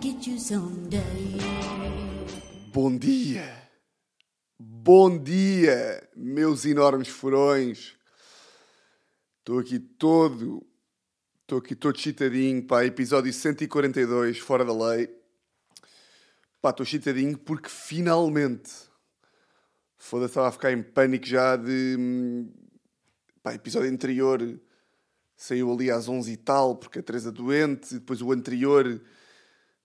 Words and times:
get 0.00 0.26
you 0.26 0.38
someday. 0.38 1.00
Bom 2.72 2.96
dia! 2.96 3.62
Bom 4.58 5.18
dia, 5.18 6.08
meus 6.16 6.64
enormes 6.64 7.08
furões! 7.08 7.96
Estou 9.38 9.58
aqui 9.58 9.78
todo. 9.78 10.64
Estou 11.42 11.58
aqui 11.58 11.74
todo 11.74 11.98
chitadinho, 11.98 12.66
pá, 12.66 12.84
episódio 12.84 13.32
142, 13.32 14.38
fora 14.38 14.64
da 14.64 14.72
lei. 14.72 15.08
Pá, 16.60 16.70
estou 16.70 16.86
chitadinho 16.86 17.36
porque 17.36 17.68
finalmente. 17.68 18.70
Foda-se, 19.98 20.30
estava 20.30 20.48
a 20.48 20.52
ficar 20.52 20.72
em 20.72 20.82
pânico 20.82 21.26
já 21.26 21.56
de. 21.56 22.46
Pá, 23.42 23.54
episódio 23.54 23.90
anterior 23.90 24.60
saiu 25.36 25.72
ali 25.72 25.90
às 25.90 26.08
11 26.08 26.32
e 26.32 26.36
tal, 26.36 26.76
porque 26.76 27.00
a 27.00 27.02
Teresa 27.02 27.32
doente. 27.32 27.94
Depois 27.94 28.22
o 28.22 28.30
anterior, 28.30 29.00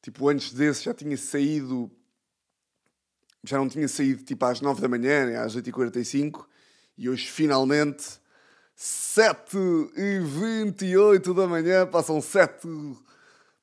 tipo, 0.08 0.30
antes 0.30 0.54
desse 0.54 0.86
já 0.86 0.94
tinha 0.94 1.18
saído 1.18 1.92
já 3.44 3.58
não 3.58 3.68
tinha 3.68 3.90
saído 3.90 4.24
tipo 4.24 4.46
às 4.46 4.62
9 4.62 4.80
da 4.80 4.88
manhã, 4.88 5.42
às 5.42 5.54
8h45, 5.54 6.46
e 6.98 7.10
hoje 7.10 7.28
finalmente, 7.28 8.18
7h28 8.78 11.36
da 11.36 11.46
manhã, 11.46 11.86
passam 11.86 12.22
7, 12.22 12.66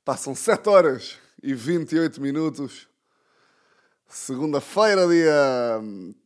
passam 0.05 0.35
7 0.35 0.69
horas 0.69 1.17
e 1.43 1.55
28 1.55 2.21
minutos. 2.21 2.91
Segunda-feira, 4.07 5.09
dia 5.09 5.81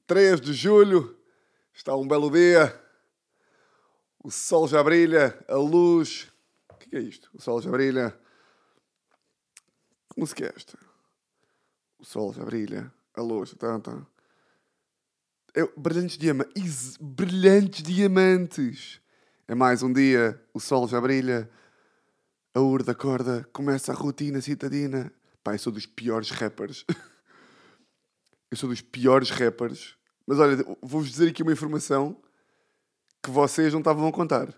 3 0.04 0.40
de 0.40 0.52
julho, 0.52 1.16
está 1.72 1.94
um 1.94 2.08
belo 2.08 2.28
dia, 2.28 2.76
o 4.22 4.32
sol 4.32 4.66
já 4.66 4.82
brilha, 4.82 5.38
a 5.46 5.54
luz. 5.54 6.26
O 6.70 6.74
que 6.74 6.96
é 6.96 7.00
isto? 7.00 7.30
O 7.32 7.40
sol 7.40 7.62
já 7.62 7.70
brilha. 7.70 8.18
Que 10.18 10.20
música 10.20 10.46
é 10.46 10.52
esta? 10.56 10.76
O 11.96 12.04
sol 12.04 12.32
já 12.32 12.44
brilha. 12.44 12.92
A 13.14 13.22
luz. 13.22 13.54
Tá, 13.54 13.78
tá. 13.78 14.04
É, 15.54 15.64
brilhantes, 15.76 16.18
diama 16.18 16.44
is- 16.56 16.96
brilhantes 17.00 17.84
diamantes. 17.84 19.00
É 19.46 19.54
mais 19.54 19.80
um 19.80 19.92
dia. 19.92 20.42
O 20.52 20.58
sol 20.58 20.88
já 20.88 21.00
brilha. 21.00 21.48
A 22.52 22.58
urda 22.60 22.90
acorda. 22.90 23.48
Começa 23.52 23.92
a 23.92 23.94
rotina 23.94 24.40
citadina. 24.40 25.12
Pá, 25.44 25.54
eu 25.54 25.58
sou 25.60 25.72
dos 25.72 25.86
piores 25.86 26.30
rappers. 26.30 26.84
eu 28.50 28.56
sou 28.56 28.68
dos 28.70 28.80
piores 28.80 29.30
rappers. 29.30 29.96
Mas 30.26 30.40
olha, 30.40 30.56
vou-vos 30.82 31.10
dizer 31.12 31.28
aqui 31.28 31.44
uma 31.44 31.52
informação 31.52 32.20
que 33.22 33.30
vocês 33.30 33.72
não 33.72 33.78
estavam 33.78 34.08
a 34.08 34.12
contar. 34.12 34.52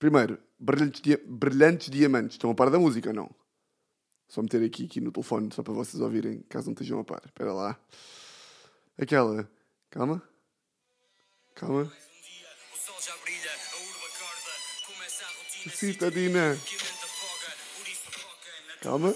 Primeiro, 0.00 0.36
brilhantes, 0.58 1.00
dia- 1.00 1.22
brilhantes 1.24 1.88
diamantes. 1.88 2.34
Estão 2.34 2.50
a 2.50 2.54
par 2.56 2.70
da 2.70 2.78
música 2.80 3.10
ou 3.10 3.14
não? 3.14 3.30
Só 4.28 4.42
meter 4.42 4.62
aqui, 4.62 4.84
aqui 4.84 5.00
no 5.00 5.10
telefone, 5.10 5.52
só 5.54 5.62
para 5.62 5.72
vocês 5.72 6.00
ouvirem, 6.02 6.42
caso 6.42 6.66
não 6.66 6.74
estejam 6.74 7.00
a 7.00 7.04
par. 7.04 7.22
Espera 7.24 7.52
lá. 7.52 7.80
Aquela. 8.98 9.50
Calma. 9.90 10.22
Calma. 11.54 11.90
Rotina 15.64 15.74
Citadina. 15.74 16.58
Calma. 18.80 19.14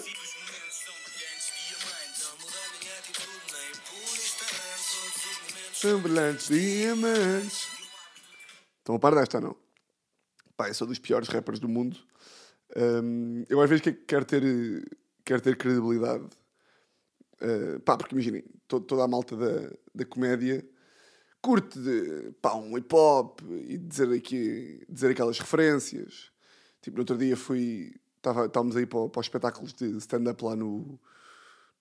brilhantes 6.00 6.48
diamantes. 6.48 7.68
Estão 8.78 8.94
a 8.94 8.98
par 8.98 9.14
desta 9.14 9.40
não? 9.40 9.56
Pá, 10.56 10.68
eu 10.68 10.74
sou 10.74 10.86
dos 10.86 10.98
piores 10.98 11.28
rappers 11.28 11.58
do 11.58 11.68
mundo. 11.68 11.98
Hum, 12.76 13.44
eu 13.48 13.60
às 13.60 13.68
vezes 13.68 13.82
que- 13.82 13.92
quero 13.92 14.24
ter, 14.24 14.42
quero 15.24 15.40
ter 15.42 15.56
credibilidade. 15.56 16.26
Uh, 17.40 17.80
pá, 17.80 17.96
porque 17.96 18.14
imaginem, 18.14 18.44
to- 18.68 18.80
toda 18.80 19.02
a 19.04 19.08
malta 19.08 19.36
da, 19.36 19.72
da 19.94 20.04
comédia 20.04 20.64
curte 21.40 21.78
de, 21.80 22.32
pá, 22.40 22.54
um 22.54 22.78
hip 22.78 22.94
hop 22.94 23.40
e 23.66 23.76
dizer, 23.78 24.12
aqui, 24.12 24.84
dizer 24.88 25.10
aquelas 25.10 25.38
referências. 25.40 26.30
Tipo, 26.80 26.96
no 26.98 27.02
outro 27.02 27.18
dia 27.18 27.36
fui. 27.36 27.94
Estávamos 28.16 28.76
aí 28.76 28.86
para, 28.86 29.08
para 29.08 29.20
os 29.20 29.26
espetáculos 29.26 29.72
de 29.72 29.86
stand-up 29.98 30.44
lá 30.44 30.54
no. 30.56 30.78
Não 30.86 30.98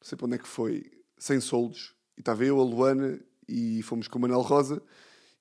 sei 0.01 0.17
para 0.17 0.25
onde 0.25 0.35
é 0.35 0.39
que 0.39 0.47
foi. 0.47 0.83
Sem 1.17 1.39
soldos. 1.39 1.93
E 2.17 2.21
estava 2.21 2.43
eu, 2.43 2.59
a 2.59 2.63
Luana 2.63 3.19
e 3.47 3.83
fomos 3.83 4.07
com 4.07 4.17
o 4.17 4.21
Manel 4.21 4.41
Rosa. 4.41 4.81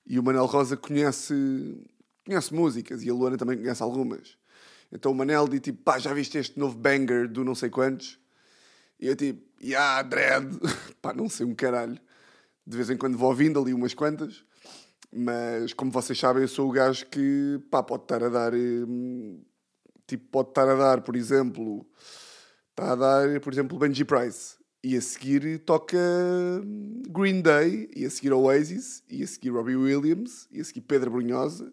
E 0.05 0.19
o 0.19 0.23
Manel 0.23 0.45
Rosa 0.45 0.77
conhece, 0.77 1.33
conhece 2.25 2.53
músicas 2.53 3.03
e 3.03 3.09
a 3.09 3.13
Luana 3.13 3.37
também 3.37 3.57
conhece 3.57 3.81
algumas. 3.81 4.37
Então 4.91 5.11
o 5.11 5.15
Manel 5.15 5.47
diz 5.47 5.61
tipo, 5.61 5.81
pá, 5.83 5.97
já 5.97 6.13
viste 6.13 6.37
este 6.37 6.59
novo 6.59 6.77
banger 6.77 7.27
do 7.27 7.45
não 7.45 7.55
sei 7.55 7.69
quantos? 7.69 8.19
E 8.99 9.07
eu 9.07 9.15
tipo, 9.15 9.41
yeah, 9.63 10.01
dread. 10.03 10.47
pá, 11.01 11.13
não 11.13 11.29
sei 11.29 11.45
um 11.45 11.55
caralho. 11.55 11.99
De 12.65 12.77
vez 12.77 12.89
em 12.89 12.97
quando 12.97 13.17
vou 13.17 13.29
ouvindo 13.29 13.59
ali 13.59 13.73
umas 13.73 13.93
quantas. 13.93 14.43
Mas 15.13 15.73
como 15.73 15.91
vocês 15.91 16.17
sabem, 16.17 16.43
eu 16.43 16.47
sou 16.47 16.69
o 16.69 16.71
gajo 16.71 17.05
que, 17.07 17.59
pá, 17.69 17.81
pode 17.81 18.03
estar 18.03 18.23
a 18.23 18.29
dar... 18.29 18.53
hum, 18.53 19.41
Tipo, 20.07 20.25
pode 20.29 20.49
estar 20.49 20.67
a 20.67 20.75
dar, 20.75 21.01
por 21.01 21.15
exemplo... 21.15 21.87
Está 22.71 22.93
a 22.93 22.95
dar, 22.95 23.39
por 23.39 23.53
exemplo, 23.53 23.77
Benji 23.77 24.03
Price. 24.03 24.55
E 24.83 24.97
a 24.97 25.01
seguir 25.01 25.59
toca 25.59 25.97
hum, 25.97 27.01
Green 27.09 27.41
Day, 27.41 27.89
e 27.95 28.05
a 28.05 28.09
seguir 28.09 28.33
Oasis, 28.33 29.03
e 29.09 29.23
a 29.23 29.27
seguir 29.27 29.51
Robbie 29.51 29.75
Williams, 29.75 30.47
e 30.51 30.59
a 30.59 30.63
seguir 30.63 30.81
Pedro 30.81 31.11
Brunhosa, 31.11 31.71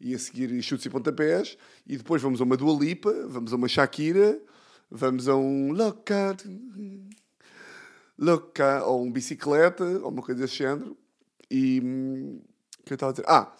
e 0.00 0.14
a 0.14 0.18
seguir 0.18 0.62
Chutes 0.62 0.86
e 0.86 0.90
Pontapés, 0.90 1.56
e 1.86 1.96
depois 1.96 2.20
vamos 2.20 2.40
a 2.40 2.44
uma 2.44 2.56
Dua 2.56 2.78
Lipa, 2.78 3.12
vamos 3.28 3.52
a 3.52 3.56
uma 3.56 3.68
Shakira, 3.68 4.40
vamos 4.90 5.28
a 5.28 5.36
um 5.36 5.72
Loca, 5.72 6.36
Loca, 8.18 8.84
ou 8.84 9.04
um 9.04 9.10
Bicicleta, 9.10 9.84
ou 9.84 10.10
uma 10.10 10.22
coisa 10.22 10.42
desse 10.42 10.56
género. 10.56 10.96
E 11.50 11.80
hum, 11.82 12.42
que 12.84 12.92
eu 12.92 12.96
estava 12.96 13.10
a 13.10 13.12
dizer? 13.12 13.26
Ah, 13.28 13.56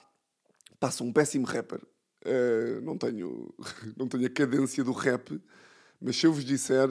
passa 0.79 1.05
um 1.05 1.13
péssimo 1.13 1.47
rapper. 1.47 1.81
Uh, 2.25 2.81
não, 2.83 2.99
tenho, 2.99 3.55
não 3.97 4.09
tenho 4.09 4.27
a 4.27 4.31
cadência 4.31 4.83
do 4.83 4.93
rap, 4.93 5.41
mas 6.01 6.17
se 6.17 6.27
eu 6.27 6.33
vos 6.33 6.45
disser 6.45 6.89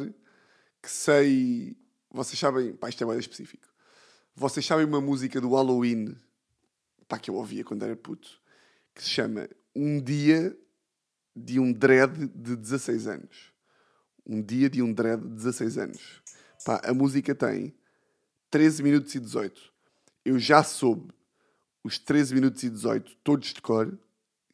que 0.81 0.89
sei. 0.89 1.77
Vocês 2.11 2.39
sabem. 2.39 2.73
Pá, 2.73 2.89
isto 2.89 3.03
é 3.03 3.07
mais 3.07 3.19
específico. 3.19 3.67
Vocês 4.35 4.65
sabem 4.65 4.85
uma 4.85 5.01
música 5.01 5.41
do 5.41 5.53
Halloween 5.53 6.15
pá, 7.07 7.19
que 7.19 7.29
eu 7.29 7.35
ouvia 7.35 7.63
quando 7.63 7.83
era 7.83 7.95
puto 7.95 8.44
que 8.95 9.03
se 9.03 9.09
chama 9.09 9.47
Um 9.75 10.01
Dia 10.01 10.57
de 11.35 11.59
um 11.59 11.71
Dread 11.71 12.27
de 12.33 12.55
16 12.55 13.07
anos. 13.07 13.53
Um 14.25 14.41
Dia 14.41 14.69
de 14.69 14.81
um 14.81 14.91
Dread 14.93 15.21
de 15.21 15.35
16 15.35 15.77
anos. 15.77 16.23
Pá, 16.63 16.81
a 16.83 16.93
música 16.93 17.35
tem 17.35 17.75
13 18.49 18.81
minutos 18.81 19.13
e 19.13 19.19
18. 19.19 19.61
Eu 20.23 20.39
já 20.39 20.63
soube 20.63 21.13
os 21.83 21.99
13 21.99 22.33
minutos 22.33 22.63
e 22.63 22.69
18 22.69 23.17
todos 23.17 23.53
de 23.53 23.61
cor. 23.61 23.99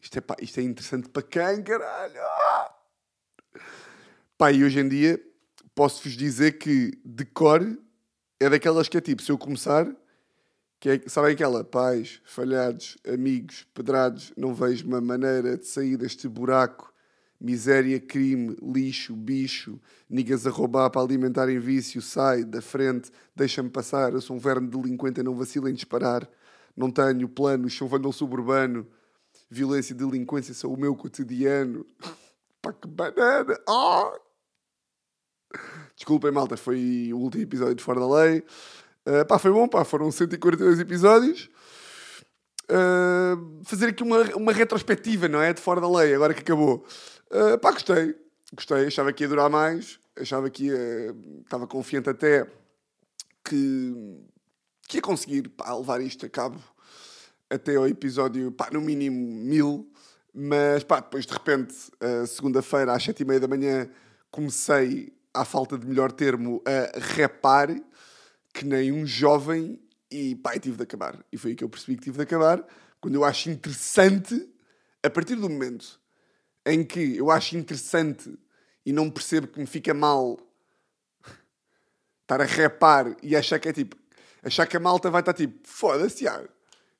Isto 0.01 0.17
é, 0.17 0.21
pá, 0.21 0.35
isto 0.41 0.59
é 0.59 0.63
interessante 0.63 1.07
para 1.07 1.21
quem, 1.21 1.63
caralho? 1.63 2.19
Pá, 4.37 4.51
e 4.51 4.63
hoje 4.63 4.79
em 4.79 4.89
dia 4.89 5.23
posso-vos 5.75 6.13
dizer 6.13 6.57
que 6.57 6.99
de 7.05 7.23
cor 7.25 7.61
é 8.39 8.49
daquelas 8.49 8.89
que 8.89 8.97
é 8.97 9.01
tipo, 9.01 9.21
se 9.21 9.31
eu 9.31 9.37
começar, 9.37 9.87
que 10.81 10.89
é, 10.89 11.01
sabem 11.05 11.33
aquela? 11.33 11.63
Pais, 11.63 12.19
falhados, 12.25 12.97
amigos, 13.07 13.67
pedrados, 13.71 14.33
não 14.35 14.51
vejo 14.51 14.87
uma 14.87 14.99
maneira 14.99 15.55
de 15.55 15.67
sair 15.67 15.95
deste 15.95 16.27
buraco. 16.27 16.91
Miséria, 17.39 17.99
crime, 17.99 18.57
lixo, 18.59 19.15
bicho, 19.15 19.79
nigas 20.09 20.47
a 20.47 20.49
roubar 20.49 20.89
para 20.89 21.01
alimentarem 21.01 21.59
vício, 21.59 22.01
sai 22.01 22.43
da 22.43 22.63
frente, 22.63 23.11
deixa-me 23.35 23.69
passar, 23.69 24.13
eu 24.13 24.21
sou 24.21 24.35
um 24.35 24.39
verme 24.39 24.67
delinquente 24.67 25.19
e 25.19 25.23
não 25.23 25.35
vacilo 25.35 25.69
em 25.69 25.73
disparar. 25.73 26.27
Não 26.75 26.89
tenho 26.89 27.29
planos, 27.29 27.75
sou 27.75 27.87
um 27.87 27.89
vândalo 27.91 28.13
suburbano, 28.13 28.87
violência 29.51 29.93
e 29.93 29.97
delinquência 29.97 30.53
são 30.55 30.73
o 30.73 30.77
meu 30.77 30.95
cotidiano. 30.95 31.85
Pá, 32.59 32.73
que 32.73 32.87
banana! 32.87 33.55
Ah! 33.69 34.19
Desculpem, 35.95 36.31
malta, 36.31 36.57
foi 36.57 37.11
o 37.13 37.17
último 37.19 37.43
episódio 37.43 37.75
de 37.75 37.83
Fora 37.83 37.99
da 37.99 38.07
Lei. 38.07 38.43
Uh, 39.11 39.25
pá, 39.25 39.37
foi 39.37 39.51
bom, 39.51 39.67
pá, 39.67 39.83
foram 39.83 40.09
142 40.09 40.79
episódios. 40.79 41.49
Uh, 42.63 43.61
fazer 43.65 43.87
aqui 43.87 44.03
uma, 44.03 44.21
uma 44.35 44.53
retrospectiva, 44.53 45.27
não 45.27 45.41
é? 45.41 45.51
De 45.51 45.59
Fora 45.59 45.81
da 45.81 45.91
Lei, 45.91 46.15
agora 46.15 46.33
que 46.33 46.39
acabou. 46.39 46.85
Uh, 47.29 47.57
pá, 47.59 47.71
gostei. 47.71 48.15
Gostei, 48.53 48.87
achava 48.87 49.11
que 49.11 49.25
ia 49.25 49.27
durar 49.27 49.49
mais. 49.49 49.99
Achava 50.17 50.49
que 50.49 50.67
ia... 50.67 51.13
Estava 51.43 51.67
confiante 51.67 52.09
até 52.09 52.47
que, 53.43 53.93
que 54.87 54.97
ia 54.97 55.01
conseguir 55.01 55.49
pá, 55.49 55.73
levar 55.75 55.99
isto 55.99 56.25
a 56.25 56.29
cabo 56.29 56.57
até 57.49 57.75
ao 57.75 57.85
episódio, 57.85 58.49
pá, 58.53 58.69
no 58.71 58.79
mínimo 58.79 59.43
mil. 59.43 59.91
Mas, 60.33 60.85
pá, 60.85 61.01
depois 61.01 61.25
de 61.25 61.33
repente, 61.33 61.75
segunda-feira 62.29 62.93
às 62.93 63.03
sete 63.03 63.23
e 63.23 63.25
meia 63.25 63.41
da 63.41 63.49
manhã, 63.49 63.89
comecei, 64.29 65.11
à 65.33 65.43
falta 65.43 65.77
de 65.77 65.85
melhor 65.85 66.13
termo, 66.13 66.63
a 66.65 66.97
repar 66.97 67.67
que 68.53 68.65
nem 68.65 68.91
um 68.91 69.05
jovem 69.05 69.79
e, 70.11 70.31
e 70.33 70.59
tive 70.59 70.77
de 70.77 70.83
acabar. 70.83 71.23
E 71.31 71.37
foi 71.37 71.51
aí 71.51 71.55
que 71.55 71.63
eu 71.63 71.69
percebi 71.69 71.95
que 71.95 72.03
tive 72.03 72.17
de 72.17 72.23
acabar, 72.23 72.65
quando 72.99 73.15
eu 73.15 73.23
acho 73.23 73.49
interessante, 73.49 74.49
a 75.03 75.09
partir 75.09 75.35
do 75.35 75.49
momento 75.49 75.99
em 76.65 76.83
que 76.83 77.17
eu 77.17 77.31
acho 77.31 77.57
interessante 77.57 78.37
e 78.85 78.93
não 78.93 79.09
percebo 79.09 79.47
que 79.47 79.59
me 79.59 79.65
fica 79.65 79.93
mal 79.93 80.37
estar 82.21 82.41
a 82.41 82.45
repar 82.45 83.15
e 83.21 83.35
achar 83.35 83.59
que 83.59 83.69
é 83.69 83.73
tipo. 83.73 83.95
Achar 84.43 84.65
que 84.65 84.75
a 84.75 84.79
malta 84.79 85.09
vai 85.09 85.21
estar 85.21 85.33
tipo. 85.33 85.67
Foda-se, 85.67 86.17
Tiago. 86.17 86.49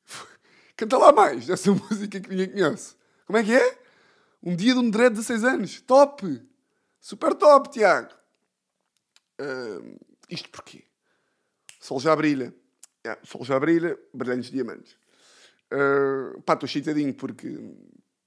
Canta 0.75 0.97
lá 0.97 1.11
mais 1.11 1.49
essa 1.49 1.71
música 1.73 2.19
que 2.19 2.29
ninguém 2.29 2.51
conhece. 2.51 2.95
Como 3.25 3.37
é 3.37 3.43
que 3.43 3.53
é? 3.53 3.81
Um 4.43 4.55
dia 4.55 4.73
de 4.73 4.79
um 4.79 4.89
dread 4.89 5.11
de 5.11 5.21
16 5.21 5.43
anos. 5.43 5.81
Top! 5.81 6.41
Super 6.99 7.33
top, 7.33 7.69
Tiago. 7.71 8.13
Ah, 9.39 9.81
isto 10.29 10.49
porquê? 10.49 10.83
Sol 11.81 11.99
já 11.99 12.15
brilha. 12.15 12.53
É, 13.03 13.17
o 13.23 13.27
sol 13.27 13.43
já 13.43 13.59
brilha, 13.59 13.97
brilhantes 14.13 14.51
diamantes. 14.51 14.95
Uh, 15.73 16.39
pá, 16.43 16.53
estou 16.53 16.69
cheitadinho 16.69 17.13
porque, 17.13 17.59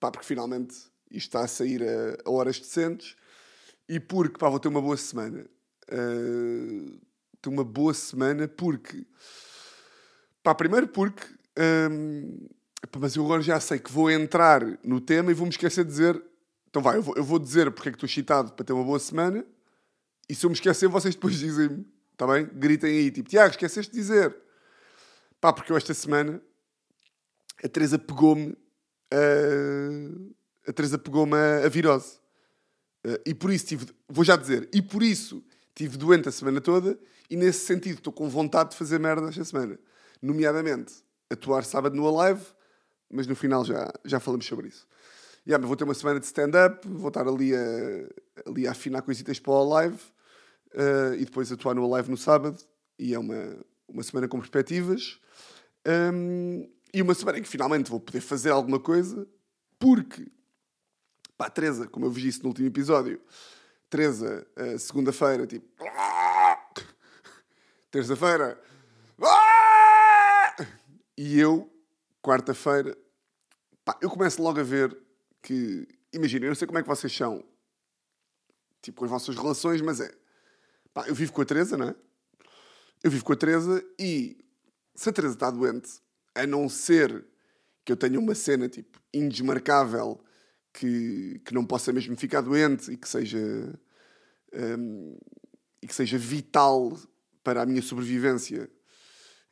pá, 0.01 0.11
porque 0.11 0.27
finalmente 0.27 0.75
isto 1.11 1.29
está 1.29 1.45
a 1.45 1.47
sair 1.49 1.83
a, 1.83 2.29
a 2.29 2.31
horas 2.31 2.59
decentes 2.59 3.15
e 3.89 4.01
porque 4.01 4.37
pá, 4.37 4.49
vou 4.49 4.59
ter 4.59 4.67
uma 4.67 4.83
boa 4.83 4.97
semana. 4.97 5.47
Uh, 5.89 6.99
ter 7.41 7.49
uma 7.49 7.63
boa 7.63 7.95
semana 7.95 8.49
porque, 8.49 9.07
pá, 10.43 10.55
primeiro 10.55 10.89
porque, 10.89 11.25
um, 11.91 12.49
pá, 12.91 12.99
mas 12.99 13.15
eu 13.15 13.25
agora 13.25 13.43
já 13.43 13.61
sei 13.61 13.79
que 13.79 13.93
vou 13.93 14.11
entrar 14.11 14.63
no 14.83 15.01
tema 15.01 15.31
e 15.31 15.35
vou-me 15.35 15.53
esquecer 15.53 15.85
de 15.85 15.91
dizer. 15.91 16.21
Então 16.69 16.83
vai, 16.83 16.97
eu 16.97 17.03
vou, 17.03 17.15
eu 17.17 17.23
vou 17.23 17.39
dizer 17.39 17.71
porque 17.71 17.91
é 17.91 17.93
que 17.93 17.97
estou 17.99 18.09
cheatado 18.09 18.53
para 18.53 18.65
ter 18.65 18.73
uma 18.73 18.83
boa 18.83 18.99
semana 18.99 19.47
e 20.29 20.35
se 20.35 20.45
eu 20.45 20.51
me 20.51 20.55
esquecer, 20.55 20.89
vocês 20.89 21.15
depois 21.15 21.39
dizem-me, 21.39 21.87
bem? 22.27 22.49
Gritem 22.53 22.91
aí, 22.91 23.11
tipo, 23.11 23.29
Tiago, 23.29 23.51
esqueceste 23.51 23.93
de 23.93 23.99
dizer. 23.99 24.37
Pá, 25.41 25.53
porque 25.53 25.73
eu 25.73 25.77
esta 25.77 25.93
semana 25.93 26.41
a 27.63 27.69
Teresa 27.69 27.99
pegou-me 27.99 28.57
a, 29.11 30.71
a 30.71 30.73
Teresa 30.73 30.99
pegou-me 30.99 31.35
a, 31.35 31.67
a 31.67 31.69
virose. 31.69 32.19
Uh, 33.07 33.21
e 33.27 33.35
por 33.35 33.51
isso 33.51 33.67
tive, 33.67 33.87
vou 34.09 34.25
já 34.25 34.37
dizer, 34.37 34.69
e 34.73 34.81
por 34.81 35.03
isso 35.03 35.45
tive 35.75 35.99
doente 35.99 36.29
a 36.29 36.33
semana 36.33 36.61
toda 36.61 36.99
e 37.29 37.37
nesse 37.37 37.67
sentido 37.67 37.99
estou 37.99 38.13
com 38.13 38.29
vontade 38.29 38.71
de 38.71 38.77
fazer 38.77 38.99
merda 38.99 39.29
esta 39.29 39.45
semana. 39.45 39.79
Nomeadamente, 40.23 40.95
atuar 41.29 41.65
sábado 41.65 41.95
no 41.95 42.07
Alive, 42.09 42.45
mas 43.11 43.27
no 43.27 43.37
final 43.37 43.65
já, 43.65 43.93
já 44.05 44.21
falamos 44.21 44.47
sobre 44.47 44.69
isso. 44.69 44.87
Yeah, 45.47 45.67
vou 45.67 45.77
ter 45.77 45.85
uma 45.85 45.93
semana 45.93 46.19
de 46.19 46.27
stand-up, 46.27 46.89
vou 46.89 47.09
estar 47.09 47.29
ali 47.29 47.55
a, 47.55 48.49
ali 48.49 48.67
a 48.67 48.71
afinar 48.71 49.03
coisitas 49.03 49.39
para 49.39 49.53
o 49.53 49.77
Alive 49.77 50.01
uh, 50.75 51.15
e 51.15 51.25
depois 51.25 51.51
atuar 51.51 51.75
no 51.75 51.95
Alive 51.95 52.11
no 52.11 52.17
sábado 52.17 52.59
e 52.99 53.15
é 53.15 53.19
uma, 53.19 53.57
uma 53.89 54.03
semana 54.03 54.29
com 54.29 54.39
perspectivas. 54.39 55.19
Um, 55.87 56.69
e 56.93 57.03
uma 57.03 57.15
semana 57.15 57.39
em 57.39 57.43
que 57.43 57.49
finalmente 57.49 57.91
vou 57.91 58.01
poder 58.01 58.21
fazer 58.21 58.51
alguma 58.51 58.79
coisa, 58.79 59.27
porque, 59.79 60.31
pá, 61.37 61.51
Teresa, 61.51 61.89
como 61.89 62.07
eu 62.07 62.11
vos 62.11 62.23
disse 62.23 62.43
no 62.43 62.49
último 62.49 62.69
episódio, 62.69 63.21
Teresa, 63.91 64.47
uh, 64.57 64.79
segunda-feira, 64.79 65.47
tipo. 65.47 65.67
Terça-feira. 67.91 68.61
E 71.17 71.39
eu, 71.39 71.71
quarta-feira, 72.23 72.97
pá, 73.85 73.97
eu 74.01 74.11
começo 74.11 74.43
logo 74.43 74.61
a 74.61 74.65
ver 74.65 74.97
que. 75.43 75.87
Imagina, 76.13 76.47
eu 76.47 76.51
não 76.51 76.55
sei 76.55 76.67
como 76.67 76.79
é 76.79 76.83
que 76.83 76.89
vocês 76.89 77.15
são, 77.15 77.45
tipo, 78.81 79.01
com 79.01 79.05
as 79.05 79.11
vossas 79.11 79.37
relações, 79.37 79.81
mas 79.81 80.01
é. 80.01 80.24
Pá, 80.95 81.09
eu 81.09 81.15
vivo 81.15 81.33
com 81.33 81.43
a 81.43 81.45
Teresa, 81.45 81.77
não 81.77 81.89
é? 81.89 81.95
Eu 83.03 83.11
vivo 83.11 83.25
com 83.25 83.33
a 83.33 83.37
Teresa 83.37 83.85
e 83.99 84.39
se 84.95 85.09
a 85.09 85.13
Teresa 85.13 85.35
está 85.35 85.51
doente, 85.51 85.91
a 86.35 86.47
não 86.47 86.69
ser 86.69 87.27
que 87.85 87.93
eu 87.93 87.97
tenha 87.97 88.19
uma 88.19 88.35
cena 88.35 88.69
tipo 88.69 89.01
indesmarcável 89.13 90.25
que, 90.73 91.41
que 91.45 91.53
não 91.53 91.67
possa 91.67 91.93
mesmo 91.93 92.17
ficar 92.17 92.41
doente 92.41 92.93
e 92.93 92.97
que 92.97 93.09
seja 93.09 93.39
um, 94.53 95.19
e 95.83 95.87
que 95.87 95.95
seja 95.95 96.17
vital 96.17 96.97
para 97.43 97.63
a 97.63 97.67
minha 97.67 97.83
sobrevivência 97.83 98.71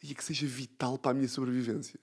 e 0.03 0.15
que 0.15 0.25
seja 0.25 0.47
vital 0.47 0.97
para 0.97 1.11
a 1.11 1.15
minha 1.15 1.29
sobrevivência. 1.29 1.99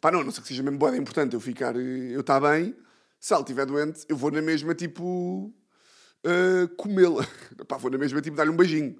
Pá, 0.00 0.10
não, 0.10 0.24
não 0.24 0.30
sei 0.30 0.42
que 0.42 0.48
seja 0.48 0.62
mesmo 0.62 0.78
boa, 0.78 0.94
é 0.94 0.98
importante 0.98 1.34
eu 1.34 1.40
ficar, 1.40 1.76
eu 1.76 2.20
estar 2.20 2.40
bem. 2.40 2.74
Se 3.20 3.34
ela 3.34 3.42
estiver 3.42 3.66
doente, 3.66 4.04
eu 4.08 4.16
vou 4.16 4.30
na 4.30 4.40
mesma 4.40 4.74
tipo 4.74 5.52
uh, 6.24 6.68
comê-la. 6.76 7.26
Pá, 7.66 7.76
vou 7.76 7.90
na 7.90 7.98
mesma 7.98 8.20
tipo 8.20 8.36
dar-lhe 8.36 8.50
um 8.50 8.56
beijinho. 8.56 8.96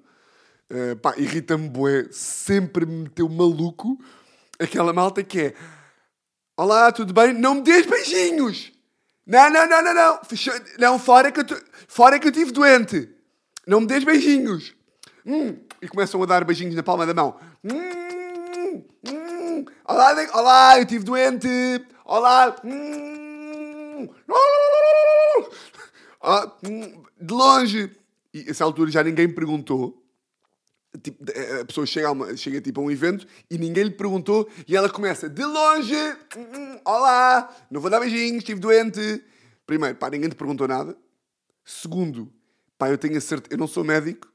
Uh, 0.71 0.95
pá, 0.97 1.15
irrita-me 1.17 1.67
bué, 1.67 2.07
sempre 2.11 2.85
me 2.85 3.03
meteu 3.03 3.27
maluco 3.27 3.97
aquela 4.59 4.93
malta 4.93 5.23
que 5.23 5.39
é 5.39 5.53
Olá, 6.59 6.91
tudo 6.91 7.13
bem? 7.13 7.31
Não 7.31 7.55
me 7.55 7.61
dês 7.61 7.85
beijinhos! 7.85 8.73
Não, 9.25 9.49
não, 9.49 9.65
não, 9.65 9.81
não, 9.81 9.93
não! 9.93 10.19
Não, 10.77 10.99
fora 10.99 11.31
que, 11.31 11.39
eu 11.39 11.45
tu... 11.45 11.55
fora 11.87 12.19
que 12.19 12.27
eu 12.27 12.31
estive 12.31 12.51
doente! 12.51 13.09
Não 13.65 13.79
me 13.79 13.87
dês 13.87 14.03
beijinhos! 14.03 14.75
Hum. 15.25 15.57
E 15.81 15.87
começam 15.87 16.21
a 16.21 16.25
dar 16.25 16.43
beijinhos 16.43 16.75
na 16.75 16.83
palma 16.83 17.05
da 17.05 17.13
mão. 17.13 17.39
Hum. 17.63 18.83
Hum. 19.07 19.65
Olá, 19.85 20.13
olá, 20.33 20.77
eu 20.79 20.81
estive 20.81 21.05
doente! 21.05 21.47
Olá! 22.03 22.53
Hum. 22.65 24.09
Ah, 26.21 26.51
hum. 26.63 27.03
De 27.19 27.33
longe! 27.33 27.91
E 28.33 28.39
a 28.41 28.51
essa 28.51 28.63
altura 28.63 28.91
já 28.91 29.03
ninguém 29.03 29.33
perguntou 29.33 29.99
Tipo, 31.03 31.23
a 31.61 31.65
pessoa 31.65 31.85
chega, 31.85 32.07
a 32.07 32.11
uma, 32.11 32.35
chega 32.35 32.59
tipo, 32.59 32.81
a 32.81 32.83
um 32.83 32.89
evento 32.89 33.27
e 33.49 33.59
ninguém 33.59 33.83
lhe 33.83 33.91
perguntou 33.91 34.49
e 34.67 34.75
ela 34.75 34.89
começa 34.89 35.29
de 35.29 35.45
longe, 35.45 35.95
hum, 36.35 36.79
olá, 36.83 37.55
não 37.69 37.79
vou 37.79 37.91
dar 37.91 37.99
beijinhos, 37.99 38.39
estive 38.39 38.59
doente. 38.59 39.23
Primeiro, 39.67 39.95
pá, 39.97 40.09
ninguém 40.09 40.29
te 40.29 40.35
perguntou 40.35 40.67
nada. 40.67 40.97
Segundo, 41.63 42.33
pá, 42.75 42.89
eu 42.89 42.97
tenho 42.97 43.15
a 43.17 43.21
certeza, 43.21 43.53
eu 43.53 43.57
não 43.59 43.67
sou 43.67 43.83
médico, 43.83 44.27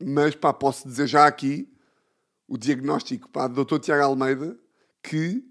mas 0.00 0.36
pá, 0.36 0.52
posso 0.52 0.86
dizer 0.86 1.08
já 1.08 1.26
aqui 1.26 1.68
o 2.46 2.56
diagnóstico 2.56 3.28
pá, 3.28 3.48
do 3.48 3.64
Dr. 3.64 3.80
Tiago 3.80 4.04
Almeida 4.04 4.56
que 5.02 5.44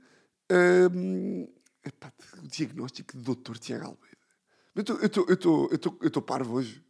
hum, 0.94 1.48
epá, 1.86 2.14
o 2.42 2.48
diagnóstico 2.48 3.18
do 3.18 3.36
Dr. 3.36 3.58
Tiago 3.58 3.86
Almeida. 3.88 4.09
Eu 4.80 6.08
estou 6.08 6.22
parvo 6.22 6.56
hoje. 6.56 6.82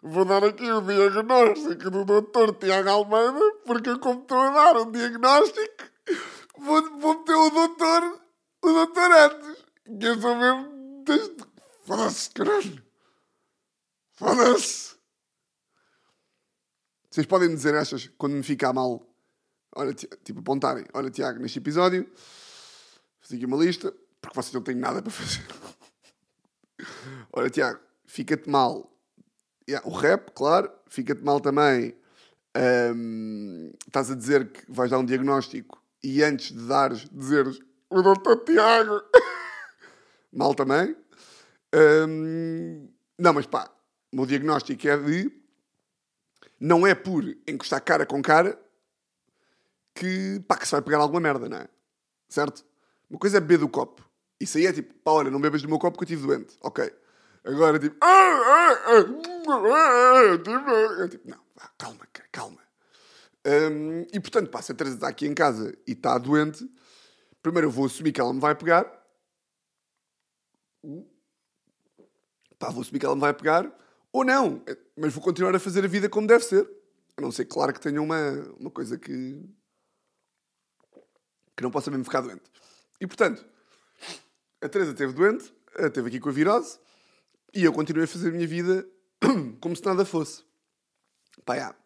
Vou 0.00 0.24
dar 0.24 0.44
aqui 0.44 0.70
o 0.70 0.80
diagnóstico 0.80 1.90
do 1.90 2.04
Dr. 2.04 2.54
Tiago 2.60 2.88
Almeida, 2.88 3.54
porque 3.66 3.98
como 3.98 4.20
estou 4.20 4.38
a 4.38 4.50
dar 4.50 4.76
um 4.76 4.92
diagnóstico, 4.92 5.84
vou, 6.56 7.00
vou 7.00 7.18
meter 7.18 7.34
o 7.34 7.50
doutor, 7.50 8.20
o 8.62 8.68
doutor 8.68 9.10
antes. 9.10 9.64
Que 9.98 10.06
eu 10.06 10.20
sou 10.20 10.36
mesmo 10.36 11.02
desde... 11.04 11.36
Foda-se, 11.82 12.30
caralho. 12.30 12.84
Foda-se. 14.14 14.96
Vocês 17.10 17.26
podem 17.26 17.48
dizer 17.48 17.74
estas 17.74 18.06
quando 18.16 18.34
me 18.34 18.42
ficar 18.44 18.72
mal. 18.72 19.04
Olha, 19.74 19.92
tipo, 19.92 20.38
apontarem. 20.38 20.84
Olha, 20.94 21.10
Tiago, 21.10 21.40
neste 21.40 21.58
episódio, 21.58 22.08
fiz 23.20 23.32
aqui 23.32 23.44
uma 23.46 23.56
lista, 23.56 23.92
porque 24.20 24.36
vocês 24.36 24.54
não 24.54 24.62
têm 24.62 24.76
nada 24.76 25.02
para 25.02 25.10
fazer. 25.10 25.44
Olha, 27.32 27.50
Tiago, 27.50 27.80
fica-te 28.06 28.48
mal 28.48 28.88
Yeah, 29.68 29.86
o 29.86 29.92
rap, 29.92 30.30
claro, 30.34 30.72
fica-te 30.88 31.22
mal 31.22 31.40
também. 31.40 31.94
Um, 32.56 33.70
estás 33.86 34.10
a 34.10 34.14
dizer 34.14 34.50
que 34.50 34.64
vais 34.66 34.90
dar 34.90 34.98
um 34.98 35.04
diagnóstico 35.04 35.82
e 36.02 36.22
antes 36.22 36.56
de 36.56 36.66
dares, 36.66 37.06
dizeres 37.12 37.60
o 37.90 38.00
doutor 38.00 38.44
Tiago. 38.44 39.02
mal 40.32 40.54
também. 40.54 40.96
Um, 41.74 42.88
não, 43.18 43.34
mas 43.34 43.44
pá, 43.44 43.70
o 44.10 44.16
meu 44.16 44.24
diagnóstico 44.24 44.88
é 44.88 44.96
de. 44.96 45.30
Não 46.58 46.86
é 46.86 46.94
por 46.94 47.22
encostar 47.46 47.82
cara 47.82 48.06
com 48.06 48.22
cara 48.22 48.58
que, 49.94 50.42
pá, 50.48 50.56
que 50.56 50.64
se 50.64 50.72
vai 50.72 50.80
pegar 50.80 50.98
alguma 50.98 51.20
merda, 51.20 51.46
não 51.46 51.58
é? 51.58 51.68
Certo? 52.26 52.64
Uma 53.10 53.18
coisa 53.18 53.36
é 53.36 53.40
beber 53.40 53.58
do 53.58 53.68
copo. 53.68 54.07
Isso 54.40 54.58
aí 54.58 54.66
é 54.66 54.72
tipo, 54.72 54.94
pá, 54.94 55.12
olha, 55.12 55.30
não 55.30 55.40
bebas 55.40 55.62
do 55.62 55.68
meu 55.68 55.78
copo 55.78 55.96
porque 55.98 56.12
eu 56.12 56.16
estive 56.16 56.26
doente. 56.26 56.56
Ok. 56.60 56.92
Agora, 57.44 57.78
tipo. 57.78 57.96
Eu, 60.98 61.08
tipo, 61.08 61.28
não, 61.28 61.40
calma, 61.76 62.06
calma. 62.30 62.60
Um, 63.46 64.02
e 64.12 64.20
portanto, 64.20 64.50
pá, 64.50 64.60
se 64.60 64.72
a 64.72 64.74
Teresa 64.74 64.96
está 64.96 65.08
aqui 65.08 65.26
em 65.26 65.34
casa 65.34 65.76
e 65.86 65.92
está 65.92 66.18
doente, 66.18 66.68
primeiro 67.42 67.68
eu 67.68 67.70
vou 67.70 67.86
assumir 67.86 68.12
que 68.12 68.20
ela 68.20 68.32
me 68.32 68.40
vai 68.40 68.54
pegar. 68.54 68.84
Pá, 72.58 72.70
vou 72.70 72.82
assumir 72.82 73.00
que 73.00 73.06
ela 73.06 73.14
me 73.14 73.20
vai 73.20 73.32
pegar. 73.32 73.72
Ou 74.12 74.24
não, 74.24 74.62
mas 74.96 75.12
vou 75.12 75.22
continuar 75.22 75.54
a 75.54 75.60
fazer 75.60 75.84
a 75.84 75.88
vida 75.88 76.08
como 76.08 76.26
deve 76.26 76.44
ser. 76.44 76.68
A 77.16 77.20
não 77.20 77.32
ser, 77.32 77.46
claro, 77.46 77.72
que 77.72 77.80
tenha 77.80 78.00
uma, 78.00 78.32
uma 78.58 78.70
coisa 78.70 78.98
que. 78.98 79.42
que 81.56 81.62
não 81.62 81.70
possa 81.70 81.90
mesmo 81.90 82.04
ficar 82.04 82.20
doente. 82.20 82.44
E 83.00 83.06
portanto, 83.06 83.44
a 84.60 84.68
Teresa 84.68 84.92
esteve 84.92 85.12
doente, 85.12 85.52
esteve 85.78 86.08
aqui 86.08 86.20
com 86.20 86.28
a 86.28 86.32
virose. 86.32 86.78
E 87.54 87.64
eu 87.64 87.72
continuei 87.72 88.04
a 88.04 88.08
fazer 88.08 88.28
a 88.28 88.32
minha 88.32 88.46
vida 88.46 88.86
como 89.60 89.74
se 89.74 89.84
nada 89.84 90.04
fosse. 90.04 90.44
Pá, 91.44 91.54
yeah. 91.54 91.76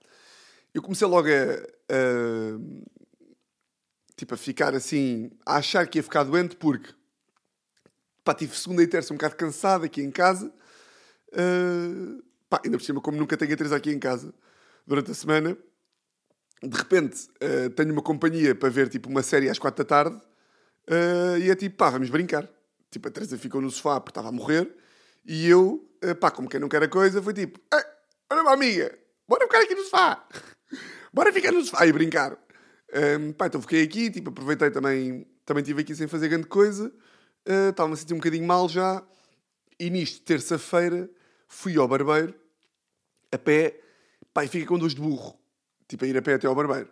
Eu 0.75 0.83
comecei 0.83 1.07
logo 1.07 1.29
a, 1.29 1.33
a, 1.33 2.59
tipo, 4.17 4.35
a 4.35 4.37
ficar 4.37 4.75
assim, 4.75 5.31
a 5.47 5.57
achar 5.57 5.87
que 5.87 5.99
ia 5.99 6.03
ficar 6.03 6.25
doente 6.25 6.57
porque 6.57 6.93
pá, 8.25 8.35
tive 8.35 8.57
segunda 8.57 8.83
e 8.83 8.87
terça 8.87 9.13
um 9.13 9.17
bocado 9.17 9.37
cansado 9.37 9.85
aqui 9.85 10.03
em 10.03 10.11
casa. 10.11 10.53
Uh, 11.33 12.23
pá, 12.49 12.61
ainda 12.65 12.79
por 12.79 12.85
cima, 12.85 13.01
como 13.01 13.19
nunca 13.19 13.37
tenho 13.37 13.53
a 13.53 13.57
Teresa 13.57 13.77
aqui 13.77 13.91
em 13.91 13.99
casa 13.99 14.35
durante 14.87 15.11
a 15.11 15.15
semana, 15.15 15.57
de 16.63 16.77
repente 16.77 17.29
eh, 17.41 17.69
tenho 17.71 17.93
uma 17.93 18.03
companhia 18.03 18.55
para 18.55 18.69
ver 18.69 18.89
tipo 18.89 19.09
uma 19.09 19.23
série 19.23 19.49
às 19.49 19.59
quatro 19.59 19.85
da 19.85 19.89
tarde 19.89 20.21
eh, 20.87 21.39
e 21.41 21.51
é 21.51 21.57
tipo, 21.57 21.77
pá, 21.77 21.91
vamos 21.91 22.11
brincar. 22.11 22.49
Tipo, 22.93 23.09
a 23.09 23.11
Teresa 23.11 23.39
ficou 23.39 23.63
no 23.63 23.71
sofá 23.71 23.99
porque 23.99 24.11
estava 24.11 24.29
a 24.29 24.33
morrer 24.33 24.71
e 25.25 25.49
eu, 25.49 25.91
eh, 26.03 26.13
pá, 26.13 26.31
como 26.31 26.47
quem 26.49 26.61
não 26.61 26.69
quer 26.69 26.83
a 26.83 26.89
coisa, 26.89 27.23
foi 27.23 27.33
tipo, 27.33 27.59
"Ei, 27.73 27.83
olha 28.31 28.43
uma 28.43 28.53
amiga, 28.53 28.97
bora 29.27 29.47
ficar 29.47 29.63
aqui 29.63 29.75
no 29.75 29.83
sofá. 29.85 30.29
bora 31.13 31.33
ficar 31.33 31.53
no 31.53 31.65
sofá 31.65 31.87
e 31.87 31.93
brincar. 31.93 32.39
Um, 32.95 33.33
pá, 33.33 33.47
então 33.47 33.63
fiquei 33.63 33.83
aqui, 33.83 34.11
tipo, 34.11 34.29
aproveitei 34.29 34.71
também, 34.71 35.27
também 35.47 35.63
estive 35.63 35.81
aqui 35.81 35.95
sem 35.97 36.07
fazer 36.07 36.29
grande 36.29 36.47
coisa. 36.47 36.93
Eh, 37.47 37.71
Estava-me 37.71 37.95
a 37.95 37.97
sentir 37.97 38.13
um 38.13 38.19
bocadinho 38.19 38.47
mal 38.47 38.69
já. 38.69 39.03
E 39.81 39.89
nisto, 39.89 40.23
terça-feira, 40.23 41.11
fui 41.49 41.77
ao 41.79 41.89
barbeiro, 41.89 42.35
a 43.33 43.39
pé, 43.39 43.81
pá, 44.35 44.45
e 44.45 44.49
fiquei 44.49 44.67
com 44.67 44.79
dores 44.79 44.95
de 44.95 45.01
burro. 45.01 45.39
Tipo, 45.89 46.05
a 46.05 46.09
ir 46.09 46.17
a 46.17 46.23
pé 46.23 46.35
até 46.35 46.47
ao 46.47 46.55
barbeiro. 46.55 46.91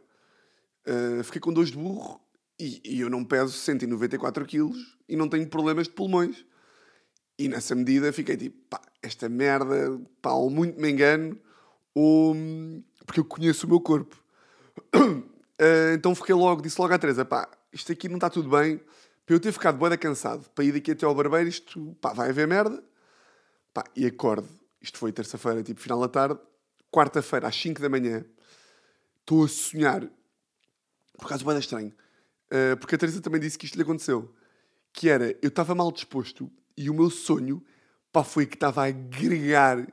Uh, 0.87 1.23
fiquei 1.25 1.41
com 1.43 1.53
dores 1.53 1.71
de 1.71 1.77
burro 1.77 2.21
e, 2.59 2.81
e 2.85 3.01
eu 3.01 3.11
não 3.11 3.23
peso 3.23 3.53
194 3.53 4.45
quilos 4.47 4.99
e 5.11 5.17
não 5.17 5.29
tenho 5.29 5.47
problemas 5.49 5.89
de 5.89 5.93
pulmões. 5.93 6.45
E 7.39 7.49
nessa 7.49 7.75
medida 7.75 8.13
fiquei 8.13 8.37
tipo, 8.37 8.57
pá, 8.69 8.81
esta 9.03 9.29
merda, 9.29 10.01
pá, 10.23 10.31
ou 10.33 10.49
muito 10.49 10.81
me 10.81 10.91
engano, 10.91 11.39
ou 11.95 12.35
hum, 12.35 12.83
porque 13.05 13.21
eu 13.21 13.25
conheço 13.25 13.67
o 13.67 13.69
meu 13.69 13.81
corpo. 13.81 14.17
Uh, 14.95 15.25
então 15.97 16.15
fiquei 16.15 16.35
logo, 16.35 16.63
disse 16.63 16.81
logo 16.81 16.95
à 16.95 16.99
Teresa, 16.99 17.25
pá, 17.25 17.51
isto 17.73 17.91
aqui 17.91 18.09
não 18.09 18.17
está 18.17 18.31
tudo 18.31 18.49
bem, 18.49 18.81
para 19.27 19.35
eu 19.35 19.41
ter 19.41 19.53
ficado 19.53 19.79
boeda 19.79 19.97
cansado, 19.97 20.49
para 20.51 20.65
ir 20.65 20.73
daqui 20.73 20.93
até 20.93 21.05
ao 21.05 21.15
barbeiro, 21.15 21.49
isto, 21.49 21.97
pá, 22.01 22.13
vai 22.13 22.31
haver 22.31 22.47
merda. 22.47 22.83
Pá, 23.73 23.85
e 23.97 24.07
acordo, 24.07 24.49
isto 24.81 24.99
foi 24.99 25.13
terça-feira, 25.13 25.63
tipo 25.63 25.81
final 25.81 26.01
da 26.01 26.09
tarde, 26.09 26.39
quarta-feira 26.91 27.49
às 27.49 27.57
5 27.57 27.81
da 27.81 27.89
manhã, 27.89 28.25
estou 29.21 29.45
a 29.45 29.49
sonhar, 29.49 30.01
por 31.17 31.27
acaso 31.27 31.45
boeda 31.45 31.61
estranho, 31.61 31.93
uh, 32.53 32.77
porque 32.79 32.95
a 32.95 32.99
Teresa 32.99 33.21
também 33.21 33.41
disse 33.41 33.57
que 33.57 33.67
isto 33.67 33.77
lhe 33.77 33.83
aconteceu, 33.83 34.35
que 34.93 35.09
era, 35.09 35.37
eu 35.43 35.49
estava 35.49 35.75
mal 35.75 35.91
disposto 35.93 36.51
e 36.77 36.89
o 36.89 36.95
meu 36.95 37.11
sonho, 37.11 37.63
pá, 38.13 38.25
foi 38.25 38.47
que 38.47 38.57
estava 38.57 38.83
a 38.83 38.87
agregar, 38.87 39.87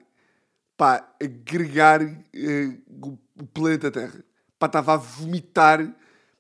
pá, 0.76 1.08
agregar 1.22 2.02
eh, 2.02 2.78
o, 2.88 3.18
planeta 3.54 3.92
Terra. 3.92 4.24
Pá, 4.58 4.68
estava 4.68 4.94
a 4.94 4.98
vomitar, 4.98 5.96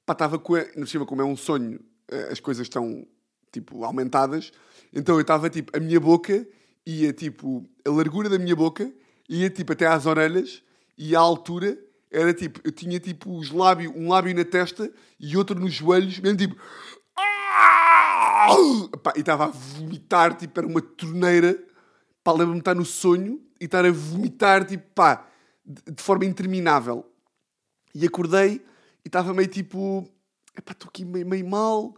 pá, 0.05 0.13
estava 0.13 0.39
com 0.39 0.53
por 0.53 0.87
cima, 0.87 1.05
como 1.05 1.21
é 1.21 1.25
um 1.25 1.35
sonho, 1.35 1.79
eh, 2.09 2.29
as 2.31 2.39
coisas 2.39 2.65
estão, 2.65 3.05
tipo, 3.51 3.83
aumentadas, 3.83 4.51
então 4.93 5.15
eu 5.15 5.21
estava, 5.21 5.49
tipo, 5.49 5.75
a 5.75 5.79
minha 5.79 5.99
boca 5.99 6.47
ia, 6.85 7.11
tipo, 7.13 7.69
a 7.85 7.89
largura 7.89 8.29
da 8.29 8.39
minha 8.39 8.55
boca 8.55 8.91
ia, 9.29 9.49
tipo, 9.49 9.73
até 9.73 9.85
às 9.85 10.05
orelhas 10.05 10.63
e 10.97 11.15
a 11.15 11.19
altura 11.19 11.77
era, 12.09 12.33
tipo, 12.33 12.61
eu 12.63 12.71
tinha, 12.71 12.99
tipo, 12.99 13.37
os 13.37 13.51
lábios, 13.51 13.93
um 13.95 14.07
lábio 14.09 14.33
na 14.33 14.45
testa 14.45 14.91
e 15.19 15.35
outro 15.35 15.59
nos 15.59 15.73
joelhos, 15.73 16.19
mesmo, 16.19 16.37
tipo... 16.37 16.55
E 19.15 19.19
estava 19.19 19.45
a 19.45 19.47
vomitar, 19.47 20.35
tipo, 20.35 20.59
era 20.59 20.67
uma 20.67 20.81
torneira. 20.81 21.57
Pá, 22.23 22.31
lembro-me 22.31 22.55
de 22.55 22.59
estar 22.59 22.75
no 22.75 22.85
sonho 22.85 23.41
e 23.59 23.65
estar 23.65 23.85
a 23.85 23.91
vomitar, 23.91 24.65
tipo, 24.65 24.85
pá, 24.93 25.27
de, 25.65 26.01
forma 26.01 26.25
interminável. 26.25 27.05
E 27.93 28.05
acordei 28.05 28.61
e 29.03 29.07
estava 29.07 29.33
meio 29.33 29.47
tipo, 29.47 30.07
estou 30.55 30.89
aqui 30.89 31.03
meio, 31.03 31.25
meio 31.25 31.47
mal. 31.47 31.95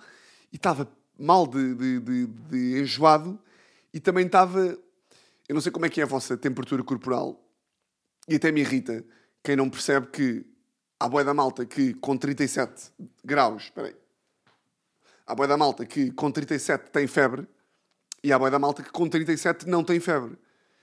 E 0.52 0.56
estava 0.56 0.88
mal 1.20 1.46
de, 1.46 1.76
de, 1.76 2.00
de, 2.00 2.28
de 2.28 2.80
enjoado 2.80 3.38
e 3.94 4.00
também 4.00 4.26
estava, 4.26 4.78
eu 5.48 5.54
não 5.54 5.62
sei 5.62 5.72
como 5.72 5.86
é 5.86 5.90
que 5.90 6.00
é 6.00 6.04
a 6.04 6.08
vossa 6.08 6.38
temperatura 6.38 6.84
corporal 6.84 7.44
e 8.28 8.36
até 8.36 8.52
me 8.52 8.62
irrita 8.62 9.04
quem 9.44 9.56
não 9.56 9.70
percebe 9.70 10.08
que 10.08 10.46
há 11.00 11.10
boia 11.10 11.26
da 11.26 11.34
malta 11.34 11.66
que 11.66 11.94
com 11.96 12.16
37 12.16 12.92
graus, 13.24 13.64
espera 13.64 13.88
aí, 13.88 13.96
Há 15.30 15.36
boia 15.36 15.48
da 15.48 15.58
malta 15.58 15.86
que 15.86 16.10
com 16.10 16.32
37 16.32 16.90
tem 16.90 17.06
febre 17.06 17.48
e 18.24 18.34
há 18.34 18.40
boia 18.40 18.50
da 18.50 18.58
malta 18.58 18.82
que 18.82 18.90
com 18.92 19.08
37 19.08 19.70
não 19.70 19.84
tem 19.84 20.00
febre. 20.00 20.36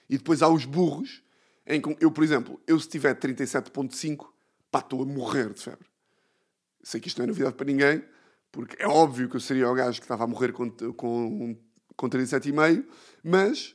E 0.09 0.17
depois 0.17 0.41
há 0.41 0.49
os 0.49 0.65
burros 0.65 1.21
em 1.67 1.81
que 1.81 1.97
eu, 1.99 2.12
por 2.12 2.23
exemplo, 2.23 2.61
eu 2.65 2.79
se 2.79 2.88
tiver 2.88 3.17
37.5, 3.17 4.25
pá, 4.71 4.79
estou 4.79 5.03
a 5.03 5.05
morrer 5.05 5.53
de 5.53 5.61
febre. 5.61 5.88
Sei 6.81 7.00
que 7.00 7.09
isto 7.09 7.19
não 7.19 7.25
é 7.25 7.26
novidade 7.26 7.57
para 7.57 7.67
ninguém, 7.67 8.05
porque 8.53 8.81
é 8.81 8.87
óbvio 8.87 9.29
que 9.29 9.35
eu 9.35 9.41
seria 9.41 9.69
o 9.69 9.75
gajo 9.75 9.99
que 9.99 10.05
estava 10.05 10.23
a 10.23 10.26
morrer 10.29 10.53
com, 10.53 10.71
com, 10.71 11.59
com 11.97 12.09
37,5, 12.09 12.87
mas, 13.25 13.75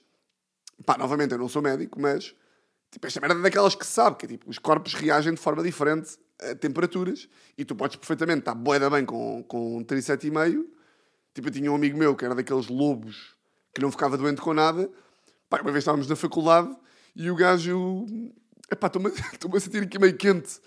pá, 0.85 0.97
novamente, 0.97 1.33
eu 1.33 1.37
não 1.37 1.49
sou 1.49 1.61
médico, 1.61 1.99
mas, 1.99 2.33
tipo, 2.89 3.05
esta 3.05 3.19
merda 3.19 3.37
é 3.37 3.41
daquelas 3.41 3.75
que 3.75 3.85
se 3.85 3.91
sabe, 3.91 4.15
que 4.15 4.25
é, 4.25 4.29
tipo, 4.29 4.49
os 4.49 4.57
corpos 4.57 4.93
reagem 4.93 5.33
de 5.33 5.39
forma 5.41 5.61
diferente 5.61 6.17
temperaturas 6.59 7.29
e 7.57 7.63
tu 7.63 7.75
podes 7.75 7.95
perfeitamente 7.95 8.39
estar 8.39 8.55
boeda 8.55 8.89
bem 8.89 9.05
com, 9.05 9.43
com 9.43 9.83
37,5. 9.85 10.65
Tipo, 11.33 11.47
eu 11.47 11.51
tinha 11.51 11.71
um 11.71 11.75
amigo 11.75 11.97
meu 11.97 12.15
que 12.15 12.25
era 12.25 12.35
daqueles 12.35 12.67
lobos 12.67 13.35
que 13.73 13.81
não 13.81 13.91
ficava 13.91 14.17
doente 14.17 14.41
com 14.41 14.53
nada. 14.53 14.89
Pá, 15.49 15.61
uma 15.61 15.71
vez 15.71 15.83
estávamos 15.83 16.07
na 16.07 16.15
faculdade 16.15 16.75
e 17.15 17.29
o 17.29 17.35
gajo... 17.35 18.05
Epá, 18.71 18.87
estou-me 19.33 19.57
a 19.57 19.59
sentir 19.59 19.83
aqui 19.83 19.99
meio 19.99 20.15
quente. 20.17 20.59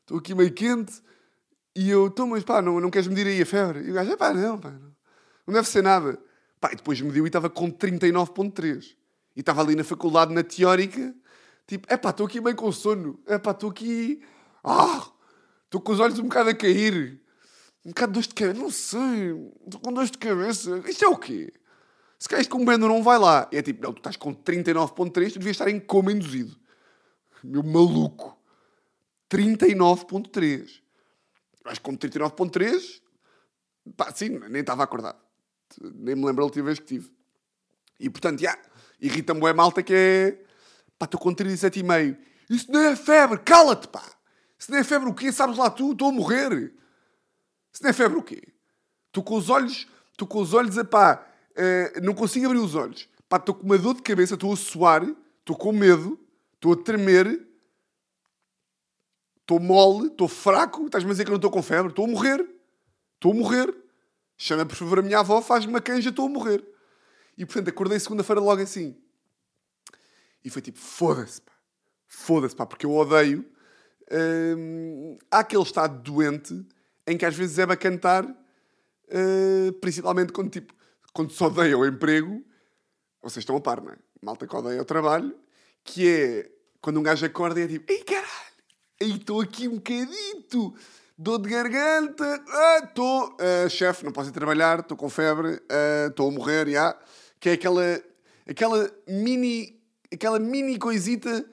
Estou 0.00 0.18
aqui 0.18 0.34
meio 0.34 0.52
quente 0.52 1.02
e 1.74 1.90
eu... 1.90 2.06
Então, 2.06 2.26
mas 2.26 2.44
pá, 2.44 2.60
não, 2.60 2.80
não 2.80 2.90
queres 2.90 3.08
medir 3.08 3.26
aí 3.26 3.40
a 3.42 3.46
febre? 3.46 3.80
E 3.80 3.90
o 3.90 3.94
gajo, 3.94 4.12
epá, 4.12 4.32
não, 4.32 4.58
pá, 4.58 4.70
não, 4.70 4.94
não 5.46 5.54
deve 5.54 5.68
ser 5.68 5.82
nada. 5.82 6.18
Pá, 6.60 6.70
e 6.72 6.76
depois 6.76 7.00
mediu 7.00 7.24
e 7.24 7.28
estava 7.28 7.50
com 7.50 7.70
39,3. 7.70 8.96
E 9.36 9.40
estava 9.40 9.62
ali 9.62 9.74
na 9.74 9.82
faculdade, 9.82 10.32
na 10.32 10.44
teórica, 10.44 11.14
tipo, 11.66 11.92
epá, 11.92 12.10
estou 12.10 12.26
aqui 12.26 12.40
meio 12.40 12.54
com 12.54 12.70
sono. 12.70 13.20
Epá, 13.26 13.50
estou 13.50 13.70
aqui... 13.70 14.22
Ah, 14.62 15.06
estou 15.74 15.80
com 15.80 15.92
os 15.92 16.00
olhos 16.00 16.18
um 16.18 16.24
bocado 16.24 16.50
a 16.50 16.54
cair. 16.54 17.20
Um 17.84 17.90
bocado 17.90 18.12
de 18.12 18.20
dor 18.20 18.28
de 18.28 18.34
cabeça. 18.34 18.60
Não 18.60 18.70
sei. 18.70 19.50
Estou 19.64 19.80
com 19.80 19.92
dor 19.92 20.06
de 20.06 20.18
cabeça. 20.18 20.82
Isto 20.88 21.04
é 21.04 21.08
o 21.08 21.16
quê? 21.16 21.52
Se 22.18 22.28
calhar 22.28 22.42
isto 22.42 22.50
com 22.50 22.62
o 22.62 22.78
não 22.78 23.02
vai 23.02 23.18
lá. 23.18 23.48
E 23.52 23.56
é 23.56 23.62
tipo, 23.62 23.82
não, 23.82 23.92
tu 23.92 23.98
estás 23.98 24.16
com 24.16 24.34
39.3, 24.34 25.32
tu 25.32 25.38
devias 25.38 25.56
estar 25.56 25.68
em 25.68 25.80
coma 25.80 26.12
induzido. 26.12 26.56
Meu 27.42 27.62
maluco. 27.62 28.38
39.3. 29.28 30.80
Eu 31.64 31.70
acho 31.70 31.80
que 31.80 31.84
com 31.84 31.96
39.3, 31.96 33.00
pá, 33.96 34.12
sim, 34.14 34.38
nem 34.50 34.60
estava 34.60 34.84
acordado. 34.84 35.18
Nem 35.80 36.14
me 36.14 36.24
lembro 36.24 36.42
a 36.42 36.44
última 36.44 36.66
vez 36.66 36.78
que 36.78 36.84
tive. 36.84 37.10
E 37.98 38.08
portanto, 38.08 38.40
já, 38.40 38.56
irrita-me 39.00 39.46
a 39.48 39.54
malta 39.54 39.82
que 39.82 39.92
é... 39.92 40.44
Pá, 40.98 41.06
estou 41.06 41.18
com 41.18 41.34
37,5. 41.34 42.16
Isso 42.48 42.70
não 42.70 42.80
é 42.80 42.94
febre, 42.94 43.38
cala-te, 43.38 43.88
pá. 43.88 44.04
Se 44.58 44.70
não 44.70 44.78
é 44.78 44.84
febre 44.84 45.08
o 45.08 45.14
quê? 45.14 45.32
Sabes 45.32 45.56
lá 45.56 45.70
tu, 45.70 45.92
estou 45.92 46.08
a 46.08 46.12
morrer. 46.12 46.72
Se 47.72 47.82
não 47.82 47.90
é 47.90 47.92
febre 47.92 48.18
o 48.18 48.22
quê? 48.22 48.42
Estou 49.08 49.22
com 49.22 49.36
os 49.36 49.50
olhos, 49.50 49.86
estou 50.10 50.26
com 50.26 50.40
os 50.40 50.54
olhos, 50.54 50.76
pá, 50.88 51.26
uh, 51.52 52.00
não 52.02 52.14
consigo 52.14 52.46
abrir 52.46 52.58
os 52.58 52.74
olhos. 52.74 53.08
Pá, 53.28 53.36
estou 53.36 53.54
com 53.54 53.64
uma 53.64 53.78
dor 53.78 53.94
de 53.94 54.02
cabeça, 54.02 54.34
estou 54.34 54.52
a 54.52 54.56
suar, 54.56 55.02
estou 55.40 55.56
com 55.56 55.72
medo, 55.72 56.18
estou 56.54 56.72
a 56.72 56.76
tremer, 56.76 57.46
estou 59.40 59.60
mole, 59.60 60.08
estou 60.08 60.28
fraco, 60.28 60.86
estás-me 60.86 61.10
a 61.10 61.12
dizer 61.12 61.24
que 61.24 61.30
não 61.30 61.36
estou 61.36 61.50
com 61.50 61.62
febre, 61.62 61.90
estou 61.90 62.04
a 62.04 62.08
morrer. 62.08 62.48
Estou 63.14 63.32
a 63.32 63.34
morrer. 63.34 63.74
Chama 64.36 64.66
por 64.66 64.76
favor 64.76 64.98
a 64.98 65.02
minha 65.02 65.20
avó, 65.20 65.40
faz-me 65.40 65.72
uma 65.72 65.80
canja, 65.80 66.10
estou 66.10 66.26
a 66.26 66.28
morrer. 66.28 66.64
E 67.38 67.46
portanto 67.46 67.68
acordei 67.68 67.98
segunda-feira 67.98 68.40
logo 68.40 68.60
assim. 68.60 68.96
E 70.44 70.50
foi 70.50 70.60
tipo, 70.60 70.78
foda-se, 70.78 71.40
pá. 71.40 71.52
Foda-se, 72.06 72.54
pá, 72.54 72.66
porque 72.66 72.84
eu 72.84 72.94
odeio 72.94 73.44
hum, 74.10 75.18
há 75.30 75.40
aquele 75.40 75.62
estado 75.62 76.02
doente 76.02 76.66
em 77.06 77.16
que 77.16 77.24
às 77.24 77.34
vezes 77.34 77.58
é 77.58 77.66
bacana 77.66 77.96
estar, 77.96 78.24
uh, 78.24 79.72
principalmente 79.80 80.32
quando, 80.32 80.50
tipo, 80.50 80.74
quando 81.12 81.32
se 81.32 81.42
odeia 81.42 81.76
o 81.76 81.86
emprego, 81.86 82.42
vocês 83.22 83.42
estão 83.42 83.56
a 83.56 83.60
par, 83.60 83.80
não 83.80 83.92
é? 83.92 83.96
Malta 84.22 84.46
que 84.46 84.56
odeia 84.56 84.80
o 84.80 84.84
trabalho, 84.84 85.34
que 85.82 86.08
é 86.08 86.50
quando 86.80 86.98
um 86.98 87.02
gajo 87.02 87.24
acorda 87.24 87.60
e 87.60 87.64
é 87.64 87.68
tipo, 87.68 87.92
ei 87.92 88.02
caralho, 88.02 88.24
estou 89.00 89.40
aqui 89.40 89.68
um 89.68 89.76
bocadito, 89.76 90.74
dor 91.16 91.38
de 91.40 91.50
garganta, 91.50 92.44
estou, 92.82 93.34
uh, 93.34 93.68
chefe, 93.68 94.04
não 94.04 94.12
posso 94.12 94.30
ir 94.30 94.32
trabalhar, 94.32 94.80
estou 94.80 94.96
com 94.96 95.08
febre, 95.08 95.60
estou 96.08 96.28
a 96.28 96.32
morrer, 96.32 96.70
já. 96.70 96.98
Que 97.38 97.50
é 97.50 97.52
aquela, 97.52 98.02
aquela 98.48 98.90
mini, 99.06 99.78
aquela 100.10 100.38
mini 100.38 100.78
coisita 100.78 101.44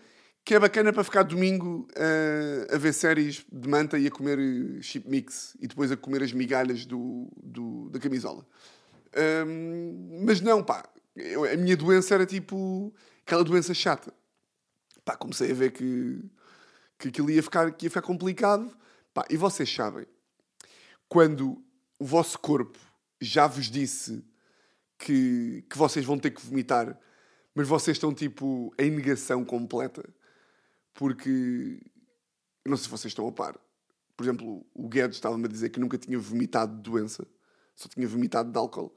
que 0.44 0.56
é 0.56 0.60
bacana 0.60 0.92
para 0.92 1.04
ficar 1.04 1.24
domingo 1.24 1.88
uh, 1.92 2.76
a 2.76 2.78
ver 2.78 2.94
séries 2.94 3.46
de 3.52 3.70
manta 3.70 3.98
e 3.98 4.08
a 4.08 4.12
comer 4.12 4.40
chip 4.82 5.08
mix 5.08 5.56
e 5.60 5.68
depois 5.68 5.92
a 5.92 5.98
comer 5.98 6.24
as 6.24 6.34
migalhas 6.34 6.86
do, 6.86 7.30
do 7.42 7.90
da 7.90 8.00
camisola. 8.00 8.46
Um, 9.46 10.24
mas 10.26 10.42
não, 10.42 10.64
pá, 10.64 10.88
eu, 11.16 11.44
a 11.44 11.56
minha 11.56 11.78
doença 11.78 12.16
era 12.16 12.26
tipo 12.26 12.94
aquela 13.26 13.44
doença 13.44 13.74
chata. 13.74 14.14
Pá, 15.06 15.16
comecei 15.16 15.52
a 15.52 15.54
ver 15.54 15.72
que, 15.72 16.24
que 16.98 17.10
aquilo 17.10 17.30
ia 17.30 17.44
ficar, 17.44 17.72
que 17.72 17.86
ia 17.86 17.90
ficar 17.90 18.02
complicado. 18.02 18.72
Pá, 19.14 19.26
e 19.30 19.38
vocês 19.38 19.72
sabem, 19.72 20.08
quando 21.08 21.64
o 22.00 22.06
vosso 22.06 22.40
corpo 22.40 22.80
já 23.20 23.46
vos 23.46 23.70
disse 23.70 24.24
que, 24.98 25.64
que 25.70 25.78
vocês 25.78 26.06
vão 26.06 26.18
ter 26.18 26.32
que 26.32 26.42
vomitar, 26.42 26.98
mas 27.54 27.68
vocês 27.68 27.98
estão 27.98 28.14
tipo 28.14 28.74
em 28.80 28.90
negação 28.90 29.44
completa 29.44 30.04
porque 30.94 31.80
não 32.66 32.78
sei 32.78 32.86
se 32.86 32.90
vocês 32.90 33.12
estão 33.12 33.28
a 33.28 33.32
par, 33.32 33.60
por 34.16 34.24
exemplo, 34.24 34.66
o 34.74 34.88
Guedes 34.88 35.18
estava-me 35.18 35.46
a 35.46 35.48
dizer 35.48 35.70
que 35.70 35.80
nunca 35.80 35.98
tinha 35.98 36.20
vomitado 36.20 36.76
de 36.76 36.82
doença, 36.82 37.26
só 37.76 37.90
tinha 37.90 38.08
vomitado 38.08 38.52
de 38.52 38.58
álcool. 38.58 38.96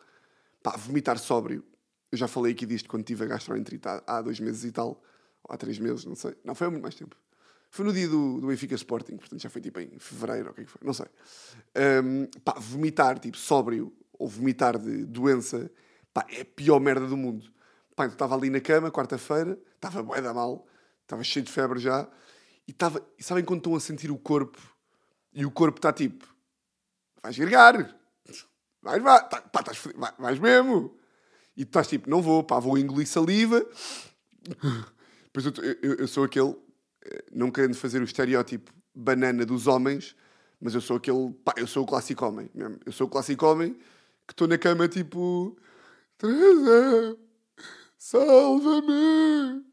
Pá, 0.63 0.77
vomitar 0.77 1.19
sóbrio. 1.19 1.65
Eu 2.13 2.19
já 2.19 2.29
falei 2.29 2.53
aqui 2.53 2.67
disto 2.67 2.89
quando 2.89 3.05
tive 3.05 3.25
a 3.25 3.27
gastroenterite 3.29 3.89
há, 3.89 4.03
há 4.07 4.23
dois 4.23 4.39
meses 4.39 4.65
e 4.65 4.71
tal, 4.71 5.03
ou 5.43 5.55
há 5.55 5.57
três 5.57 5.79
meses, 5.79 6.05
não 6.05 6.15
sei. 6.15 6.37
Não, 6.45 6.55
foi 6.55 6.67
há 6.67 6.71
muito 6.71 6.83
mais 6.83 6.95
tempo. 6.95 7.17
Foi 7.71 7.85
no 7.85 7.93
dia 7.93 8.07
do, 8.07 8.41
do 8.41 8.49
Benfica 8.49 8.75
Sporting, 8.75 9.17
portanto 9.17 9.41
já 9.41 9.49
foi 9.49 9.63
tipo 9.63 9.81
em 9.81 9.99
fevereiro, 9.99 10.47
ou 10.47 10.53
o 10.53 10.55
que 10.55 10.61
é 10.61 10.67
foi, 10.67 10.81
não 10.85 10.93
sei. 10.93 11.07
Ahm, 11.75 12.27
pá, 12.45 12.55
vomitar, 12.59 13.19
tipo, 13.19 13.37
sóbrio, 13.37 13.93
ou 14.13 14.29
vomitar 14.29 14.79
de 14.79 15.07
doença, 15.07 15.71
pá, 16.13 16.27
é 16.29 16.43
a 16.43 16.45
pior 16.45 16.79
merda 16.81 17.07
do 17.07 17.17
mundo. 17.17 17.51
Pá, 17.97 18.05
então 18.05 18.15
estava 18.15 18.37
ali 18.37 18.51
na 18.51 18.61
cama, 18.61 18.91
quarta-feira, 18.91 19.59
estava 19.75 20.03
bué 20.03 20.21
da 20.21 20.35
mal, 20.35 20.67
estava 21.05 21.23
cheio 21.23 21.45
de 21.45 21.53
febre 21.53 21.79
já, 21.79 22.09
e 22.67 22.71
estava, 22.73 23.07
e 23.19 23.23
sabem 23.23 23.45
quando 23.45 23.59
estão 23.61 23.75
a 23.75 23.81
sentir 23.81 24.11
o 24.11 24.19
corpo, 24.19 24.59
e 25.33 25.45
o 25.47 25.51
corpo 25.51 25.79
está 25.79 25.93
tipo, 25.93 26.27
vais 27.23 27.37
virgar, 27.37 27.75
vais, 28.83 29.03
vai, 29.03 29.29
tá, 29.29 29.41
pá, 29.43 29.63
fodido, 29.75 30.01
vai- 30.01 30.15
vais 30.19 30.39
mesmo. 30.39 30.97
E 31.57 31.63
estás 31.63 31.87
tipo, 31.87 32.11
não 32.11 32.21
vou, 32.21 32.43
pá, 32.43 32.59
vou 32.59 32.77
engolir 32.77 33.07
saliva. 33.07 33.65
Pois 35.33 35.47
eu, 35.47 35.53
eu, 35.83 35.95
eu 35.97 36.09
sou 36.09 36.25
aquele, 36.25 36.55
eh, 37.05 37.25
não 37.33 37.51
querendo 37.51 37.75
fazer 37.77 38.01
o 38.01 38.05
estereótipo 38.05 38.73
banana 38.95 39.45
dos 39.45 39.67
homens, 39.67 40.15
mas 40.61 40.75
eu 40.75 40.81
sou 40.81 40.97
aquele, 40.97 41.33
pá, 41.45 41.53
eu 41.57 41.67
sou 41.67 41.83
o 41.85 41.87
clássico 41.87 42.25
homem 42.25 42.49
mesmo. 42.55 42.79
Eu 42.87 42.93
sou 42.93 43.07
o 43.07 43.11
clássico 43.11 43.45
homem 43.47 43.75
que 44.27 44.33
estou 44.33 44.47
na 44.49 44.57
cama 44.59 44.89
tipo, 44.89 45.57
Teresa, 46.19 47.17
salva-me, 47.99 49.65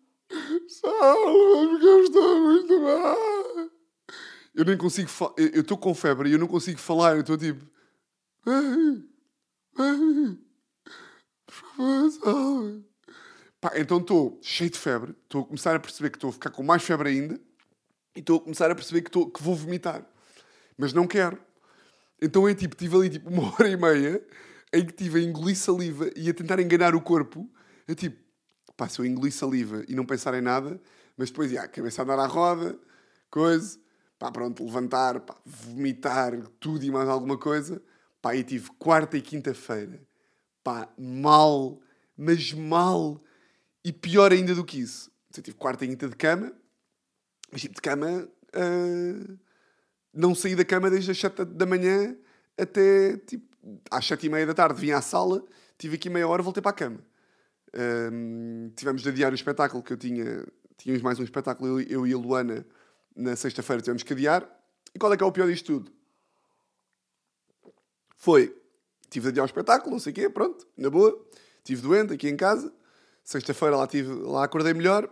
salva-me 0.68 1.80
que 1.80 1.86
eu 1.86 2.04
estou 2.04 2.42
muito 2.42 2.80
mal. 2.82 3.18
Eu 4.54 4.66
nem 4.66 4.78
consigo, 4.78 5.10
fa- 5.10 5.34
eu 5.38 5.62
estou 5.62 5.78
com 5.78 5.94
febre 5.96 6.30
e 6.30 6.34
eu 6.34 6.40
não 6.40 6.48
consigo 6.48 6.80
falar, 6.80 7.16
eu 7.16 7.22
estou 7.22 7.38
tipo, 7.38 7.66
"Ai, 8.46 9.04
ai, 9.78 10.38
por 11.46 11.54
favor, 11.54 12.12
salve. 12.12 12.86
Pá, 13.62 13.72
então 13.76 14.00
estou 14.00 14.40
cheio 14.42 14.70
de 14.70 14.78
febre, 14.80 15.16
estou 15.24 15.42
a 15.44 15.46
começar 15.46 15.76
a 15.76 15.80
perceber 15.80 16.10
que 16.10 16.18
estou 16.18 16.30
a 16.32 16.34
ficar 16.34 16.50
com 16.50 16.64
mais 16.64 16.84
febre 16.84 17.10
ainda 17.10 17.40
e 18.16 18.20
estou 18.20 18.38
a 18.38 18.42
começar 18.42 18.72
a 18.72 18.76
perceber 18.76 19.02
que, 19.02 19.10
estou, 19.10 19.30
que 19.30 19.42
vou 19.44 19.56
vomitar. 19.56 20.06
Mas 20.78 20.94
não 20.94 21.06
quero. 21.08 21.38
Então 22.22 22.48
é 22.48 22.54
tipo, 22.56 22.76
tive 22.76 22.96
ali 22.96 23.10
tipo 23.10 23.30
uma 23.30 23.44
hora 23.54 23.70
e 23.70 23.78
meia 23.78 24.26
em 24.74 24.86
que 24.86 24.94
tive 24.94 25.20
a 25.20 25.24
engolir 25.24 25.56
saliva 25.56 26.10
e 26.16 26.30
a 26.30 26.34
tentar 26.34 26.60
enganar 26.60 26.96
o 26.96 27.02
corpo. 27.02 27.50
É 27.88 27.94
tipo, 27.96 28.18
pá, 28.76 28.88
se 28.88 29.00
eu 29.00 29.06
engolir 29.06 29.34
saliva 29.34 29.84
e 29.88 29.96
não 29.96 30.06
pensar 30.06 30.34
em 30.34 30.42
nada, 30.42 30.80
mas 31.18 31.30
depois, 31.30 31.52
já, 31.52 31.68
cabeça 31.68 32.02
a 32.02 32.06
dar 32.06 32.20
à 32.20 32.26
roda, 32.26 32.78
coisa, 33.30 33.80
pá, 34.18 34.32
pronto, 34.32 34.64
levantar, 34.64 35.20
pá, 35.22 35.36
vomitar, 35.46 36.36
tudo 36.60 36.84
e 36.84 36.92
mais 36.92 37.10
alguma 37.10 37.38
coisa. 37.38 37.82
Pá, 38.22 38.36
e 38.36 38.44
tive 38.44 38.70
quarta 38.78 39.18
e 39.18 39.22
quinta-feira, 39.22 40.00
pá, 40.64 40.88
mal, 40.98 41.80
mas 42.16 42.54
mal. 42.54 43.22
E 43.84 43.92
pior 43.92 44.32
ainda 44.32 44.54
do 44.54 44.64
que 44.64 44.80
isso. 44.80 45.12
Eu 45.36 45.42
tive 45.42 45.58
quarta 45.58 45.86
e 45.86 45.88
quinta 45.88 46.08
de 46.08 46.16
cama, 46.16 46.54
mas 47.52 47.62
tipo 47.62 47.76
de 47.76 47.82
cama. 47.82 48.30
ah, 48.54 49.38
não 50.14 50.36
saí 50.36 50.56
da 50.56 50.66
cama 50.66 50.90
desde 50.90 51.12
as 51.12 51.18
7 51.18 51.46
da 51.46 51.66
manhã 51.66 52.16
até 52.58 53.18
tipo 53.18 53.50
às 53.90 54.06
7 54.06 54.26
e 54.26 54.30
meia 54.30 54.46
da 54.46 54.54
tarde. 54.54 54.80
Vim 54.80 54.92
à 54.92 55.02
sala, 55.02 55.44
tive 55.78 55.96
aqui 55.96 56.10
meia 56.10 56.28
hora, 56.28 56.44
voltei 56.44 56.62
para 56.62 56.72
a 56.72 56.76
cama. 56.76 57.00
Ahm, 57.74 58.70
tivemos 58.76 59.02
de 59.02 59.10
adiar 59.10 59.32
o 59.32 59.36
espetáculo 59.36 59.82
que 59.82 59.94
eu 59.94 59.98
tinha. 59.98 60.46
Tínhamos 60.78 61.02
mais 61.02 61.20
um 61.20 61.24
espetáculo, 61.24 61.80
eu, 61.80 61.88
eu 61.88 62.08
e 62.08 62.14
a 62.14 62.18
Luana, 62.18 62.66
na 63.16 63.36
sexta-feira 63.36 63.82
tivemos 63.82 64.04
que 64.04 64.14
adiar. 64.14 64.48
E 64.94 65.00
qual 65.00 65.14
é 65.14 65.18
que 65.18 65.24
é 65.24 65.26
o 65.26 65.32
pior 65.32 65.48
disto 65.48 65.66
tudo? 65.66 65.92
Foi, 68.18 68.56
tive 69.10 69.26
de 69.26 69.30
adiar 69.30 69.44
o 69.44 69.46
espetáculo, 69.46 69.92
não 69.92 70.00
sei 70.00 70.12
o 70.12 70.16
quê, 70.16 70.30
pronto, 70.30 70.68
na 70.78 70.90
boa. 70.90 71.28
Estive 71.58 71.82
doente 71.82 72.14
aqui 72.14 72.28
em 72.28 72.36
casa. 72.36 72.74
Sexta-feira 73.24 73.78
lá, 73.78 73.88
tive, 73.88 74.12
lá 74.12 74.44
acordei 74.44 74.74
melhor. 74.74 75.10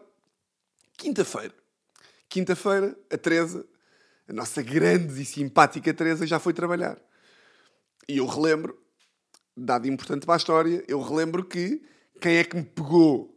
Quinta-feira. 0.98 1.54
Quinta-feira, 2.28 2.98
a 3.10 3.18
Teresa, 3.18 3.66
a 4.28 4.34
nossa 4.34 4.62
grande 4.62 5.22
e 5.22 5.26
simpática 5.26 5.94
Teresa, 5.94 6.28
já 6.28 6.40
foi 6.40 6.54
trabalhar. 6.54 7.00
E 8.08 8.18
eu 8.18 8.26
relembro, 8.26 8.80
dado 9.56 9.88
importante 9.88 10.26
para 10.26 10.36
a 10.36 10.38
história, 10.38 10.84
eu 10.88 11.02
relembro 11.02 11.44
que 11.44 11.82
quem 12.20 12.38
é 12.38 12.44
que 12.44 12.56
me 12.56 12.64
pegou? 12.64 13.36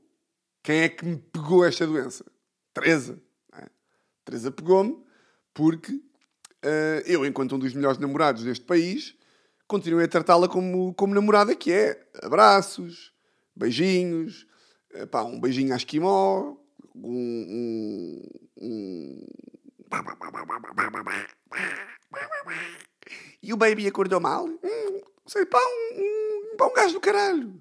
Quem 0.63 0.81
é 0.81 0.89
que 0.89 1.05
me 1.05 1.17
pegou 1.17 1.65
esta 1.65 1.87
doença? 1.87 2.25
Teresa. 2.75 3.21
é? 3.55 3.67
Teresa 4.25 4.51
pegou-me 4.51 5.03
porque 5.55 6.01
eh, 6.63 7.03
eu, 7.07 7.27
enquanto 7.27 7.55
um 7.55 7.59
dos 7.59 7.75
melhores 7.75 7.99
namorados 7.99 8.45
deste 8.45 8.65
país, 8.65 9.15
continuei 9.67 10.07
a 10.07 10.09
tratá-la 10.09 10.49
como, 10.49 10.95
como 10.95 11.15
namorada 11.15 11.55
que 11.55 11.73
é. 11.73 12.09
Abraços, 12.23 13.13
beijinhos, 13.55 14.47
eh, 14.93 15.07
pá, 15.07 15.23
um 15.23 15.41
beijinho 15.41 15.75
à 15.75 15.77
esquimó, 15.77 16.57
um, 16.95 17.03
um, 17.05 18.23
um... 18.61 19.27
E 23.43 23.53
o 23.53 23.57
baby 23.57 23.87
acordou 23.87 24.21
mal? 24.21 24.47
Hum, 24.47 25.01
sei, 25.27 25.45
pá, 25.45 25.59
um, 25.59 26.01
um, 26.01 26.65
um 26.65 26.73
gajo 26.73 26.95
do 26.95 27.01
caralho. 27.01 27.61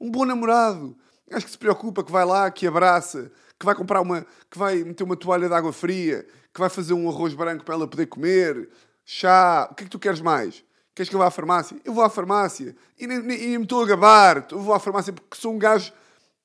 Um 0.00 0.10
bom 0.10 0.24
namorado. 0.24 0.96
Gajo 1.28 1.44
que 1.44 1.50
se 1.50 1.58
preocupa, 1.58 2.04
que 2.04 2.12
vai 2.12 2.24
lá, 2.24 2.50
que 2.50 2.66
abraça, 2.66 3.30
que 3.58 3.64
vai 3.64 3.74
comprar 3.74 4.00
uma... 4.00 4.26
que 4.50 4.58
vai 4.58 4.84
meter 4.84 5.04
uma 5.04 5.16
toalha 5.16 5.48
de 5.48 5.54
água 5.54 5.72
fria, 5.72 6.26
que 6.52 6.60
vai 6.60 6.68
fazer 6.68 6.92
um 6.92 7.08
arroz 7.08 7.34
branco 7.34 7.64
para 7.64 7.74
ela 7.74 7.88
poder 7.88 8.06
comer, 8.06 8.68
chá. 9.04 9.68
O 9.70 9.74
que 9.74 9.84
é 9.84 9.86
que 9.86 9.90
tu 9.90 9.98
queres 9.98 10.20
mais? 10.20 10.64
Queres 10.94 11.08
que 11.08 11.16
eu 11.16 11.18
vá 11.18 11.26
à 11.26 11.30
farmácia? 11.30 11.76
Eu 11.84 11.92
vou 11.92 12.04
à 12.04 12.10
farmácia. 12.10 12.76
E 12.98 13.06
nem, 13.06 13.20
nem, 13.20 13.38
nem 13.38 13.58
me 13.58 13.64
estou 13.64 13.82
a 13.82 13.86
gabar. 13.86 14.46
Eu 14.50 14.60
vou 14.60 14.74
à 14.74 14.78
farmácia 14.78 15.12
porque 15.12 15.36
sou 15.36 15.52
um 15.52 15.58
gajo... 15.58 15.92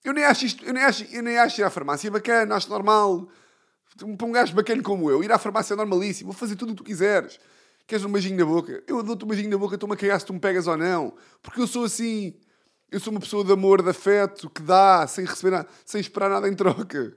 Eu 0.04 0.14
nem 0.14 0.24
acho 0.24 0.46
isto... 0.46 0.66
Eu 0.66 0.74
nem 0.74 0.84
acho, 0.84 1.04
eu 1.12 1.22
nem 1.22 1.38
acho 1.38 1.60
ir 1.60 1.64
à 1.64 1.70
farmácia 1.70 2.10
bacana, 2.10 2.56
acho 2.56 2.70
normal. 2.70 3.28
Para 4.18 4.28
um 4.28 4.32
gajo 4.32 4.56
bacana 4.56 4.82
como 4.82 5.12
eu, 5.12 5.24
ir 5.24 5.32
à 5.32 5.38
farmácia 5.38 5.74
é 5.74 5.78
normalíssimo. 5.78 6.32
Vou 6.32 6.40
fazer 6.40 6.56
tudo 6.56 6.70
o 6.70 6.72
que 6.76 6.84
tu 6.84 6.86
quiseres. 6.86 7.40
Queres 7.86 8.06
um 8.06 8.12
beijinho 8.12 8.38
na 8.38 8.46
boca? 8.46 8.84
Eu 8.88 9.04
dou-te 9.04 9.26
um 9.26 9.28
beijinho 9.28 9.50
na 9.50 9.58
boca, 9.58 9.76
estou-me 9.76 9.96
a 9.96 9.98
cagar 9.98 10.20
se 10.20 10.26
tu 10.26 10.34
me 10.34 10.40
pegas 10.40 10.68
ou 10.68 10.78
não. 10.78 11.14
Porque 11.42 11.60
eu 11.60 11.68
sou 11.68 11.84
assim. 11.84 12.34
Eu 12.92 13.00
sou 13.00 13.12
uma 13.12 13.20
pessoa 13.20 13.44
de 13.44 13.52
amor, 13.52 13.82
de 13.84 13.90
afeto, 13.90 14.50
que 14.50 14.62
dá, 14.62 15.06
sem 15.08 15.24
receber 15.26 15.52
nada, 15.52 15.70
sem 15.86 16.02
esperar 16.02 16.30
nada 16.30 16.48
em 16.50 16.56
troca. 16.56 17.16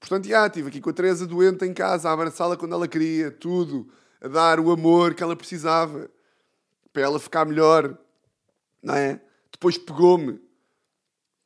Portanto, 0.00 0.26
já, 0.26 0.46
estive 0.46 0.68
aqui 0.68 0.80
com 0.80 0.90
a 0.90 0.92
Teresa 0.92 1.26
doente 1.26 1.64
em 1.64 1.72
casa, 1.74 2.08
a 2.08 2.12
abraçá-la 2.12 2.56
quando 2.56 2.74
ela 2.74 2.88
queria, 2.88 3.30
tudo. 3.30 3.88
A 4.20 4.28
dar 4.28 4.58
o 4.60 4.70
amor 4.70 5.14
que 5.14 5.22
ela 5.22 5.36
precisava. 5.36 6.08
Para 6.92 7.02
ela 7.02 7.18
ficar 7.18 7.44
melhor. 7.44 7.98
Não 8.82 8.94
é? 8.94 9.20
Depois 9.50 9.76
pegou-me. 9.78 10.40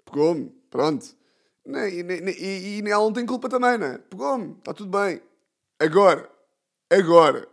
Pegou-me. 0.05 0.51
Pronto. 0.71 1.07
Nem- 1.65 2.03
nem- 2.03 2.29
E, 2.29 2.81
e 2.81 2.91
ela 2.91 3.03
não 3.05 3.13
tem 3.13 3.27
culpa 3.27 3.49
também, 3.49 3.77
não 3.79 3.87
é? 3.87 3.99
Pegou-me. 3.99 4.53
Está 4.59 4.73
tudo 4.73 4.91
bem. 4.91 5.21
Agora. 5.79 6.31
Agora. 6.91 7.49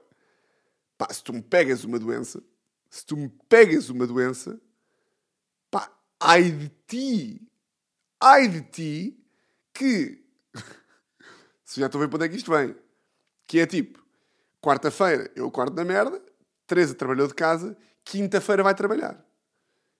Pá, 0.97 1.07
se 1.11 1.23
tu 1.23 1.33
me 1.33 1.41
pegas 1.41 1.83
uma 1.83 1.97
doença, 1.97 2.41
se 2.89 3.05
tu 3.05 3.17
me 3.17 3.29
pegas 3.49 3.89
uma 3.89 4.05
doença, 4.05 4.59
ai 6.23 6.51
de 6.51 6.69
ti, 6.87 7.41
ai 8.19 8.47
de 8.47 8.61
ti, 8.61 9.25
que, 9.73 10.23
se 11.65 11.79
já 11.79 11.87
estou 11.87 11.99
a 11.99 12.05
ver 12.05 12.09
para 12.09 12.17
onde 12.17 12.25
é 12.25 12.29
que 12.29 12.37
isto 12.37 12.51
vem, 12.51 12.75
que 13.45 13.59
é 13.59 13.65
tipo, 13.65 14.03
quarta-feira 14.61 15.29
eu 15.35 15.47
acordo 15.47 15.75
na 15.75 15.83
merda, 15.83 16.21
Teresa 16.65 16.95
trabalhou 16.95 17.27
de 17.27 17.33
casa, 17.33 17.77
quinta-feira 18.05 18.63
vai 18.63 18.73
trabalhar. 18.73 19.23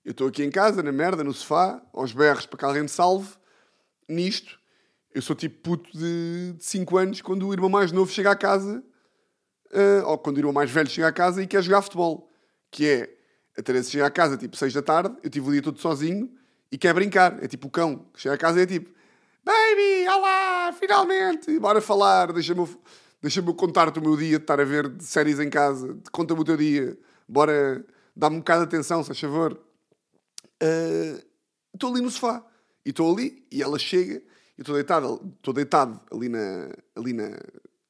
Eu 0.05 0.11
estou 0.11 0.27
aqui 0.27 0.43
em 0.43 0.51
casa, 0.51 0.81
na 0.81 0.91
merda, 0.91 1.23
no 1.23 1.33
sofá, 1.33 1.81
aos 1.93 2.13
berros 2.13 2.45
para 2.45 2.57
que 2.57 2.65
alguém 2.65 2.83
me 2.83 2.89
salve, 2.89 3.35
nisto, 4.07 4.59
eu 5.13 5.21
sou 5.21 5.35
tipo 5.35 5.61
puto 5.61 5.97
de 5.97 6.55
5 6.59 6.97
anos 6.97 7.21
quando 7.21 7.47
o 7.47 7.53
irmão 7.53 7.69
mais 7.69 7.91
novo 7.91 8.11
chega 8.11 8.31
à 8.31 8.35
casa 8.35 8.83
ah, 9.73 10.07
ou 10.07 10.17
quando 10.17 10.37
o 10.37 10.39
irmão 10.39 10.53
mais 10.53 10.69
velho 10.69 10.89
chega 10.89 11.07
à 11.07 11.11
casa 11.11 11.41
e 11.41 11.47
quer 11.47 11.61
jogar 11.61 11.81
futebol. 11.81 12.31
Que 12.71 12.89
é, 12.89 13.17
a 13.57 13.61
Teresa 13.61 13.89
chega 13.89 14.05
à 14.05 14.11
casa 14.11 14.37
tipo 14.37 14.55
6 14.55 14.73
da 14.73 14.81
tarde, 14.81 15.15
eu 15.23 15.29
tive 15.29 15.49
o 15.49 15.51
dia 15.51 15.61
todo 15.61 15.79
sozinho 15.79 16.31
e 16.71 16.77
quer 16.77 16.93
brincar. 16.93 17.43
É 17.43 17.47
tipo 17.47 17.67
o 17.67 17.71
cão 17.71 18.05
que 18.13 18.21
chega 18.21 18.35
à 18.35 18.37
casa 18.37 18.59
e 18.59 18.63
é 18.63 18.65
tipo 18.65 18.91
Baby, 19.43 20.07
olá, 20.07 20.73
finalmente, 20.79 21.59
bora 21.59 21.81
falar, 21.81 22.31
deixa-me 22.31 22.65
deixa 23.21 23.41
contar-te 23.41 23.99
o 23.99 24.01
meu 24.01 24.15
dia 24.15 24.37
de 24.37 24.43
estar 24.43 24.59
a 24.59 24.63
ver 24.63 24.89
séries 24.99 25.37
em 25.39 25.49
casa, 25.49 25.97
conta-me 26.13 26.39
o 26.39 26.45
teu 26.45 26.55
dia, 26.55 26.97
bora, 27.27 27.85
dá-me 28.15 28.37
um 28.37 28.39
bocado 28.39 28.61
de 28.61 28.67
atenção, 28.67 29.03
se 29.03 29.07
faz 29.07 29.19
favor. 29.19 29.59
Ah, 30.61 31.21
Estou 31.73 31.91
ali 31.91 32.01
no 32.01 32.11
sofá 32.11 32.45
e 32.85 32.91
estou 32.91 33.11
ali 33.11 33.45
e 33.51 33.63
ela 33.63 33.79
chega 33.79 34.21
e 34.57 34.61
estou 34.61 34.75
deitado, 34.75 35.33
estou 35.37 35.53
deitado 35.53 35.99
ali, 36.11 36.29
na, 36.29 36.69
ali 36.95 37.13
na, 37.13 37.29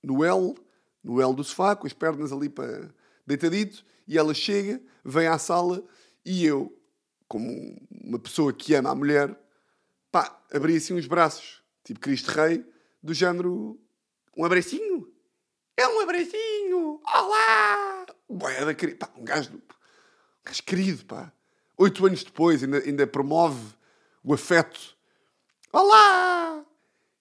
no 0.02 0.24
L, 0.24 0.56
no 1.04 1.22
L 1.22 1.36
do 1.36 1.44
sofá, 1.44 1.76
com 1.76 1.86
as 1.86 1.92
pernas 1.92 2.32
ali 2.32 2.48
para 2.48 2.90
deitadito, 3.28 3.84
e 4.08 4.18
ela 4.18 4.34
chega, 4.34 4.82
vem 5.04 5.28
à 5.28 5.38
sala 5.38 5.84
e 6.26 6.46
eu, 6.46 6.78
como 7.28 7.78
uma 7.90 8.20
pessoa 8.20 8.54
que 8.54 8.76
ama 8.76 8.92
a 8.92 8.96
mulher, 8.96 9.38
pá, 10.12 10.40
abri 10.52 10.78
assim 10.78 10.94
os 10.94 11.08
braços, 11.08 11.64
tipo 11.84 12.00
Cristo 12.00 12.30
Rei, 12.32 12.66
do 13.02 13.14
género, 13.14 13.80
um 14.36 14.46
abracinho. 14.46 15.12
É 15.76 15.88
um 15.88 16.02
abracinho! 16.02 17.02
Olá! 17.06 18.06
Boé 18.30 18.64
da 18.64 18.74
querida. 18.74 19.00
Pá, 19.00 19.10
um 19.18 19.24
gajo, 19.24 19.52
um 19.54 19.62
gajo 20.46 20.64
querido, 20.64 21.06
pá. 21.06 21.34
Oito 21.78 22.06
anos 22.06 22.24
depois 22.24 22.64
ainda, 22.64 22.78
ainda 22.78 23.08
promove 23.08 23.74
o 24.24 24.34
afeto. 24.34 24.96
Olá! 25.72 26.64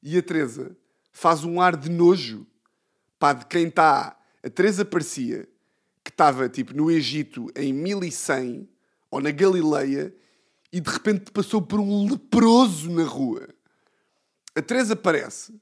E 0.03 0.18
a 0.18 0.23
Teresa 0.23 0.77
faz 1.11 1.45
um 1.45 1.61
ar 1.61 1.77
de 1.77 1.90
nojo, 1.90 2.47
pá, 3.18 3.33
de 3.33 3.47
quem 3.47 3.68
está... 3.68 4.18
A 4.45 4.51
Teresa 4.51 4.85
parecia 4.85 5.49
que 6.05 6.11
estava, 6.11 6.49
tipo, 6.49 6.75
no 6.75 6.91
Egito 6.91 7.51
em 7.55 7.73
1100, 7.73 8.69
ou 9.11 9.21
na 9.21 9.31
Galileia, 9.31 10.15
e 10.73 10.81
de 10.81 10.91
repente 10.91 11.31
passou 11.31 11.61
por 11.61 11.79
um 11.79 12.11
leproso 12.11 12.91
na 12.91 13.05
rua. 13.05 13.49
A 14.55 14.62
Teresa 14.62 14.97
parece 14.97 15.53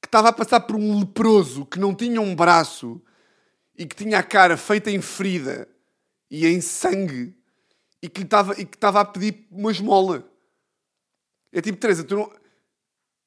que 0.00 0.06
estava 0.06 0.28
a 0.28 0.32
passar 0.32 0.60
por 0.60 0.76
um 0.76 0.98
leproso 1.00 1.66
que 1.66 1.78
não 1.78 1.94
tinha 1.94 2.20
um 2.20 2.34
braço 2.34 3.00
e 3.76 3.86
que 3.86 3.96
tinha 3.96 4.18
a 4.18 4.22
cara 4.22 4.56
feita 4.56 4.90
em 4.90 5.00
ferida 5.00 5.68
e 6.30 6.46
em 6.46 6.60
sangue 6.60 7.36
e 8.00 8.08
que 8.08 8.22
estava, 8.22 8.60
e 8.60 8.64
que 8.64 8.76
estava 8.76 9.00
a 9.00 9.04
pedir 9.04 9.46
uma 9.50 9.70
esmola. 9.70 10.28
É 11.52 11.60
tipo, 11.60 11.78
Teresa, 11.78 12.04
tu 12.04 12.16
não... 12.16 12.32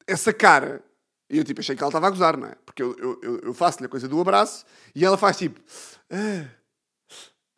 Essa 0.08 0.34
cara... 0.34 0.85
E 1.30 1.38
eu 1.38 1.44
tipo, 1.44 1.60
achei 1.60 1.76
que 1.76 1.82
ela 1.82 1.90
estava 1.90 2.08
a 2.08 2.10
gozar, 2.12 2.38
não 2.38 2.48
é? 2.48 2.56
Porque 2.66 2.84
eu, 2.84 2.96
eu, 3.00 3.40
eu- 3.44 3.54
faço-lhe 3.54 3.86
a 3.86 3.90
coisa 3.90 4.08
do 4.08 4.20
abraço 4.22 4.66
e 4.94 5.04
ela 5.04 5.18
faz 5.18 5.38
tipo... 5.38 5.60
Ah, 6.10 6.48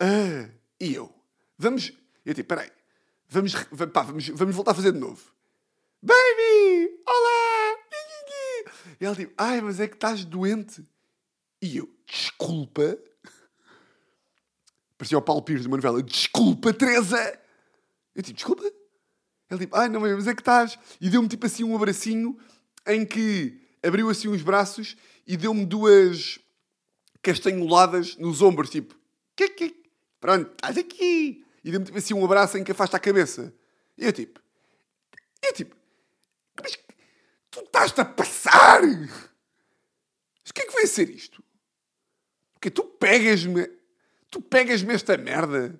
ah, 0.00 0.50
e 0.80 0.94
eu? 0.94 1.12
Vamos... 1.58 1.92
Eu 2.24 2.34
tipo, 2.34 2.48
peraí. 2.48 2.70
Vamos, 3.28 3.54
pá, 3.92 4.02
vamos, 4.02 4.28
vamos 4.28 4.54
voltar 4.54 4.70
a 4.70 4.74
fazer 4.74 4.92
de 4.92 4.98
novo. 4.98 5.22
Baby! 6.02 7.00
Olá! 7.06 7.76
E 9.00 9.04
ela 9.04 9.14
tipo, 9.14 9.32
ai, 9.36 9.60
mas 9.60 9.78
é 9.80 9.86
que 9.86 9.94
estás 9.94 10.24
doente. 10.24 10.84
E 11.60 11.76
eu, 11.76 11.88
desculpa. 12.06 12.98
Parecia 14.96 15.18
o 15.18 15.22
Paulo 15.22 15.42
Pires 15.42 15.62
de 15.62 15.68
uma 15.68 15.76
novela. 15.76 16.02
Desculpa, 16.02 16.72
Teresa! 16.72 17.38
Eu 18.14 18.22
tipo, 18.22 18.36
desculpa? 18.36 18.64
Ele 19.50 19.60
tipo, 19.60 19.76
ai, 19.76 19.88
não, 19.88 20.00
mas 20.00 20.26
é 20.26 20.34
que 20.34 20.40
estás. 20.40 20.78
E 21.00 21.08
deu-me 21.08 21.28
tipo 21.28 21.46
assim 21.46 21.64
um 21.64 21.76
abracinho 21.76 22.38
em 22.88 23.04
que 23.04 23.60
abriu 23.82 24.08
assim 24.08 24.28
os 24.28 24.42
braços 24.42 24.96
e 25.26 25.36
deu-me 25.36 25.64
duas 25.64 26.38
castanholadas 27.22 28.16
nos 28.16 28.40
ombros, 28.42 28.70
tipo, 28.70 28.96
que, 29.36 29.48
que, 29.50 29.82
pronto, 30.20 30.50
estás 30.52 30.76
aqui. 30.78 31.44
E 31.62 31.70
deu-me 31.70 31.84
tipo 31.84 31.98
assim 31.98 32.14
um 32.14 32.24
abraço 32.24 32.56
em 32.56 32.64
que 32.64 32.72
afasta 32.72 32.96
a 32.96 33.00
cabeça. 33.00 33.54
E 33.96 34.06
eu 34.06 34.12
tipo, 34.12 34.40
eu 35.42 35.52
tipo, 35.52 35.76
mas 36.60 36.78
tu 37.50 37.60
estás-te 37.60 38.00
a 38.00 38.04
passar? 38.04 38.82
Mas 38.82 40.50
o 40.50 40.54
que 40.54 40.62
é 40.62 40.66
que 40.66 40.72
vai 40.72 40.86
ser 40.86 41.10
isto? 41.10 41.42
Porque 42.54 42.70
tu 42.70 42.82
pegas-me, 42.84 43.68
tu 44.30 44.40
pegas-me 44.40 44.94
esta 44.94 45.16
merda 45.16 45.78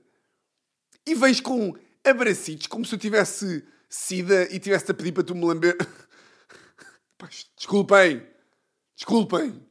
e 1.06 1.14
vens 1.14 1.40
com 1.40 1.74
abracitos 2.04 2.66
como 2.66 2.84
se 2.84 2.94
eu 2.94 2.98
tivesse 2.98 3.64
sida 3.88 4.46
e 4.52 4.60
tivesse-te 4.60 4.90
a 4.90 4.94
pedir 4.94 5.12
para 5.12 5.24
tu 5.24 5.34
me 5.34 5.44
lamber. 5.44 5.76
Desculpem, 7.56 8.26
desculpem. 8.94 9.66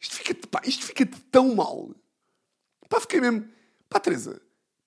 Isto 0.00 0.14
fica-te 0.16 0.46
pá, 0.46 0.60
isto 0.64 0.84
fica-te 0.84 1.18
tão 1.30 1.54
mal. 1.54 1.94
Pá, 2.88 3.00
fiquei 3.00 3.20
mesmo. 3.20 3.48
Pá, 3.88 3.98
Teresa, 3.98 4.40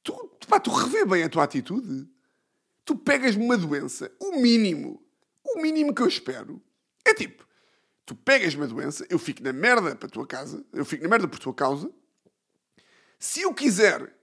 tu, 0.03 0.13
pá, 0.47 0.59
tu 0.59 0.71
revê 0.71 1.05
bem 1.05 1.23
a 1.23 1.29
tua 1.29 1.43
atitude. 1.43 2.07
Tu 2.85 2.95
pegas-me 2.95 3.43
uma 3.43 3.57
doença, 3.57 4.11
o 4.19 4.39
mínimo, 4.39 5.03
o 5.43 5.61
mínimo 5.61 5.93
que 5.93 6.01
eu 6.01 6.07
espero 6.07 6.61
é 7.05 7.13
tipo, 7.13 7.47
tu 8.05 8.15
pegas-me 8.15 8.63
a 8.63 8.67
doença, 8.67 9.05
eu 9.09 9.19
fico 9.19 9.43
na 9.43 9.53
merda 9.53 9.95
para 9.95 10.07
a 10.07 10.11
tua 10.11 10.25
casa, 10.25 10.65
eu 10.73 10.83
fico 10.83 11.03
na 11.03 11.09
merda 11.09 11.27
por 11.27 11.39
tua 11.39 11.53
causa. 11.53 11.91
Se 13.19 13.41
eu 13.41 13.53
quiser 13.53 14.15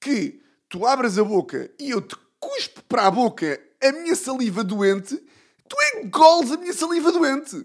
que 0.00 0.42
tu 0.68 0.86
abras 0.86 1.18
a 1.18 1.24
boca 1.24 1.70
e 1.78 1.90
eu 1.90 2.00
te 2.00 2.16
cuspo 2.38 2.82
para 2.84 3.06
a 3.06 3.10
boca 3.10 3.60
a 3.80 3.92
minha 3.92 4.14
saliva 4.14 4.64
doente, 4.64 5.20
tu 5.68 5.76
engoles 5.96 6.52
a 6.52 6.56
minha 6.56 6.72
saliva 6.72 7.12
doente. 7.12 7.56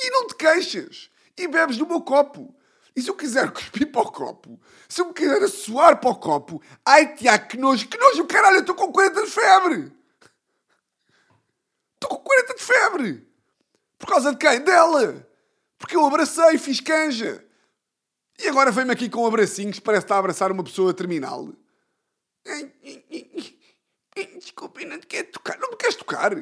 E 0.00 0.10
não 0.10 0.26
te 0.26 0.34
queixas. 0.36 1.10
E 1.36 1.46
bebes 1.48 1.76
do 1.76 1.86
meu 1.86 2.00
copo. 2.00 2.54
E 2.94 3.00
se 3.00 3.08
eu 3.08 3.14
quiser 3.14 3.50
cuspir 3.50 3.90
para 3.90 4.02
o 4.02 4.12
copo, 4.12 4.60
se 4.88 5.00
eu 5.00 5.06
me 5.06 5.14
quiser 5.14 5.48
suar 5.48 5.98
para 5.98 6.10
o 6.10 6.16
copo, 6.16 6.62
ai 6.84 7.14
Tiago, 7.14 7.48
que 7.48 7.56
nojo, 7.56 7.88
que 7.88 7.96
nojo, 7.96 8.26
caralho, 8.26 8.56
eu 8.56 8.60
estou 8.60 8.74
com 8.74 8.92
40 8.92 9.22
de 9.22 9.30
febre. 9.30 9.92
Estou 11.94 12.10
com 12.10 12.18
40 12.18 12.54
de 12.54 12.62
febre. 12.62 13.28
Por 13.98 14.08
causa 14.08 14.32
de 14.32 14.36
quem? 14.36 14.60
Dela. 14.60 15.26
Porque 15.78 15.96
eu 15.96 16.04
abracei, 16.04 16.58
fiz 16.58 16.80
canja. 16.80 17.42
E 18.38 18.48
agora 18.48 18.70
vem-me 18.70 18.92
aqui 18.92 19.08
com 19.08 19.26
abracinhos, 19.26 19.80
parece 19.80 20.04
estar 20.04 20.16
a 20.16 20.18
abraçar 20.18 20.52
uma 20.52 20.64
pessoa 20.64 20.92
terminal. 20.92 21.48
Desculpe, 24.38 24.84
não 24.84 24.98
te 24.98 25.06
quero 25.06 25.30
tocar. 25.30 25.58
Não 25.58 25.70
me 25.70 25.76
queres 25.76 25.96
tocar? 25.96 26.32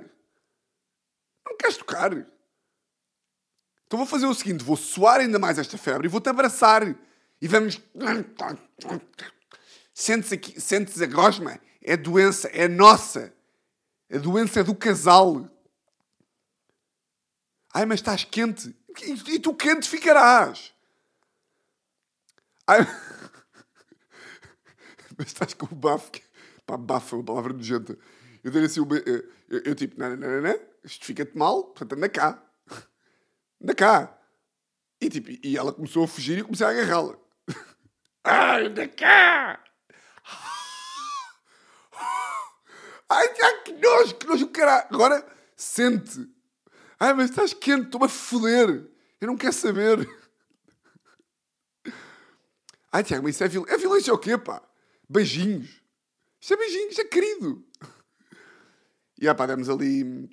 Queres 1.61 1.77
tocar? 1.77 2.13
Então 2.13 3.99
vou 3.99 4.07
fazer 4.07 4.25
o 4.25 4.35
seguinte: 4.35 4.65
vou 4.65 4.77
suar 4.77 5.21
ainda 5.21 5.39
mais 5.39 5.59
esta 5.59 5.77
febre 5.77 6.07
e 6.07 6.11
vou-te 6.11 6.29
abraçar. 6.29 6.97
E 7.41 7.47
vamos. 7.47 7.81
Sentes 9.93 10.33
aqui, 10.33 10.59
sentes 10.59 11.03
a 11.03 11.07
gosma? 11.07 11.61
É 11.83 11.99
doença, 11.99 12.49
é 12.49 12.67
nossa. 12.67 13.33
A 14.11 14.17
doença 14.17 14.61
é 14.61 14.63
do 14.63 14.75
casal. 14.75 15.47
Ai, 17.75 17.85
mas 17.85 18.01
estás 18.01 18.25
quente. 18.25 18.75
E, 19.03 19.35
e 19.35 19.39
tu 19.39 19.55
quente 19.55 19.87
ficarás. 19.87 20.73
Ai, 22.67 22.81
mas 25.19 25.27
estás 25.27 25.53
com 25.53 25.67
o 25.67 25.75
bafo. 25.75 26.11
Pá, 26.65 26.79
bafo 26.79 27.17
é 27.17 27.19
uma 27.19 27.25
palavra 27.25 27.53
nojenta. 27.53 27.99
Eu 28.43 28.51
dei 28.51 28.65
assim 28.65 28.81
uma. 28.81 28.97
Eu, 28.97 29.29
eu, 29.49 29.61
eu 29.67 29.75
tipo, 29.75 29.99
não, 29.99 30.17
isto 30.85 31.05
fica-te 31.05 31.37
mal, 31.37 31.65
portanto 31.65 31.95
anda 31.95 32.09
cá. 32.09 32.43
Anda 33.63 33.75
cá. 33.75 34.19
E, 35.01 35.09
tipo, 35.09 35.31
e 35.47 35.57
ela 35.57 35.73
começou 35.73 36.05
a 36.05 36.09
fugir 36.09 36.37
e 36.37 36.41
eu 36.41 36.45
comecei 36.45 36.67
a 36.67 36.71
agarrá-la. 36.71 37.19
Ai, 38.25 38.67
anda 38.67 38.89
cá! 38.89 39.65
Ai, 43.09 43.27
ai, 43.43 43.63
que 43.65 43.73
nojo, 43.73 44.15
que 44.15 44.27
nojo, 44.27 44.49
caralho. 44.49 44.87
Agora, 44.91 45.37
sente. 45.57 46.29
Ai, 46.99 47.13
mas 47.13 47.31
estás 47.31 47.53
quente, 47.53 47.87
estou-me 47.87 48.07
a 48.07 48.09
foder. 48.09 48.89
Eu 49.21 49.27
não 49.27 49.37
quero 49.37 49.53
saber. 49.53 50.09
Ai, 52.93 53.03
Tiago, 53.03 53.25
mas 53.25 53.35
isso 53.35 53.45
é 53.45 53.49
violência. 53.49 53.75
É 53.75 53.79
violência 53.79 54.15
o 54.15 54.19
quê, 54.19 54.39
pá? 54.39 54.63
Beijinhos. 55.09 55.83
Isto 56.41 56.55
é 56.55 56.57
beijinhos, 56.57 56.99
é 56.99 57.05
querido. 57.05 57.67
E, 59.21 59.29
ah, 59.29 59.35
pá, 59.35 59.47
demos 59.47 59.69
ali... 59.69 60.29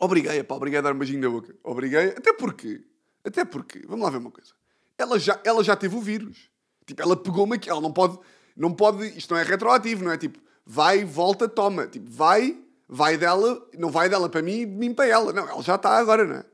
Obriguei, 0.00 0.44
pá, 0.44 0.54
obriguei 0.54 0.78
a 0.78 0.82
dar 0.82 0.92
um 0.94 0.98
beijinho 0.98 1.20
na 1.20 1.28
boca. 1.28 1.54
Obriguei, 1.64 2.10
até 2.10 2.32
porque... 2.32 2.84
Até 3.24 3.44
porque, 3.44 3.84
vamos 3.86 4.04
lá 4.04 4.10
ver 4.10 4.18
uma 4.18 4.30
coisa. 4.30 4.52
Ela 4.96 5.18
já, 5.18 5.40
ela 5.44 5.62
já 5.64 5.74
teve 5.74 5.96
o 5.96 6.00
vírus. 6.00 6.50
Tipo, 6.86 7.02
ela 7.02 7.16
pegou-me 7.16 7.56
aqui. 7.56 7.68
Ela 7.68 7.80
não 7.80 7.92
pode... 7.92 8.18
Não 8.56 8.72
pode... 8.72 9.06
Isto 9.18 9.34
não 9.34 9.40
é 9.40 9.42
retroativo, 9.42 10.04
não 10.04 10.12
é? 10.12 10.16
Tipo, 10.16 10.38
vai, 10.64 11.04
volta, 11.04 11.48
toma. 11.48 11.88
Tipo, 11.88 12.08
vai, 12.10 12.62
vai 12.88 13.16
dela... 13.18 13.68
Não 13.76 13.90
vai 13.90 14.08
dela 14.08 14.28
para 14.28 14.40
mim 14.40 14.60
e 14.60 14.66
de 14.66 14.72
mim 14.72 14.94
para 14.94 15.06
ela. 15.06 15.32
Não, 15.32 15.48
ela 15.48 15.62
já 15.62 15.74
está 15.74 15.98
agora, 15.98 16.24
não 16.24 16.36
é? 16.36 16.46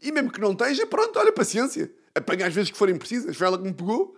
E 0.00 0.12
mesmo 0.12 0.30
que 0.30 0.40
não 0.40 0.52
esteja, 0.52 0.86
pronto, 0.86 1.18
olha, 1.18 1.32
paciência. 1.32 1.92
Apanha 2.14 2.46
às 2.46 2.54
vezes 2.54 2.70
que 2.70 2.78
forem 2.78 2.96
precisas. 2.96 3.36
Foi 3.36 3.46
ela 3.46 3.58
que 3.58 3.64
me 3.64 3.74
pegou. 3.74 4.16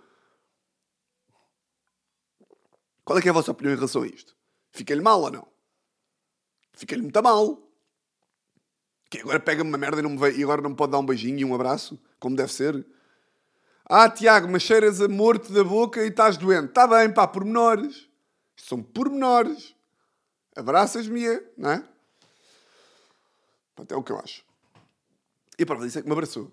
Qual 3.05 3.19
é 3.19 3.23
que 3.23 3.29
é 3.29 3.31
a 3.31 3.35
vossa 3.35 3.53
opinião 3.53 3.73
em 3.73 3.77
relação 3.77 4.03
a 4.03 4.07
isto? 4.07 4.37
Fica-lhe 4.73 5.01
mal 5.01 5.21
ou 5.23 5.31
não? 5.31 5.49
Fica-lhe 6.75 7.03
muito 7.03 7.23
mal. 7.23 7.66
Que 9.09 9.21
agora 9.21 9.39
pega-me 9.41 9.69
uma 9.69 9.79
merda 9.79 10.01
e, 10.01 10.03
não 10.03 10.11
me 10.11 10.19
veio, 10.19 10.39
e 10.39 10.43
agora 10.43 10.61
não 10.61 10.71
me 10.71 10.77
pode 10.77 10.93
dar 10.93 10.99
um 10.99 11.07
beijinho 11.07 11.39
e 11.39 11.45
um 11.45 11.55
abraço, 11.55 11.99
como 12.19 12.35
deve 12.35 12.53
ser. 12.53 12.85
Ah, 13.89 14.11
Tiago, 14.11 14.49
mas 14.49 14.63
cheiras 14.63 15.01
a 15.01 15.07
morto 15.07 15.53
da 15.53 15.63
boca 15.63 16.05
e 16.05 16.09
estás 16.09 16.37
doente. 16.37 16.71
Está 16.71 16.89
bem, 16.89 17.13
pá, 17.13 17.27
pormenores. 17.27 18.09
Isto 18.57 18.69
são 18.69 18.83
pormenores. 18.83 19.75
Abraças-me, 20.57 21.23
não 21.57 21.71
é? 21.71 21.85
Pronto, 23.77 23.93
é 23.93 23.97
o 23.97 24.03
que 24.03 24.11
eu 24.11 24.19
acho. 24.19 24.43
E 25.59 25.63
a 25.63 25.67
prova 25.67 25.85
disso 25.85 25.99
é 25.99 26.03
que 26.03 26.09
me 26.09 26.13
abraçou. 26.13 26.51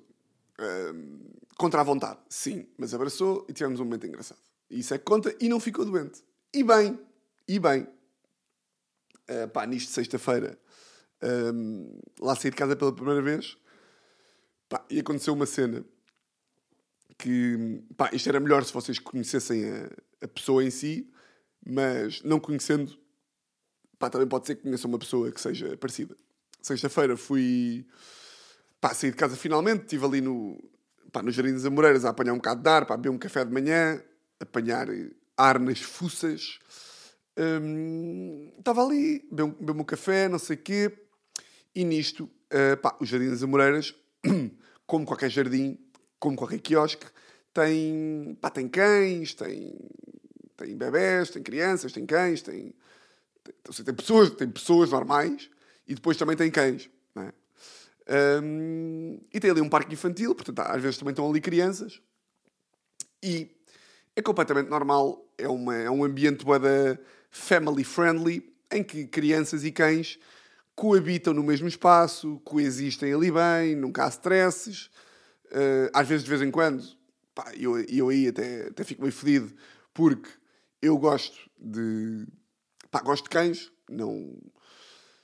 Ahm, 0.60 1.20
contra 1.58 1.82
a 1.82 1.84
vontade, 1.84 2.20
sim, 2.30 2.68
mas 2.78 2.94
abraçou 2.94 3.46
e 3.50 3.54
tivemos 3.54 3.80
um 3.80 3.86
momento 3.86 4.06
engraçado. 4.06 4.40
E 4.70 4.80
isso 4.80 4.94
é 4.94 4.98
que 4.98 5.04
conta 5.04 5.36
e 5.40 5.50
não 5.50 5.60
ficou 5.60 5.86
doente. 5.86 6.24
E 6.54 6.64
bem, 6.64 7.00
e 7.48 7.58
bem. 7.60 7.88
Ah, 9.28 9.48
pá, 9.48 9.66
nisto 9.66 9.92
sexta-feira, 9.92 10.60
ahm, 11.24 11.88
lá 12.20 12.36
saí 12.36 12.52
de 12.52 12.58
casa 12.58 12.76
pela 12.76 12.94
primeira 12.94 13.22
vez, 13.22 13.58
pá, 14.68 14.86
e 14.90 15.00
aconteceu 15.00 15.34
uma 15.34 15.46
cena 15.46 15.86
que, 17.18 17.82
pá, 17.96 18.10
isto 18.12 18.28
era 18.28 18.40
melhor 18.40 18.64
se 18.66 18.74
vocês 18.74 19.00
conhecessem 19.00 19.70
a, 19.70 19.90
a 20.26 20.28
pessoa 20.28 20.64
em 20.64 20.70
si, 20.70 21.10
mas 21.66 22.22
não 22.24 22.40
conhecendo, 22.40 22.98
pá, 23.98 24.10
também 24.10 24.28
pode 24.28 24.48
ser 24.48 24.56
que 24.56 24.64
conheçam 24.64 24.90
uma 24.90 25.00
pessoa 25.00 25.32
que 25.32 25.40
seja 25.40 25.78
parecida. 25.78 26.16
Sexta-feira 26.62 27.16
fui, 27.16 27.88
pá, 28.82 28.94
saí 28.94 29.12
de 29.12 29.18
casa 29.18 29.36
finalmente, 29.36 29.84
estive 29.84 30.06
ali 30.06 30.22
no, 30.22 30.62
pá, 31.12 31.22
no 31.22 31.32
Jardim 31.32 31.54
das 31.54 31.66
Amoreiras 31.66 32.04
a 32.04 32.10
apanhar 32.10 32.34
um 32.34 32.38
bocado 32.38 32.62
de 32.62 32.70
ar, 32.70 32.86
pá, 32.86 32.98
beber 32.98 33.10
um 33.10 33.18
café 33.18 33.46
de 33.46 33.52
manhã, 33.52 34.02
apanhar 34.40 34.88
ar 35.38 35.60
nas 35.60 35.80
fuças. 35.82 36.60
Estava 38.58 38.84
ali, 38.84 39.26
beber 39.32 39.44
um, 39.44 39.80
um 39.80 39.84
café, 39.84 40.28
não 40.28 40.38
sei 40.38 40.56
o 40.56 40.60
quê, 40.60 41.03
e 41.76 41.84
nisto, 41.84 42.30
eh, 42.50 42.76
pá, 42.76 42.96
o 43.00 43.06
Jardim 43.06 43.30
das 43.30 43.44
Amoreiras, 43.44 43.96
como 44.86 45.06
qualquer 45.06 45.30
jardim, 45.30 45.78
como 46.20 46.38
qualquer 46.38 46.60
quiosque, 46.60 47.06
tem, 47.54 48.38
pá, 48.40 48.50
tem 48.50 48.68
cães, 48.68 49.34
tem, 49.34 49.78
tem 50.56 50.76
bebés, 50.78 51.30
tem 51.30 51.42
crianças, 51.42 51.92
tem 51.92 52.06
cães, 52.06 52.42
tem, 52.42 52.74
tem, 53.44 53.56
ou 53.68 53.74
seja, 53.74 53.86
tem 53.86 53.94
pessoas, 53.94 54.32
tem 54.32 54.50
pessoas 54.50 54.92
normais 54.92 55.50
e 55.88 55.96
depois 55.96 56.18
também 56.18 56.36
tem 56.36 56.50
cães, 56.52 56.90
é? 57.16 57.34
Hum, 58.42 59.20
e 59.34 59.40
tem 59.40 59.50
ali 59.50 59.62
um 59.62 59.70
parque 59.70 59.94
infantil, 59.94 60.36
portanto, 60.36 60.60
às 60.60 60.82
vezes 60.82 60.98
também 60.98 61.12
estão 61.12 61.30
ali 61.30 61.40
crianças. 61.40 62.02
E 63.22 63.50
é 64.16 64.22
completamente 64.22 64.70
normal, 64.70 65.26
é, 65.38 65.48
uma, 65.48 65.76
é 65.76 65.90
um 65.90 66.04
ambiente 66.04 66.46
da 66.46 67.00
family 67.32 67.84
friendly, 67.84 68.54
em 68.72 68.84
que 68.84 69.08
crianças 69.08 69.64
e 69.64 69.72
cães 69.72 70.20
coabitam 70.76 71.34
no 71.34 71.44
mesmo 71.44 71.68
espaço, 71.68 72.42
coexistem 72.44 73.14
ali 73.14 73.32
bem, 73.32 73.76
nunca 73.76 74.06
há 74.06 74.10
stresses. 74.10 74.90
Uh, 75.48 75.90
às 75.94 76.08
vezes, 76.08 76.24
de 76.24 76.30
vez 76.30 76.42
em 76.42 76.50
quando, 76.50 76.84
pá, 77.36 77.52
eu, 77.56 77.80
eu 77.82 78.10
aí 78.10 78.28
até, 78.28 78.68
até 78.68 78.84
fico 78.84 79.02
meio 79.02 79.14
fedido, 79.14 79.54
porque 79.94 80.30
eu 80.82 80.98
gosto 80.98 81.38
de. 81.60 82.26
Pá, 82.90 83.02
gosto 83.02 83.24
de 83.26 83.30
cães, 83.30 83.72
não. 83.90 84.38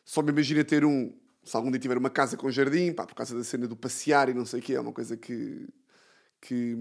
Só 0.06 0.22
me 0.22 0.32
imagina 0.32 0.64
ter 0.64 0.86
um. 0.86 1.14
Se 1.44 1.56
algum 1.56 1.72
dia 1.72 1.80
tiver 1.80 1.98
uma 1.98 2.10
casa 2.10 2.38
com 2.38 2.52
jardim, 2.52 2.94
pá, 2.94 3.06
por 3.06 3.16
causa 3.16 3.36
da 3.36 3.44
cena 3.44 3.68
do 3.68 3.76
passear 3.76 4.30
e 4.30 4.34
não 4.34 4.46
sei 4.46 4.60
o 4.60 4.64
quê, 4.64 4.74
é 4.76 4.80
uma 4.80 4.94
coisa 4.94 5.18
que. 5.18 5.68
que 6.42 6.78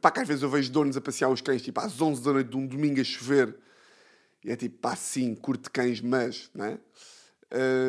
pá, 0.00 0.10
que 0.10 0.20
às 0.20 0.28
vezes 0.28 0.42
eu 0.42 0.50
vejo 0.50 0.70
donos 0.70 0.96
a 0.96 1.00
passear 1.00 1.30
os 1.30 1.40
cães, 1.40 1.62
tipo, 1.62 1.80
às 1.80 2.00
11 2.00 2.22
da 2.22 2.32
noite 2.34 2.50
de 2.50 2.56
um 2.56 2.66
domingo 2.66 3.00
a 3.00 3.04
chover, 3.04 3.56
e 4.46 4.52
é 4.52 4.56
tipo, 4.56 4.78
pá, 4.78 4.94
sim, 4.94 5.34
curto 5.34 5.68
cães, 5.72 6.00
mas, 6.00 6.48
não 6.54 6.66
é? 6.66 6.78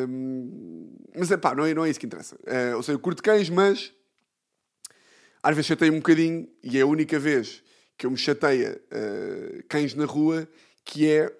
Hum, 0.08 0.92
mas 1.14 1.30
é 1.30 1.36
pá, 1.36 1.54
não 1.54 1.64
é, 1.64 1.72
não 1.72 1.84
é 1.84 1.90
isso 1.90 2.00
que 2.00 2.06
interessa. 2.06 2.34
Uh, 2.34 2.76
ou 2.76 2.82
seja, 2.82 2.96
eu 2.96 2.98
curto 2.98 3.22
cães, 3.22 3.48
mas 3.48 3.92
às 5.40 5.54
vezes 5.54 5.68
chatei 5.68 5.88
um 5.88 5.98
bocadinho, 5.98 6.48
e 6.60 6.76
é 6.76 6.80
a 6.80 6.86
única 6.86 7.16
vez 7.16 7.62
que 7.96 8.06
eu 8.06 8.10
me 8.10 8.16
chateia 8.16 8.82
uh, 8.90 9.62
cães 9.68 9.94
na 9.94 10.04
rua, 10.04 10.48
que 10.84 11.08
é, 11.08 11.32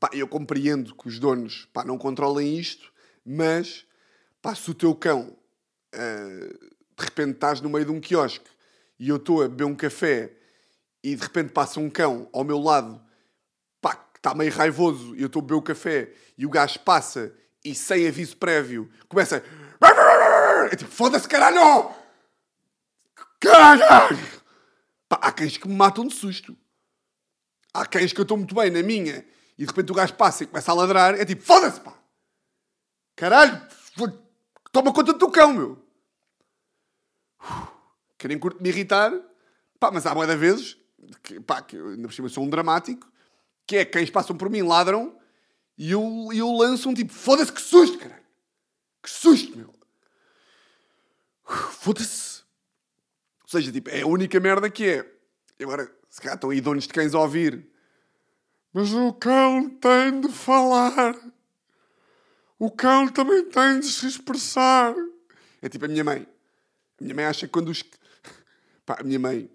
pá, 0.00 0.08
eu 0.14 0.26
compreendo 0.26 0.94
que 0.94 1.06
os 1.06 1.18
donos, 1.18 1.68
pá, 1.70 1.84
não 1.84 1.98
controlem 1.98 2.58
isto, 2.58 2.90
mas, 3.22 3.84
pá, 4.40 4.54
se 4.54 4.70
o 4.70 4.74
teu 4.74 4.94
cão, 4.94 5.36
uh, 5.94 6.68
de 6.98 7.04
repente 7.04 7.32
estás 7.32 7.60
no 7.60 7.68
meio 7.68 7.84
de 7.84 7.90
um 7.90 8.00
quiosque, 8.00 8.48
e 8.98 9.10
eu 9.10 9.16
estou 9.16 9.42
a 9.42 9.48
beber 9.48 9.64
um 9.64 9.74
café, 9.74 10.32
e 11.04 11.14
de 11.14 11.22
repente 11.22 11.52
passa 11.52 11.78
um 11.78 11.90
cão 11.90 12.26
ao 12.32 12.42
meu 12.42 12.58
lado, 12.58 12.98
está 14.22 14.36
meio 14.36 14.52
raivoso, 14.52 15.16
e 15.16 15.20
eu 15.20 15.26
estou 15.26 15.40
a 15.40 15.42
beber 15.42 15.54
o 15.56 15.62
café, 15.62 16.12
e 16.38 16.46
o 16.46 16.50
gajo 16.50 16.78
passa, 16.80 17.34
e 17.64 17.74
sem 17.74 18.06
aviso 18.06 18.36
prévio, 18.36 18.88
começa. 19.08 19.42
É 20.70 20.76
tipo, 20.76 20.90
foda-se 20.90 21.28
caralho! 21.28 21.92
Caralho! 23.40 24.16
Pá, 25.08 25.18
há 25.20 25.32
cães 25.32 25.56
que 25.56 25.66
me 25.66 25.74
matam 25.74 26.06
de 26.06 26.14
susto. 26.14 26.56
Há 27.74 27.84
cães 27.84 28.12
que 28.12 28.20
eu 28.20 28.22
estou 28.22 28.36
muito 28.36 28.54
bem 28.54 28.70
na 28.70 28.82
minha 28.82 29.26
e 29.58 29.62
de 29.62 29.66
repente 29.66 29.90
o 29.90 29.94
gajo 29.94 30.14
passa 30.14 30.44
e 30.44 30.46
começa 30.46 30.70
a 30.70 30.74
ladrar. 30.74 31.14
É 31.14 31.24
tipo, 31.24 31.42
foda-se, 31.42 31.80
pá! 31.80 31.92
Caralho! 33.16 33.60
Toma 34.70 34.92
conta 34.92 35.12
do 35.12 35.18
teu 35.18 35.30
cão, 35.30 35.52
meu! 35.52 35.84
Querem 38.16 38.38
curto 38.38 38.62
me 38.62 38.68
irritar, 38.68 39.12
pá, 39.80 39.90
mas 39.90 40.06
há 40.06 40.14
boa 40.14 40.36
vezes, 40.36 40.78
que, 41.24 41.40
pá, 41.40 41.60
que 41.60 41.74
eu 41.74 41.88
ainda 41.88 42.06
por 42.06 42.14
cima 42.14 42.28
sou 42.28 42.44
um 42.44 42.48
dramático, 42.48 43.11
que 43.66 43.76
é 43.76 43.84
cães 43.84 44.10
passam 44.10 44.36
por 44.36 44.50
mim, 44.50 44.62
ladram 44.62 45.16
e 45.76 45.90
eu, 45.90 46.28
eu 46.34 46.50
lanço 46.52 46.88
um 46.88 46.94
tipo, 46.94 47.12
foda-se, 47.12 47.52
que 47.52 47.60
susto, 47.60 47.98
caralho! 47.98 48.22
Que 49.02 49.10
susto, 49.10 49.56
meu! 49.56 49.74
Foda-se! 51.44 52.42
Ou 53.42 53.48
seja, 53.48 53.72
tipo, 53.72 53.90
é 53.90 54.02
a 54.02 54.06
única 54.06 54.38
merda 54.38 54.70
que 54.70 54.88
é. 54.88 55.12
E 55.58 55.64
agora, 55.64 55.92
se 56.08 56.20
calhar 56.20 56.36
estão 56.36 56.50
aí 56.50 56.60
donos 56.60 56.84
de 56.84 56.92
cães 56.92 57.14
a 57.14 57.20
ouvir. 57.20 57.66
Mas 58.72 58.92
o 58.92 59.12
cão 59.12 59.68
tem 59.68 60.20
de 60.20 60.28
falar. 60.28 61.14
O 62.58 62.70
cão 62.70 63.08
também 63.08 63.44
tem 63.46 63.80
de 63.80 63.86
se 63.86 64.06
expressar. 64.06 64.94
É 65.60 65.68
tipo 65.68 65.84
a 65.84 65.88
minha 65.88 66.04
mãe. 66.04 66.26
A 67.00 67.02
minha 67.02 67.14
mãe 67.14 67.24
acha 67.24 67.46
que 67.46 67.52
quando 67.52 67.68
os. 67.70 67.82
Pá, 68.86 68.98
a 69.00 69.02
minha 69.02 69.18
mãe, 69.18 69.50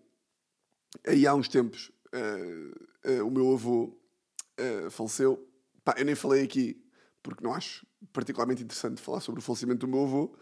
aí 1.06 1.26
há 1.26 1.34
uns 1.34 1.48
tempos, 1.48 1.92
uh, 2.14 2.88
o 3.24 3.30
meu 3.30 3.54
avô 3.54 3.98
uh, 4.60 4.90
faleceu. 4.90 5.48
Pá, 5.84 5.96
eu 5.98 6.06
nem 6.06 6.16
falei 6.16 6.44
aqui, 6.44 6.84
porque 7.24 7.44
não 7.44 7.54
acho 7.54 7.86
particularmente 8.14 8.64
interessante 8.64 9.02
falar 9.02 9.22
sobre 9.22 9.40
o 9.40 9.44
falecimento 9.44 9.86
do 9.86 9.88
meu 9.88 10.04
avô. 10.04 10.38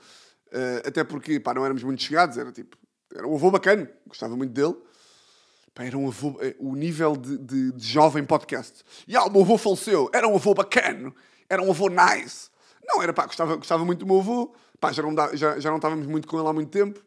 até 0.86 1.04
porque, 1.04 1.40
pá, 1.40 1.54
não 1.54 1.64
éramos 1.64 1.84
muito 1.84 2.02
chegados. 2.02 2.38
Era 2.38 2.52
tipo, 2.52 2.78
era 3.14 3.28
um 3.28 3.36
avô 3.36 3.52
bacana, 3.52 3.90
gostava 4.08 4.36
muito 4.36 4.52
dele. 4.52 4.76
Pá, 5.74 5.84
era 5.84 5.98
um 5.98 6.08
avô, 6.08 6.40
o 6.60 6.76
nível 6.76 7.16
de, 7.16 7.38
de, 7.38 7.72
de 7.72 7.88
jovem 7.88 8.26
podcast. 8.26 8.84
E 9.08 9.16
ah, 9.16 9.26
o 9.26 9.32
meu 9.32 9.42
avô 9.42 9.58
faleceu, 9.58 10.10
era 10.14 10.28
um 10.28 10.36
avô 10.36 10.54
bacana, 10.54 11.14
era 11.50 11.62
um 11.62 11.70
avô 11.70 11.90
nice. 11.90 12.50
Não, 12.88 13.02
era 13.02 13.14
pá, 13.14 13.26
gostava, 13.26 13.56
gostava 13.56 13.84
muito 13.84 14.00
do 14.00 14.06
meu 14.06 14.20
avô. 14.20 14.54
Pá, 14.80 14.92
já 14.92 15.02
não, 15.02 15.14
já, 15.36 15.60
já 15.60 15.70
não 15.70 15.78
estávamos 15.78 16.06
muito 16.06 16.28
com 16.28 16.40
ele 16.40 16.48
há 16.48 16.54
muito 16.54 16.70
tempo. 16.70 17.04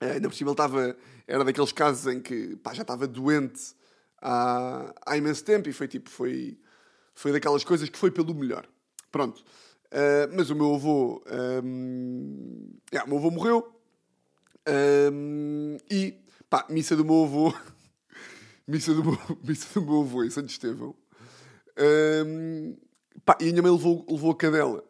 Ainda 0.00 0.28
por 0.28 0.34
cima 0.34 0.50
ele 0.50 0.54
estava, 0.54 0.96
era 1.26 1.44
daqueles 1.44 1.72
casos 1.72 2.12
em 2.12 2.20
que 2.20 2.56
pá, 2.56 2.74
já 2.74 2.82
estava 2.82 3.06
doente 3.06 3.74
há, 4.24 4.94
há 5.04 5.16
imenso 5.16 5.44
tempo 5.44 5.68
e 5.68 5.72
foi 5.72 5.86
tipo, 5.86 6.08
foi, 6.08 6.58
foi 7.14 7.30
daquelas 7.30 7.62
coisas 7.62 7.88
que 7.88 7.98
foi 7.98 8.10
pelo 8.10 8.34
melhor. 8.34 8.66
Pronto. 9.12 9.44
Uh, 9.92 10.26
mas 10.34 10.50
o 10.50 10.56
meu 10.56 10.74
avô, 10.74 11.22
um, 11.62 12.70
yeah, 12.92 13.06
o 13.06 13.08
meu 13.08 13.18
avô 13.18 13.30
morreu. 13.30 13.70
Um, 15.12 15.76
e, 15.90 16.18
pá, 16.48 16.66
missa 16.70 16.96
do 16.96 17.04
meu 17.04 17.24
avô, 17.24 17.54
missa, 18.66 18.94
do 18.94 19.04
meu, 19.04 19.18
missa 19.44 19.78
do 19.78 19.86
meu 19.86 20.00
avô 20.00 20.24
em 20.24 20.30
Santo 20.30 20.48
Estevão. 20.48 20.96
Um, 22.26 22.76
pá, 23.24 23.36
e 23.40 23.48
a 23.48 23.50
minha 23.50 23.62
mãe 23.62 23.70
levou, 23.70 24.04
levou 24.08 24.32
a 24.32 24.36
cadela. 24.36 24.82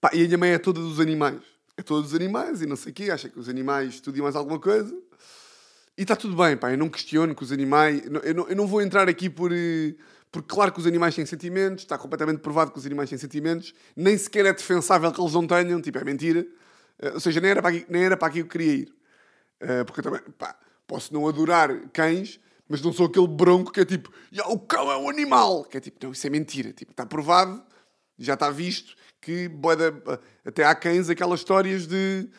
Pá, 0.00 0.10
e 0.12 0.22
a 0.22 0.26
minha 0.26 0.38
mãe 0.38 0.50
é 0.50 0.58
toda 0.58 0.78
dos 0.78 1.00
animais. 1.00 1.42
É 1.76 1.82
toda 1.82 2.02
dos 2.02 2.14
animais 2.14 2.60
e 2.60 2.66
não 2.66 2.76
sei 2.76 2.92
o 2.92 2.94
quê. 2.94 3.10
Acha 3.10 3.28
que 3.28 3.38
os 3.38 3.48
animais 3.48 4.00
tudo 4.00 4.18
e 4.18 4.22
mais 4.22 4.36
alguma 4.36 4.60
coisa. 4.60 4.94
E 5.96 6.02
está 6.02 6.16
tudo 6.16 6.36
bem, 6.36 6.56
pá. 6.56 6.70
Eu 6.70 6.78
não 6.78 6.88
questiono 6.88 7.34
que 7.34 7.42
os 7.42 7.52
animais... 7.52 8.02
Eu 8.04 8.34
não, 8.34 8.48
eu 8.48 8.56
não 8.56 8.66
vou 8.66 8.80
entrar 8.80 9.08
aqui 9.08 9.28
por... 9.28 9.50
Porque 10.30 10.48
claro 10.48 10.72
que 10.72 10.80
os 10.80 10.86
animais 10.86 11.14
têm 11.14 11.26
sentimentos. 11.26 11.84
Está 11.84 11.98
completamente 11.98 12.40
provado 12.40 12.72
que 12.72 12.78
os 12.78 12.86
animais 12.86 13.10
têm 13.10 13.18
sentimentos. 13.18 13.74
Nem 13.94 14.16
sequer 14.16 14.46
é 14.46 14.52
defensável 14.52 15.12
que 15.12 15.20
eles 15.20 15.32
não 15.34 15.46
tenham. 15.46 15.80
Tipo, 15.80 15.98
é 15.98 16.04
mentira. 16.04 16.46
Ou 17.14 17.20
seja, 17.20 17.40
nem 17.40 17.50
era 17.50 17.60
para 17.60 17.76
aqui, 17.76 17.86
nem 17.88 18.04
era 18.04 18.16
para 18.16 18.28
aqui 18.28 18.38
que 18.38 18.42
eu 18.42 18.48
queria 18.48 18.72
ir. 18.72 18.94
Porque 19.86 20.00
eu 20.00 20.04
também... 20.04 20.20
Pá, 20.38 20.58
posso 20.86 21.12
não 21.12 21.28
adorar 21.28 21.88
cães... 21.92 22.40
Mas 22.68 22.80
não 22.80 22.92
sou 22.92 23.06
aquele 23.06 23.28
bronco 23.28 23.70
que 23.70 23.80
é 23.80 23.84
tipo... 23.84 24.10
O 24.46 24.58
cão 24.58 24.90
é 24.90 24.96
um 24.96 25.10
animal! 25.10 25.64
Que 25.64 25.76
é 25.76 25.80
tipo... 25.80 25.98
Não, 26.02 26.12
isso 26.12 26.26
é 26.26 26.30
mentira. 26.30 26.72
Tipo, 26.72 26.92
está 26.92 27.04
provado. 27.04 27.62
Já 28.18 28.32
está 28.32 28.48
visto 28.48 28.94
que 29.20 29.50
até 30.44 30.64
há 30.64 30.74
cães 30.74 31.10
aquelas 31.10 31.40
histórias 31.40 31.86
de 31.86 32.30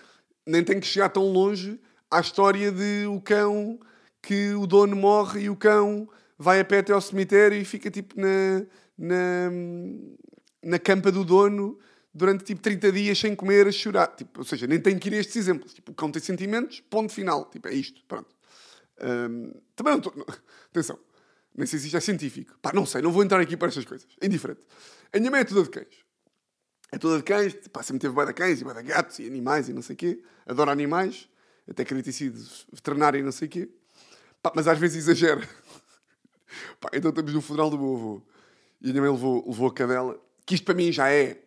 nem 0.46 0.64
tem 0.64 0.80
que 0.80 0.88
chegar 0.88 1.10
tão 1.10 1.32
longe 1.32 1.80
à 2.14 2.22
história 2.22 2.72
de 2.72 3.06
o 3.08 3.20
cão 3.22 3.80
que 4.22 4.54
o 4.54 4.66
dono 4.66 4.96
morre 4.96 5.42
e 5.42 5.50
o 5.50 5.56
cão 5.56 6.08
vai 6.38 6.60
a 6.60 6.66
pé 6.66 6.80
até 6.80 6.94
ao 6.94 7.02
cemitério 7.02 7.58
e 7.58 7.66
fica 7.66 7.90
tipo 7.90 8.16
na, 8.20 8.66
na, 8.98 9.52
na 10.64 10.80
campa 10.80 11.12
do 11.12 11.26
dono 11.26 11.78
durante 12.14 12.44
tipo 12.44 12.62
30 12.62 12.92
dias 12.92 13.20
sem 13.20 13.36
comer 13.36 13.68
a 13.68 13.72
chorar. 13.72 14.08
Tipo, 14.08 14.40
ou 14.40 14.46
seja, 14.46 14.68
nem 14.68 14.80
tem 14.80 14.98
que 14.98 15.10
ir 15.10 15.16
a 15.16 15.18
estes 15.18 15.36
exemplos. 15.36 15.74
Tipo, 15.74 15.92
o 15.92 15.96
cão 15.96 16.12
tem 16.12 16.22
sentimentos, 16.22 16.80
ponto 16.82 17.12
final. 17.12 17.50
Tipo, 17.50 17.68
é 17.68 17.74
isto. 17.74 18.04
Pronto. 18.08 18.34
Também 19.76 19.94
não 19.94 19.98
estou. 19.98 20.14
Atenção. 20.70 21.00
Nem 21.56 21.68
sei 21.68 21.80
se 21.80 21.86
isto 21.86 21.98
é 21.98 22.00
científico. 22.00 22.58
Pá, 22.62 22.72
não 22.74 22.86
sei, 22.86 23.02
não 23.02 23.12
vou 23.12 23.24
entrar 23.24 23.40
aqui 23.40 23.58
para 23.58 23.68
estas 23.68 23.86
coisas. 23.86 24.08
É 24.22 24.26
indiferente. 24.26 24.62
A 25.12 25.20
minha 25.20 25.30
mãe 25.30 25.42
é 25.42 25.44
toda 25.44 25.64
de 25.64 25.70
cães. 25.70 26.04
É 26.92 26.98
toda 26.98 27.18
de 27.18 27.24
cães. 27.24 27.54
Pá, 27.72 27.84
sempre 27.84 28.00
teve 28.08 28.26
de 28.26 28.34
cães 28.34 28.62
e 28.62 28.64
de 28.64 28.84
gatos 28.84 29.20
e 29.20 29.28
animais 29.28 29.70
e 29.70 29.74
não 29.74 29.82
sei 29.82 29.96
o 29.96 29.98
quê. 29.98 30.24
Adoro 30.46 30.72
animais. 30.72 31.28
Até 31.70 31.86
queria 31.86 32.04
ter 32.04 32.12
sido 32.12 32.40
veterinário 32.72 33.20
e 33.20 33.24
não 33.24 33.32
sei 33.32 33.48
o 33.48 33.52
quê. 33.52 33.70
Pá, 34.42 34.52
mas 34.56 34.68
às 34.68 34.78
vezes 34.78 34.98
exagera. 34.98 35.42
Pá, 36.80 36.90
então 36.94 37.10
estamos 37.10 37.34
no 37.34 37.42
funeral 37.42 37.70
do 37.70 37.78
meu 37.78 37.96
avô. 37.96 38.22
E 38.82 38.90
a 38.90 38.92
minha 38.92 39.02
mãe 39.02 39.12
levou, 39.12 39.46
levou 39.48 39.68
a 39.68 39.74
cadela. 39.74 40.20
Que 40.46 40.56
isto 40.56 40.66
para 40.66 40.76
mim 40.76 40.92
já 40.92 41.10
é. 41.10 41.42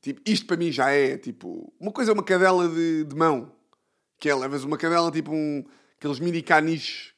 Tipo, 0.00 0.22
isto 0.24 0.46
para 0.46 0.56
mim 0.56 0.72
já 0.72 0.90
é, 0.90 1.18
tipo... 1.18 1.70
Uma 1.78 1.92
coisa 1.92 2.10
é 2.10 2.14
uma 2.14 2.22
cadela 2.22 2.66
de, 2.68 3.04
de 3.04 3.14
mão. 3.14 3.52
Que 4.18 4.30
é, 4.30 4.34
levas 4.34 4.64
uma 4.64 4.78
cadela, 4.78 5.10
tipo 5.10 5.30
um... 5.30 5.64
Aqueles 5.98 6.18
mini 6.18 6.42
caniches 6.42 7.12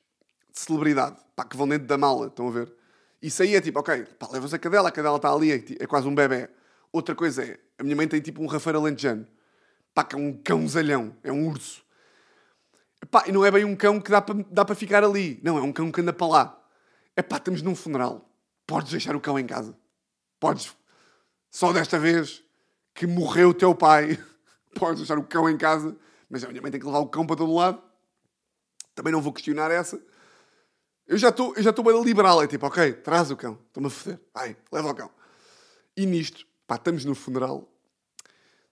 de 0.52 0.58
celebridade. 0.58 1.16
Pá, 1.36 1.44
que 1.44 1.56
vão 1.56 1.68
dentro 1.68 1.86
da 1.86 1.96
mala, 1.96 2.26
estão 2.26 2.48
a 2.48 2.50
ver? 2.50 2.74
Isso 3.22 3.40
aí 3.40 3.54
é 3.54 3.60
tipo, 3.60 3.78
ok, 3.78 4.04
pá, 4.18 4.28
levas 4.32 4.52
a 4.52 4.58
cadela, 4.58 4.88
a 4.88 4.92
cadela 4.92 5.14
está 5.14 5.32
ali, 5.32 5.52
é, 5.52 5.64
é 5.78 5.86
quase 5.86 6.08
um 6.08 6.14
bebê. 6.14 6.48
Outra 6.90 7.14
coisa 7.14 7.44
é, 7.44 7.58
a 7.78 7.84
minha 7.84 7.94
mãe 7.94 8.08
tem 8.08 8.20
tipo 8.20 8.42
um 8.42 8.46
rafeiro 8.46 8.78
alentejano. 8.78 9.26
Pá, 9.94 10.02
que 10.02 10.16
é 10.16 10.18
um 10.18 10.32
cãozalhão, 10.32 11.16
é 11.22 11.30
um 11.30 11.46
urso. 11.46 11.81
Pá, 13.10 13.24
e 13.26 13.32
não 13.32 13.44
é 13.44 13.50
bem 13.50 13.64
um 13.64 13.74
cão 13.74 14.00
que 14.00 14.10
dá 14.10 14.22
para 14.22 14.34
dá 14.50 14.74
ficar 14.74 15.02
ali. 15.02 15.40
Não, 15.42 15.58
é 15.58 15.62
um 15.62 15.72
cão 15.72 15.90
que 15.90 16.00
anda 16.00 16.12
para 16.12 16.26
lá. 16.26 16.62
É 17.16 17.22
pá, 17.22 17.36
estamos 17.36 17.62
num 17.62 17.74
funeral. 17.74 18.28
Podes 18.66 18.90
deixar 18.90 19.16
o 19.16 19.20
cão 19.20 19.38
em 19.38 19.46
casa. 19.46 19.76
Podes. 20.38 20.74
Só 21.50 21.72
desta 21.72 21.98
vez 21.98 22.42
que 22.94 23.06
morreu 23.06 23.50
o 23.50 23.54
teu 23.54 23.74
pai, 23.74 24.18
podes 24.78 24.98
deixar 24.98 25.18
o 25.18 25.24
cão 25.24 25.48
em 25.48 25.56
casa. 25.56 25.96
Mas 26.30 26.44
a 26.44 26.48
minha 26.48 26.62
mãe 26.62 26.70
tem 26.70 26.80
que 26.80 26.86
levar 26.86 27.00
o 27.00 27.08
cão 27.08 27.26
para 27.26 27.36
todo 27.36 27.54
lado. 27.54 27.82
Também 28.94 29.12
não 29.12 29.20
vou 29.20 29.32
questionar 29.32 29.70
essa. 29.70 30.00
Eu 31.06 31.18
já 31.18 31.28
estou 31.28 31.54
eu 31.56 31.62
já 31.62 31.70
estou 31.70 31.84
bem 31.84 32.02
liberal. 32.02 32.42
É 32.42 32.46
tipo, 32.46 32.66
ok, 32.66 32.92
traz 32.94 33.30
o 33.30 33.36
cão. 33.36 33.58
Estou-me 33.66 33.88
a 33.88 33.90
foder. 33.90 34.20
Ai, 34.34 34.56
leva 34.70 34.90
o 34.90 34.94
cão. 34.94 35.10
E 35.96 36.06
nisto, 36.06 36.46
pá, 36.66 36.76
estamos 36.76 37.04
no 37.04 37.14
funeral. 37.14 37.68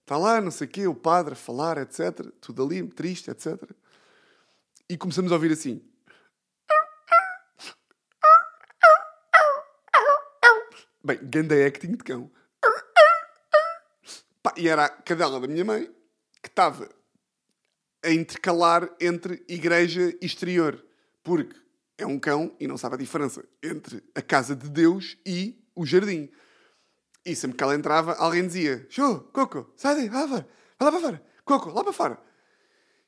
Está 0.01 0.17
lá, 0.17 0.41
não 0.41 0.51
sei 0.51 0.67
o 0.67 0.69
quê, 0.69 0.87
o 0.87 0.95
padre 0.95 1.33
a 1.33 1.35
falar, 1.35 1.77
etc. 1.77 2.31
Tudo 2.41 2.63
ali, 2.63 2.85
triste, 2.87 3.29
etc. 3.29 3.61
E 4.91 4.97
começamos 4.97 5.31
a 5.31 5.35
ouvir 5.35 5.53
assim. 5.53 5.81
Bem, 11.01 11.17
ganda 11.23 11.65
acting 11.65 11.91
de 11.93 12.03
cão. 12.03 12.29
Pá, 14.43 14.53
e 14.57 14.67
era 14.67 14.83
a 14.83 14.89
cadela 14.89 15.39
da 15.39 15.47
minha 15.47 15.63
mãe 15.63 15.89
que 16.43 16.49
estava 16.49 16.89
a 18.03 18.11
intercalar 18.11 18.93
entre 18.99 19.45
igreja 19.47 20.13
e 20.21 20.25
exterior. 20.25 20.85
Porque 21.23 21.55
é 21.97 22.05
um 22.05 22.19
cão 22.19 22.53
e 22.59 22.67
não 22.67 22.77
sabe 22.77 22.95
a 22.95 22.97
diferença 22.97 23.45
entre 23.63 24.03
a 24.13 24.21
casa 24.21 24.57
de 24.57 24.69
Deus 24.69 25.17
e 25.25 25.57
o 25.73 25.85
jardim. 25.85 26.29
E 27.25 27.33
sempre 27.33 27.55
que 27.55 27.63
ela 27.63 27.75
entrava, 27.75 28.15
alguém 28.15 28.45
dizia: 28.45 28.85
Show, 28.89 29.21
Coco, 29.31 29.71
sai 29.77 29.95
daí, 29.95 30.09
vai 30.09 30.23
lá 30.23 30.27
fora, 30.27 30.49
vai 30.77 30.85
lá 30.85 30.91
para 30.91 31.01
fora, 31.01 31.25
Coco, 31.45 31.69
lá 31.69 31.81
para 31.81 31.93
fora. 31.93 32.21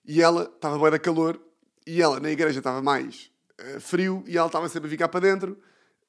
E 0.06 0.22
ela 0.22 0.44
estava 0.44 0.80
bem 0.80 0.90
da 0.90 0.98
calor 0.98 1.53
e 1.86 2.02
ela 2.02 2.20
na 2.20 2.30
igreja 2.32 2.60
estava 2.60 2.82
mais 2.82 3.32
eh, 3.58 3.80
frio 3.80 4.24
e 4.28 4.38
ela 4.38 4.48
estava 4.48 4.68
sempre 4.70 4.88
a 4.88 4.90
ficar 4.90 5.08
para 5.10 5.20
dentro 5.20 5.58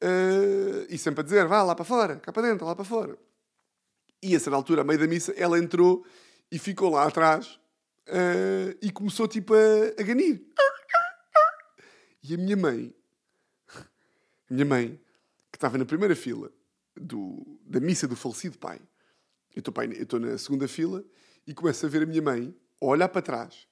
eh, 0.01 0.87
e 0.89 0.99
sempre 0.99 1.21
a 1.21 1.25
dizer: 1.25 1.47
Vá 1.47 1.63
lá 1.63 1.75
para 1.75 1.85
fora, 1.85 2.17
cá 2.17 2.33
para 2.33 2.49
dentro, 2.49 2.67
lá 2.67 2.75
para 2.75 2.85
fora. 2.85 3.17
E 4.23 4.35
a 4.35 4.41
certa 4.41 4.57
altura, 4.57 4.83
a 4.83 4.85
meio 4.85 4.99
da 4.99 5.07
missa, 5.07 5.33
ela 5.37 5.59
entrou 5.59 6.05
e 6.51 6.59
ficou 6.59 6.91
lá 6.91 7.05
atrás 7.05 7.59
eh, 8.07 8.77
e 8.81 8.91
começou 8.91 9.29
tipo 9.29 9.55
a, 9.55 10.01
a 10.01 10.03
ganir. 10.03 10.43
E 12.23 12.35
a 12.35 12.39
minha 12.39 12.57
mãe, 12.57 12.95
a 13.69 14.55
minha 14.55 14.65
mãe, 14.65 15.01
que 15.53 15.57
estava 15.57 15.77
na 15.77 15.85
primeira 15.85 16.17
fila 16.17 16.51
do, 16.97 17.61
da 17.67 17.81
missa 17.81 18.09
do 18.09 18.17
falecido 18.17 18.57
pai, 18.59 18.81
eu 19.55 19.61
estou 19.61 20.19
na 20.19 20.39
segunda 20.39 20.67
fila 20.67 21.05
e 21.47 21.53
começo 21.53 21.85
a 21.85 21.89
ver 21.89 22.03
a 22.03 22.07
minha 22.07 22.23
mãe 22.23 22.55
a 22.81 22.87
olhar 22.87 23.09
para 23.09 23.23
trás, 23.23 23.69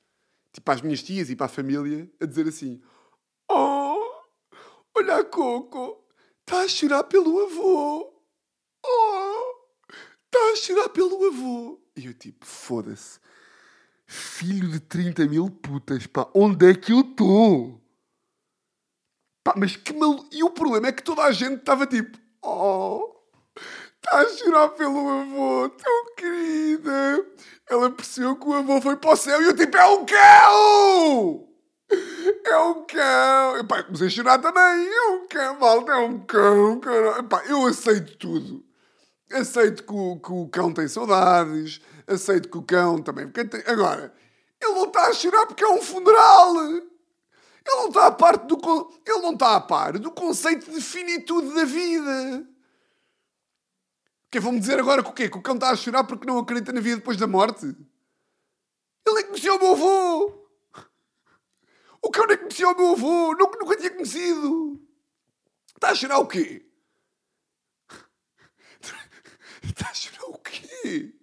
tipo 0.53 0.71
às 0.71 0.81
minhas 0.81 1.03
tias 1.03 1.31
e 1.31 1.37
para 1.37 1.47
a 1.47 1.49
família, 1.49 2.11
a 2.21 2.27
dizer 2.27 2.47
assim: 2.47 2.81
Oh, 3.51 4.23
olha 4.97 5.17
a 5.17 5.25
Coco, 5.25 6.05
está 6.41 6.63
a 6.63 6.69
chorar 6.69 7.05
pelo 7.05 7.45
avô. 7.45 8.13
Oh, 8.85 9.55
está 10.25 10.53
a 10.53 10.57
chorar 10.57 10.89
pelo 10.91 11.27
avô. 11.27 11.81
E 11.97 12.07
eu 12.07 12.15
tipo, 12.15 12.45
foda-se. 12.45 13.19
Filho 14.07 14.69
de 14.69 14.81
30 14.81 15.27
mil 15.27 15.49
putas, 15.51 16.07
pá, 16.07 16.29
onde 16.35 16.71
é 16.71 16.75
que 16.75 16.93
eu 16.93 17.01
estou? 17.01 17.81
Pá, 19.43 19.55
mas 19.57 19.75
que 19.77 19.93
mal... 19.93 20.25
E 20.31 20.45
o 20.45 20.51
problema 20.51 20.89
é 20.89 20.93
que 20.93 21.03
toda 21.03 21.23
a 21.23 21.33
gente 21.33 21.61
estava 21.61 21.87
tipo, 21.87 22.19
oh, 22.43 23.15
está 24.03 24.19
a 24.19 24.29
chorar 24.29 24.69
pelo 24.71 25.09
avô, 25.09 25.69
tão 25.71 26.15
querida. 26.17 27.27
Ela 27.71 27.91
percebeu 27.91 28.37
que 28.37 28.47
o 28.47 28.53
avô 28.53 28.81
foi 28.81 28.97
para 28.97 29.13
o 29.13 29.17
céu 29.17 29.41
e 29.41 29.47
eu 29.47 29.57
tipo, 29.57 29.77
é 29.77 29.87
um 29.87 30.05
cão! 30.05 31.49
É 32.45 32.59
um 32.59 32.87
cão! 32.87 33.59
E 33.59 33.65
pá, 33.65 33.83
comecei 33.83 34.09
a 34.09 34.11
chorar 34.11 34.39
também. 34.39 34.89
É 34.89 35.11
um 35.11 35.27
cão, 35.29 35.59
malta, 35.59 35.93
é 35.93 35.97
um 35.97 36.19
cão, 36.21 36.81
caralho. 36.81 37.25
Pá, 37.25 37.43
eu 37.47 37.67
aceito 37.67 38.17
tudo. 38.19 38.65
Aceito 39.33 39.85
que 39.85 39.95
o, 39.95 40.19
que 40.19 40.33
o 40.33 40.49
cão 40.49 40.73
tem 40.73 40.89
saudades. 40.89 41.81
Aceito 42.07 42.49
que 42.49 42.59
o 42.59 42.63
cão 42.63 43.01
também. 43.01 43.29
Tem... 43.31 43.63
Agora, 43.67 44.13
ele 44.61 44.73
não 44.73 44.85
está 44.85 45.07
a 45.07 45.13
chorar 45.13 45.47
porque 45.47 45.65
é 45.65 45.69
um 45.69 45.81
funeral. 45.81 46.57
Ele 46.65 46.83
não 47.67 47.89
está 47.89 48.07
a 48.07 48.13
parte 48.13 48.47
do. 48.47 48.59
Ele 49.07 49.23
não 49.23 49.33
está 49.33 49.57
a 49.57 49.61
par 49.61 49.99
do 49.99 50.11
conceito 50.11 50.71
de 50.71 50.81
finitude 50.81 51.55
da 51.55 51.65
vida. 51.65 52.52
Que 54.33 54.41
vão-me 54.41 54.59
dizer 54.59 54.81
agora 54.81 55.03
que 55.03 55.11
o 55.11 55.13
quê? 55.13 55.29
Que 55.29 55.37
o 55.37 55.43
cão 55.43 55.57
está 55.57 55.69
a 55.69 55.77
chorar 55.77 56.05
porque 56.05 56.27
não 56.27 56.39
acredita 56.39 56.73
na 56.73 56.81
vida 56.81 56.97
depois 56.97 57.19
da 57.19 57.27
morte? 57.27 57.67
Ele 57.67 59.17
nem 59.17 59.27
conhecia 59.27 59.53
o 59.53 59.59
meu 59.59 59.73
avô! 59.73 60.49
O 62.01 62.11
cão 62.11 62.27
nem 62.27 62.39
conhecia 62.39 62.67
o 62.67 62.75
meu 62.75 62.93
avô! 62.93 63.35
Nunca, 63.35 63.59
nunca 63.59 63.77
tinha 63.77 63.91
conhecido! 63.91 64.81
Está 65.75 65.91
a 65.91 65.95
chorar 65.95 66.19
o 66.19 66.27
quê? 66.27 66.67
Está 69.63 69.91
a 69.91 69.95
chorar 69.95 70.25
o 70.25 70.39
quê? 70.39 71.15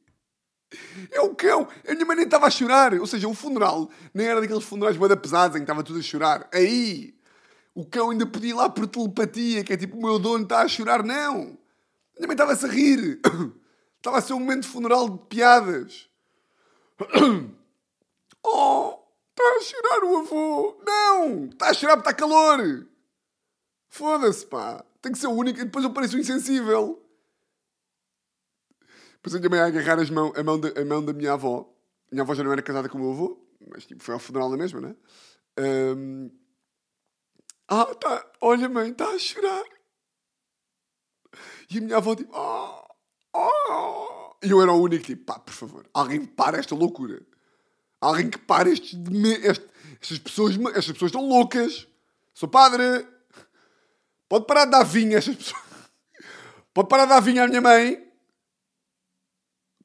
É 1.09 1.19
o 1.21 1.33
cão! 1.33 1.67
A 1.87 1.93
minha 1.93 2.05
mãe 2.05 2.15
nem 2.15 2.25
estava 2.25 2.45
a 2.45 2.51
chorar! 2.51 2.93
Ou 2.93 3.07
seja, 3.07 3.27
o 3.27 3.33
funeral 3.33 3.89
nem 4.13 4.27
era 4.27 4.39
daqueles 4.39 4.63
funerais 4.63 4.97
bada 4.97 5.17
pesados 5.17 5.55
em 5.55 5.61
que 5.61 5.63
estava 5.63 5.83
tudo 5.83 5.97
a 5.97 6.03
chorar. 6.03 6.47
Aí! 6.53 7.17
O 7.73 7.87
cão 7.87 8.11
ainda 8.11 8.27
podia 8.27 8.51
ir 8.51 8.53
lá 8.53 8.69
por 8.69 8.85
telepatia, 8.85 9.63
que 9.63 9.73
é 9.73 9.77
tipo, 9.77 9.97
o 9.97 10.01
meu 10.01 10.19
dono 10.19 10.43
está 10.43 10.61
a 10.61 10.67
chorar. 10.67 11.01
Não! 11.01 11.57
Minha 12.19 12.27
mãe 12.27 12.33
estava-se 12.35 12.65
a 12.65 12.69
rir! 12.69 13.19
Estava 13.97 14.17
a 14.17 14.21
ser 14.21 14.33
um 14.33 14.39
momento 14.39 14.61
de 14.61 14.69
funeral 14.69 15.09
de 15.09 15.25
piadas. 15.27 16.09
Oh! 18.41 18.97
Está 19.31 19.43
a 19.43 19.61
chorar 19.61 20.03
o 20.05 20.17
avô! 20.17 20.81
Não! 20.85 21.45
Está 21.47 21.69
a 21.69 21.73
chorar 21.73 21.97
porque 21.97 22.09
está 22.09 22.17
calor! 22.17 22.87
Foda-se, 23.89 24.45
pá! 24.45 24.85
Tem 25.01 25.11
que 25.11 25.17
ser 25.17 25.27
o 25.27 25.31
único 25.31 25.59
e 25.59 25.65
depois 25.65 25.83
eu 25.83 25.91
pareço 25.91 26.15
um 26.15 26.19
insensível. 26.21 27.05
Depois 29.15 29.33
eu 29.33 29.41
também 29.41 29.59
a 29.59 29.65
agarrar 29.65 29.99
as 29.99 30.09
mão, 30.09 30.31
a, 30.35 30.41
mão 30.41 30.57
da, 30.57 30.69
a 30.69 30.85
mão 30.85 31.03
da 31.03 31.11
minha 31.11 31.33
avó. 31.33 31.69
Minha 32.09 32.23
avó 32.23 32.33
já 32.33 32.43
não 32.43 32.51
era 32.53 32.61
casada 32.61 32.87
com 32.87 32.97
o 32.97 33.01
meu 33.01 33.11
avô, 33.11 33.45
mas 33.69 33.85
tipo, 33.85 34.01
foi 34.01 34.13
ao 34.13 34.19
funeral 34.19 34.49
da 34.49 34.55
mesma, 34.57 34.79
né? 34.79 34.95
Ahm, 35.57 36.29
Ah, 37.67 37.93
tá. 37.95 38.25
Olha, 38.39 38.69
mãe, 38.69 38.91
está 38.91 39.09
a 39.09 39.19
chorar. 39.19 39.65
E 41.69 41.77
a 41.77 41.81
minha 41.81 41.97
avó, 41.97 42.15
tipo, 42.15 42.31
oh, 42.35 42.83
oh. 43.33 44.35
E 44.43 44.49
eu 44.49 44.61
era 44.61 44.71
o 44.71 44.81
único, 44.81 45.05
tipo, 45.05 45.25
pá, 45.25 45.37
por 45.39 45.53
favor, 45.53 45.89
alguém 45.93 46.25
para 46.25 46.57
esta 46.57 46.73
loucura. 46.75 47.21
Alguém 48.01 48.29
que 48.29 48.37
pare 48.37 48.71
estes, 48.71 48.93
este- 49.43 49.69
estas 50.01 50.19
pessoas, 50.19 50.55
estas 50.75 50.93
pessoas 50.93 51.09
estão 51.11 51.27
loucas. 51.27 51.87
Sou 52.33 52.47
padre. 52.47 53.05
Pode 54.29 54.45
parar 54.45 54.65
de 54.65 54.71
dar 54.71 54.83
vinho 54.83 55.15
a 55.15 55.19
estas 55.19 55.35
pessoas. 55.35 55.61
Pode 56.73 56.87
parar 56.87 57.03
de 57.03 57.09
dar 57.09 57.19
vinho 57.19 57.43
à 57.43 57.47
minha 57.47 57.59
mãe. 57.59 58.09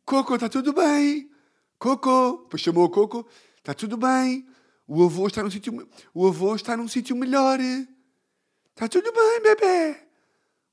Coco, 0.04 0.34
está 0.34 0.48
tudo 0.48 0.72
bem. 0.72 1.30
Coco. 1.78 2.42
Depois 2.44 2.62
chamou 2.62 2.84
a 2.84 2.90
Coco. 2.90 3.26
Está 3.56 3.74
tudo 3.74 3.96
bem. 3.96 4.46
O 4.86 5.02
avô 5.04 5.26
está 5.26 5.42
num 5.42 5.50
sítio... 5.50 5.88
O 6.12 6.26
avô 6.28 6.54
está 6.54 6.76
num 6.76 6.86
sítio 6.86 7.16
melhor. 7.16 7.58
Está 7.60 8.86
tudo 8.86 9.10
bem, 9.12 9.40
bebê. 9.42 10.03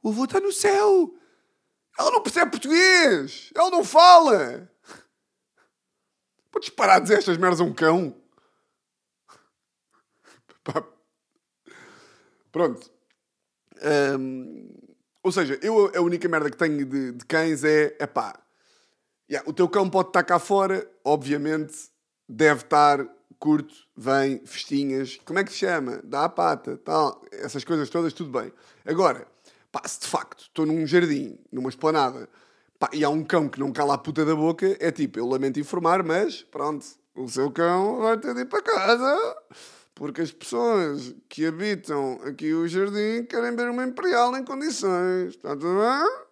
O 0.02 0.10
avô 0.10 0.26
está 0.26 0.40
no 0.40 0.52
céu. 0.52 1.14
Ela 1.98 2.12
não 2.12 2.22
percebe 2.22 2.52
português. 2.52 3.52
Ela 3.56 3.70
não 3.70 3.84
fala. 3.84 4.70
Podes 6.52 6.70
parar 6.70 7.00
de 7.00 7.04
dizer 7.04 7.20
estas 7.20 7.38
merdas 7.38 7.62
a 7.62 7.64
um 7.64 7.74
cão? 7.74 8.16
Pronto. 12.52 12.92
Ou 15.24 15.32
seja, 15.32 15.58
eu 15.62 15.92
a 15.96 16.02
única 16.02 16.28
merda 16.28 16.50
que 16.50 16.58
tenho 16.58 16.86
de, 16.86 17.14
de 17.14 17.26
cães 17.26 17.64
é, 17.64 17.96
é 18.00 18.08
pá, 18.08 18.40
yeah, 19.30 19.48
o 19.50 19.54
teu 19.54 19.70
cão 19.70 19.90
pode 19.90 20.10
estar 20.10 20.24
cá 20.24 20.40
fora, 20.40 20.90
obviamente 21.04 21.90
deve 22.28 22.64
estar 22.64 23.08
curto, 23.38 23.74
vem, 23.96 24.46
festinhas, 24.46 25.20
como 25.26 25.40
é 25.40 25.44
que 25.44 25.52
se 25.52 25.60
chama? 25.60 26.02
Dá 26.04 26.26
a 26.26 26.30
pata, 26.30 26.78
tal, 26.78 27.22
essas 27.32 27.64
coisas 27.64 27.90
todas, 27.90 28.14
tudo 28.14 28.32
bem. 28.32 28.52
Agora, 28.86 29.28
pá, 29.72 29.82
se 29.88 30.02
de 30.02 30.08
facto 30.08 30.42
estou 30.44 30.66
num 30.66 30.86
jardim, 30.86 31.38
numa 31.52 31.70
esplanada, 31.70 32.30
pá, 32.78 32.90
e 32.94 33.04
há 33.04 33.10
um 33.10 33.24
cão 33.24 33.48
que 33.48 33.60
não 33.60 33.72
cala 33.72 33.94
a 33.94 33.98
puta 33.98 34.26
da 34.26 34.36
boca, 34.36 34.78
é 34.80 34.92
tipo, 34.92 35.20
eu 35.20 35.28
lamento 35.28 35.60
informar, 35.60 36.04
mas 36.04 36.44
pronto, 36.44 36.86
o 37.16 37.28
seu 37.28 37.52
cão 37.52 38.00
vai 38.00 38.18
ter 38.18 38.34
de 38.34 38.42
ir 38.42 38.46
para 38.46 38.62
casa. 38.62 39.38
Porque 39.94 40.22
as 40.22 40.32
pessoas 40.32 41.14
que 41.30 41.46
habitam 41.46 42.20
aqui 42.24 42.54
o 42.54 42.68
jardim 42.68 43.24
querem 43.26 43.56
ver 43.56 43.70
uma 43.70 43.84
imperial 43.84 44.36
em 44.36 44.44
condições. 44.44 45.36
Está 45.36 45.50
tudo 45.50 45.78
bem? 45.80 46.26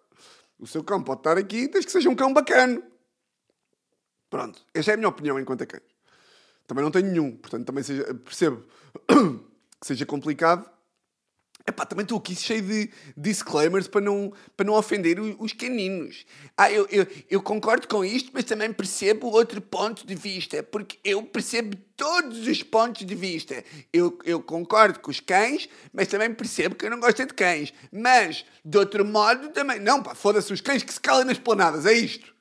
O 0.58 0.66
seu 0.66 0.82
cão 0.82 1.02
pode 1.02 1.20
estar 1.20 1.38
aqui 1.38 1.68
desde 1.68 1.86
que 1.86 1.92
seja 1.92 2.08
um 2.08 2.16
cão 2.16 2.32
bacana. 2.32 2.82
Pronto. 4.28 4.60
Esta 4.74 4.92
é 4.92 4.94
a 4.94 4.96
minha 4.96 5.08
opinião 5.08 5.38
enquanto 5.38 5.62
a 5.62 5.66
cães. 5.66 5.84
Também 6.66 6.82
não 6.82 6.90
tenho 6.90 7.10
nenhum. 7.10 7.36
Portanto, 7.36 7.66
também 7.66 7.84
seja, 7.84 8.12
percebo 8.24 8.64
que 9.06 9.86
seja 9.86 10.04
complicado. 10.04 10.68
Epá, 11.70 11.86
também 11.86 12.02
estou 12.02 12.18
aqui 12.18 12.34
cheio 12.34 12.62
de 12.62 12.90
disclaimers 13.16 13.86
para 13.86 14.00
não, 14.00 14.32
para 14.56 14.66
não 14.66 14.74
ofender 14.74 15.20
os 15.20 15.52
caninos. 15.52 16.26
Ah, 16.56 16.70
eu, 16.70 16.86
eu, 16.90 17.06
eu 17.30 17.40
concordo 17.40 17.86
com 17.86 18.04
isto, 18.04 18.30
mas 18.34 18.44
também 18.44 18.72
percebo 18.72 19.28
outro 19.28 19.60
ponto 19.60 20.04
de 20.04 20.16
vista, 20.16 20.64
porque 20.64 20.98
eu 21.04 21.22
percebo 21.22 21.76
todos 21.96 22.48
os 22.48 22.62
pontos 22.64 23.06
de 23.06 23.14
vista. 23.14 23.64
Eu, 23.92 24.18
eu 24.24 24.42
concordo 24.42 24.98
com 24.98 25.12
os 25.12 25.20
cães, 25.20 25.68
mas 25.92 26.08
também 26.08 26.34
percebo 26.34 26.74
que 26.74 26.86
eu 26.86 26.90
não 26.90 26.98
gosto 26.98 27.24
de 27.24 27.34
cães. 27.34 27.72
Mas, 27.92 28.44
de 28.64 28.76
outro 28.76 29.04
modo, 29.04 29.50
também... 29.50 29.78
Não, 29.78 30.02
pá, 30.02 30.14
foda-se 30.14 30.52
os 30.52 30.60
cães 30.60 30.82
que 30.82 30.92
se 30.92 31.00
calem 31.00 31.24
nas 31.24 31.38
planadas, 31.38 31.86
é 31.86 31.92
isto. 31.92 32.34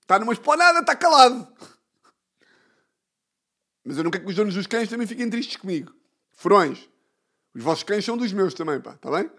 Está 0.00 0.18
numa 0.18 0.32
esplanada, 0.32 0.80
está 0.80 0.96
calado. 0.96 1.46
Mas 3.84 3.98
eu 3.98 4.04
não 4.04 4.10
quero 4.10 4.24
que 4.24 4.30
os 4.30 4.36
donos 4.36 4.54
dos 4.54 4.66
cães 4.66 4.88
também 4.88 5.06
fiquem 5.06 5.28
tristes 5.28 5.56
comigo. 5.56 5.92
Furões. 6.32 6.91
Os 7.54 7.62
vossos 7.62 7.84
cães 7.84 8.04
são 8.04 8.16
dos 8.16 8.32
meus 8.32 8.54
também, 8.54 8.80
pá, 8.80 8.94
está 8.94 9.10
bem? 9.10 9.30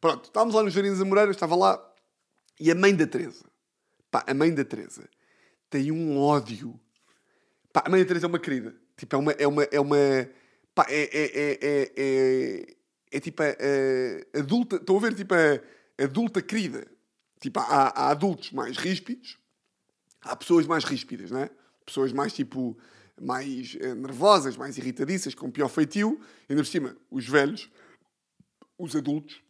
Pronto, 0.00 0.24
estávamos 0.24 0.54
lá 0.54 0.62
no 0.62 0.70
Jardim 0.70 0.90
das 0.90 1.00
Amoreiras, 1.00 1.36
estava 1.36 1.56
lá, 1.56 1.94
e 2.60 2.70
a 2.70 2.74
mãe 2.74 2.94
da 2.94 3.06
Teresa, 3.06 3.44
pá, 4.10 4.24
a 4.26 4.34
mãe 4.34 4.54
da 4.54 4.64
Teresa 4.64 5.08
tem 5.70 5.90
um 5.90 6.18
ódio. 6.18 6.78
Pá, 7.72 7.82
a 7.86 7.90
mãe 7.90 8.00
da 8.00 8.06
Teresa 8.06 8.26
é 8.26 8.28
uma 8.28 8.38
querida. 8.38 8.74
Tipo, 8.96 9.16
é 9.16 9.18
uma, 9.18 9.32
é 9.32 9.46
uma, 9.46 9.62
é 9.64 9.80
uma, 9.80 9.96
pá, 10.74 10.86
é, 10.88 11.02
é, 11.02 11.24
é, 11.24 11.58
é, 11.60 11.92
é, 11.96 12.76
é 13.12 13.20
tipo 13.20 13.42
a, 13.42 14.38
adulta, 14.38 14.76
estão 14.76 14.96
a 14.96 15.00
ver, 15.00 15.14
tipo 15.14 15.34
a 15.34 16.04
adulta 16.04 16.40
querida. 16.40 16.86
Tipo, 17.40 17.60
há 17.60 18.10
adultos 18.10 18.52
mais 18.52 18.76
ríspidos, 18.76 19.38
há 20.22 20.34
pessoas 20.34 20.66
mais 20.66 20.84
ríspidas, 20.84 21.30
não 21.30 21.40
é? 21.40 21.50
Pessoas 21.84 22.12
mais 22.12 22.32
tipo 22.32 22.76
mais 23.20 23.76
eh, 23.80 23.94
nervosas, 23.94 24.56
mais 24.56 24.76
irritadiças, 24.78 25.34
com 25.34 25.50
pior 25.50 25.68
feitio, 25.68 26.20
e 26.48 26.52
ainda 26.52 26.62
por 26.62 26.68
cima, 26.68 26.96
os 27.10 27.26
velhos, 27.28 27.70
os 28.78 28.94
adultos, 28.94 29.40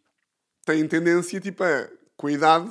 têm 0.65 0.87
tendência, 0.87 1.39
tipo, 1.39 1.63
a, 1.63 1.89
com 2.15 2.27
a 2.27 2.31
idade, 2.31 2.69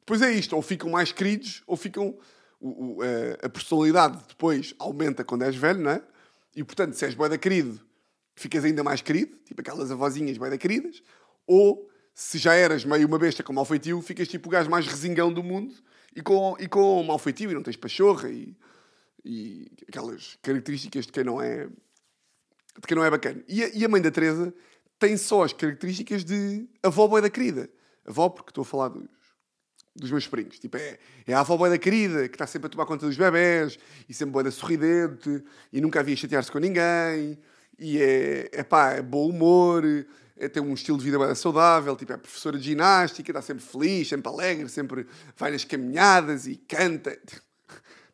depois 0.00 0.22
é 0.22 0.30
isto, 0.32 0.54
ou 0.54 0.62
ficam 0.62 0.90
mais 0.90 1.12
queridos, 1.12 1.62
ou 1.66 1.76
ficam. 1.76 2.16
o- 2.60 2.96
o- 2.98 3.02
a, 3.02 3.46
a 3.46 3.48
personalidade 3.50 4.18
depois 4.28 4.74
aumenta 4.78 5.22
quando 5.24 5.42
és 5.42 5.54
velho, 5.56 5.80
não 5.80 5.90
é? 5.90 6.02
E 6.56 6.62
portanto, 6.64 6.94
se 6.94 7.04
és 7.04 7.14
boeda 7.14 7.36
querido, 7.36 7.80
ficas 8.36 8.64
ainda 8.64 8.82
mais 8.82 9.02
querido, 9.02 9.36
tipo 9.44 9.60
aquelas 9.60 9.90
avózinhas 9.90 10.38
boeda 10.38 10.56
queridas, 10.56 11.02
ou 11.46 11.90
se 12.14 12.38
já 12.38 12.54
eras 12.54 12.84
meio 12.84 13.06
uma 13.06 13.18
besta 13.18 13.42
com 13.42 13.52
mau 13.52 13.64
feitio, 13.64 14.00
ficas 14.00 14.28
tipo 14.28 14.48
o 14.48 14.50
gajo 14.52 14.70
mais 14.70 14.86
resingão 14.86 15.32
do 15.32 15.42
mundo 15.42 15.74
e 16.16 16.22
com, 16.22 16.56
e 16.60 16.66
com 16.68 17.02
mau 17.02 17.18
feitio 17.18 17.50
e 17.50 17.54
não 17.54 17.62
tens 17.62 17.76
pachorra 17.76 18.30
e, 18.30 18.56
e 19.24 19.70
aquelas 19.88 20.38
características 20.42 21.06
de 21.06 21.12
quem 21.12 21.24
não 21.24 21.40
é 21.40 21.66
de 21.66 22.86
quem 22.86 22.96
não 22.96 23.04
é 23.04 23.10
bacana. 23.10 23.42
E 23.48 23.62
a, 23.62 23.68
e 23.68 23.84
a 23.84 23.88
mãe 23.88 24.02
da 24.02 24.10
Teresa 24.10 24.52
tem 24.98 25.16
só 25.16 25.44
as 25.44 25.52
características 25.52 26.24
de 26.24 26.68
avó 26.82 27.06
boeda 27.06 27.30
querida. 27.30 27.70
Avó, 28.06 28.28
porque 28.28 28.50
estou 28.50 28.62
a 28.62 28.64
falar 28.64 28.88
dos, 28.88 29.08
dos 29.94 30.10
meus 30.10 30.26
primos. 30.26 30.58
Tipo, 30.58 30.76
é, 30.76 30.98
é 31.26 31.34
a 31.34 31.40
avó 31.40 31.56
boeda 31.56 31.78
querida, 31.78 32.28
que 32.28 32.34
está 32.34 32.46
sempre 32.46 32.66
a 32.66 32.70
tomar 32.70 32.86
conta 32.86 33.06
dos 33.06 33.16
bebés, 33.16 33.78
e 34.08 34.14
sempre 34.14 34.32
boeda 34.32 34.50
sorridente, 34.50 35.42
e 35.72 35.80
nunca 35.80 36.00
havia 36.00 36.16
chatear-se 36.16 36.50
com 36.50 36.58
ninguém, 36.58 37.38
e 37.78 37.98
é, 37.98 38.50
é 38.52 38.62
pá, 38.62 38.92
é 38.92 39.02
bom 39.02 39.28
humor, 39.28 39.84
é, 40.36 40.48
tem 40.48 40.62
um 40.62 40.74
estilo 40.74 40.98
de 40.98 41.04
vida 41.04 41.16
boeda 41.16 41.34
saudável, 41.34 41.96
tipo, 41.96 42.12
é 42.12 42.16
professora 42.16 42.58
de 42.58 42.64
ginástica, 42.64 43.30
está 43.30 43.40
sempre 43.40 43.64
feliz, 43.64 44.08
sempre 44.08 44.30
alegre, 44.30 44.68
sempre 44.68 45.06
vai 45.36 45.52
nas 45.52 45.64
caminhadas 45.64 46.46
e 46.46 46.56
canta. 46.56 47.16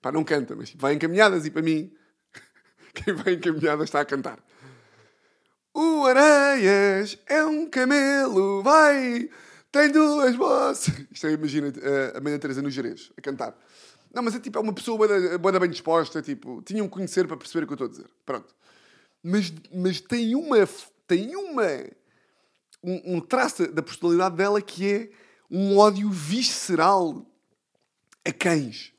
Pá, 0.00 0.10
não 0.10 0.24
canta, 0.24 0.56
mas 0.56 0.70
tipo, 0.70 0.80
vai 0.82 0.94
em 0.94 0.98
caminhadas 0.98 1.44
e 1.46 1.50
para 1.50 1.62
mim, 1.62 1.92
quem 2.94 3.14
vai 3.14 3.34
em 3.34 3.40
caminhadas 3.40 3.84
está 3.84 4.00
a 4.00 4.04
cantar. 4.04 4.38
O 5.74 6.04
Areias 6.06 7.18
é 7.26 7.44
um 7.44 7.68
camelo, 7.68 8.62
vai, 8.62 9.28
tem 9.70 9.90
duas 9.90 10.34
vozes. 10.34 10.88
Isto 11.10 11.26
é, 11.28 11.32
imagina, 11.32 11.68
a- 12.14 12.18
a 12.18 12.20
Maria 12.20 12.38
Teresa 12.38 12.60
no 12.62 12.70
Jerez, 12.70 13.12
a 13.16 13.20
cantar. 13.20 13.56
Não, 14.12 14.22
mas 14.22 14.34
é 14.34 14.40
tipo, 14.40 14.58
é 14.58 14.60
uma 14.60 14.72
pessoa 14.72 15.06
da 15.06 15.60
bem 15.60 15.70
disposta, 15.70 16.20
tipo, 16.20 16.60
tinham 16.62 16.86
que 16.88 16.92
conhecer 16.92 17.28
para 17.28 17.36
perceber 17.36 17.64
o 17.64 17.66
que 17.68 17.72
eu 17.74 17.86
estou 17.86 17.86
a 17.86 17.90
dizer. 17.90 18.10
Pronto. 18.26 18.52
Mas, 19.22 19.52
mas 19.72 20.00
tem 20.00 20.34
uma, 20.34 20.56
tem 21.06 21.36
uma, 21.36 21.66
um, 22.82 23.16
um 23.16 23.20
traço 23.20 23.70
da 23.72 23.82
personalidade 23.82 24.34
dela 24.34 24.60
que 24.60 24.92
é 24.92 25.10
um 25.48 25.78
ódio 25.78 26.10
visceral 26.10 27.24
a 28.24 28.32
cães. 28.32 28.92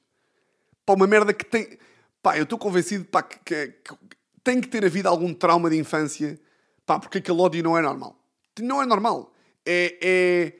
Pá, 0.91 0.95
uma 0.95 1.07
merda 1.07 1.33
que 1.33 1.45
tem. 1.45 1.77
Pá, 2.21 2.37
eu 2.37 2.43
estou 2.43 2.59
convencido 2.59 3.05
pá, 3.05 3.23
que, 3.23 3.39
que- 3.39 3.67
que 3.83 3.95
tem 4.43 4.59
que 4.59 4.67
ter 4.67 4.83
havido 4.85 5.07
algum 5.07 5.33
trauma 5.33 5.69
de 5.69 5.77
infância, 5.77 6.39
pá, 6.85 6.99
porque 6.99 7.19
aquele 7.19 7.39
ódio 7.39 7.63
não 7.63 7.77
é 7.77 7.81
normal. 7.81 8.17
Não 8.59 8.81
é 8.81 8.85
normal. 8.85 9.33
É, 9.65 9.97
é, 10.01 10.53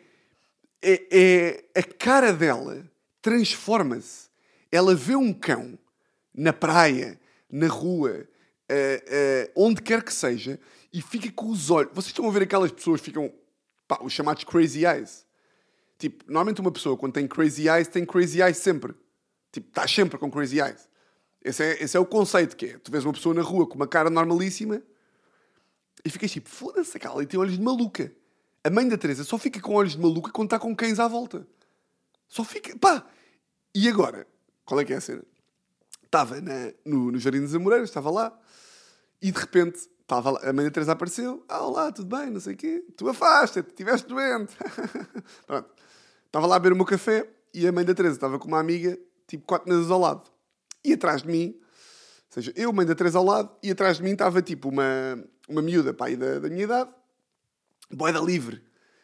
é, 0.82 1.64
é- 1.76 1.80
a 1.80 1.84
cara 1.84 2.32
dela 2.32 2.90
transforma-se. 3.22 4.30
Ela 4.72 4.96
vê 4.96 5.16
um 5.16 5.34
cão 5.34 5.78
na 6.34 6.54
praia, 6.54 7.20
na 7.52 7.68
rua, 7.68 8.26
eh, 8.70 9.04
eh, 9.08 9.52
onde 9.54 9.82
quer 9.82 10.02
que 10.02 10.14
seja, 10.14 10.58
e 10.94 11.02
fica 11.02 11.30
com 11.34 11.50
os 11.50 11.70
olhos. 11.70 11.92
Vocês 11.94 12.08
estão 12.08 12.26
a 12.28 12.32
ver 12.32 12.44
aquelas 12.44 12.72
pessoas 12.72 13.02
que 13.02 13.08
ficam, 13.08 13.32
pá, 13.86 14.00
os 14.02 14.14
chamados 14.14 14.46
crazy 14.46 14.86
eyes. 14.86 15.26
Tipo, 16.00 16.24
normalmente 16.26 16.62
uma 16.62 16.72
pessoa 16.72 16.96
quando 16.96 17.12
tem 17.14 17.28
crazy 17.28 17.68
eyes 17.68 17.90
tem 17.90 18.06
crazy 18.06 18.42
eyes 18.42 18.58
sempre. 18.58 18.96
Tipo, 19.52 19.68
está 19.70 19.88
sempre 19.88 20.18
com 20.18 20.30
crazy 20.32 20.60
eyes. 20.62 20.88
Esse 21.44 21.64
é, 21.64 21.84
esse 21.84 21.98
é 21.98 22.00
o 22.00 22.06
conceito 22.06 22.56
que 22.56 22.68
é. 22.68 22.78
Tu 22.78 22.92
vês 22.92 23.04
uma 23.04 23.14
pessoa 23.14 23.34
na 23.36 23.42
rua 23.42 23.68
com 23.68 23.76
uma 23.76 23.88
cara 23.88 24.10
normalíssima 24.10 24.82
e 26.06 26.10
ficas 26.10 26.32
tipo, 26.32 26.50
foda-se, 26.50 26.96
aquela 26.98 27.16
ali 27.16 27.26
tem 27.26 27.40
olhos 27.40 27.58
de 27.58 27.62
maluca. 27.62 28.12
A 28.64 28.70
mãe 28.70 28.88
da 28.88 28.98
Teresa 28.98 29.24
só 29.24 29.38
fica 29.38 29.60
com 29.60 29.74
olhos 29.74 29.94
de 29.94 30.00
maluca 30.00 30.32
quando 30.32 30.48
está 30.48 30.60
com 30.60 30.76
cães 30.76 31.00
à 31.00 31.08
volta. 31.08 31.48
Só 32.28 32.44
fica, 32.44 32.78
pá. 32.78 33.06
E 33.74 33.88
agora? 33.90 34.28
Qual 34.64 34.80
é 34.80 34.86
que 34.86 34.94
é 34.94 34.98
a 34.98 35.02
cena? 35.02 35.24
Estava 36.04 36.40
na- 36.42 36.72
no, 36.86 37.12
no 37.12 37.18
Jardim 37.20 37.42
dos 37.42 37.56
Amoreiras, 37.56 37.90
estava 37.90 38.12
lá 38.12 38.38
e 39.22 39.32
de 39.32 39.40
repente 39.40 39.90
estava 40.02 40.32
lá, 40.32 40.40
a 40.44 40.54
mãe 40.54 40.66
da 40.66 40.72
Teresa 40.72 40.92
apareceu. 40.92 41.44
Ah, 41.48 41.64
olá, 41.66 41.92
tudo 41.92 42.16
bem, 42.16 42.30
não 42.30 42.40
sei 42.40 42.54
o 42.54 42.58
quê. 42.58 42.86
Tu 42.96 43.08
afasta-te, 43.10 43.70
estiveste 43.70 44.08
doente. 44.08 44.56
Pronto. 45.48 45.70
Estava 46.28 46.46
lá 46.48 46.56
a 46.56 46.60
beber 46.60 46.74
o 46.74 46.76
meu 46.76 46.86
café 46.86 47.28
e 47.54 47.68
a 47.68 47.72
mãe 47.72 47.84
da 47.84 47.94
Teresa 47.94 48.16
estava 48.16 48.38
com 48.40 48.48
uma 48.48 48.60
amiga, 48.60 48.98
tipo 49.32 49.46
quatro 49.46 49.70
meses 49.70 49.90
ao 49.90 50.00
lado. 50.00 50.30
E 50.84 50.94
atrás 50.94 51.22
de 51.22 51.30
mim, 51.30 51.56
ou 51.56 52.34
seja, 52.34 52.54
eu, 52.56 52.72
mãe 52.74 52.86
da 52.86 52.94
Teresa 52.94 53.18
ao 53.18 53.26
lado, 53.26 53.50
e 53.64 53.72
atrás 53.72 53.98
de 53.98 54.04
mim 54.04 54.12
estava 54.12 54.42
tipo 54.42 54.68
uma, 54.70 55.24
uma 55.48 55.62
miúda, 55.62 55.94
pai 55.94 56.18
da, 56.18 56.40
da 56.40 56.50
minha 56.50 56.64
idade, 56.64 56.90
boeda 57.90 58.20
livre, 58.20 58.62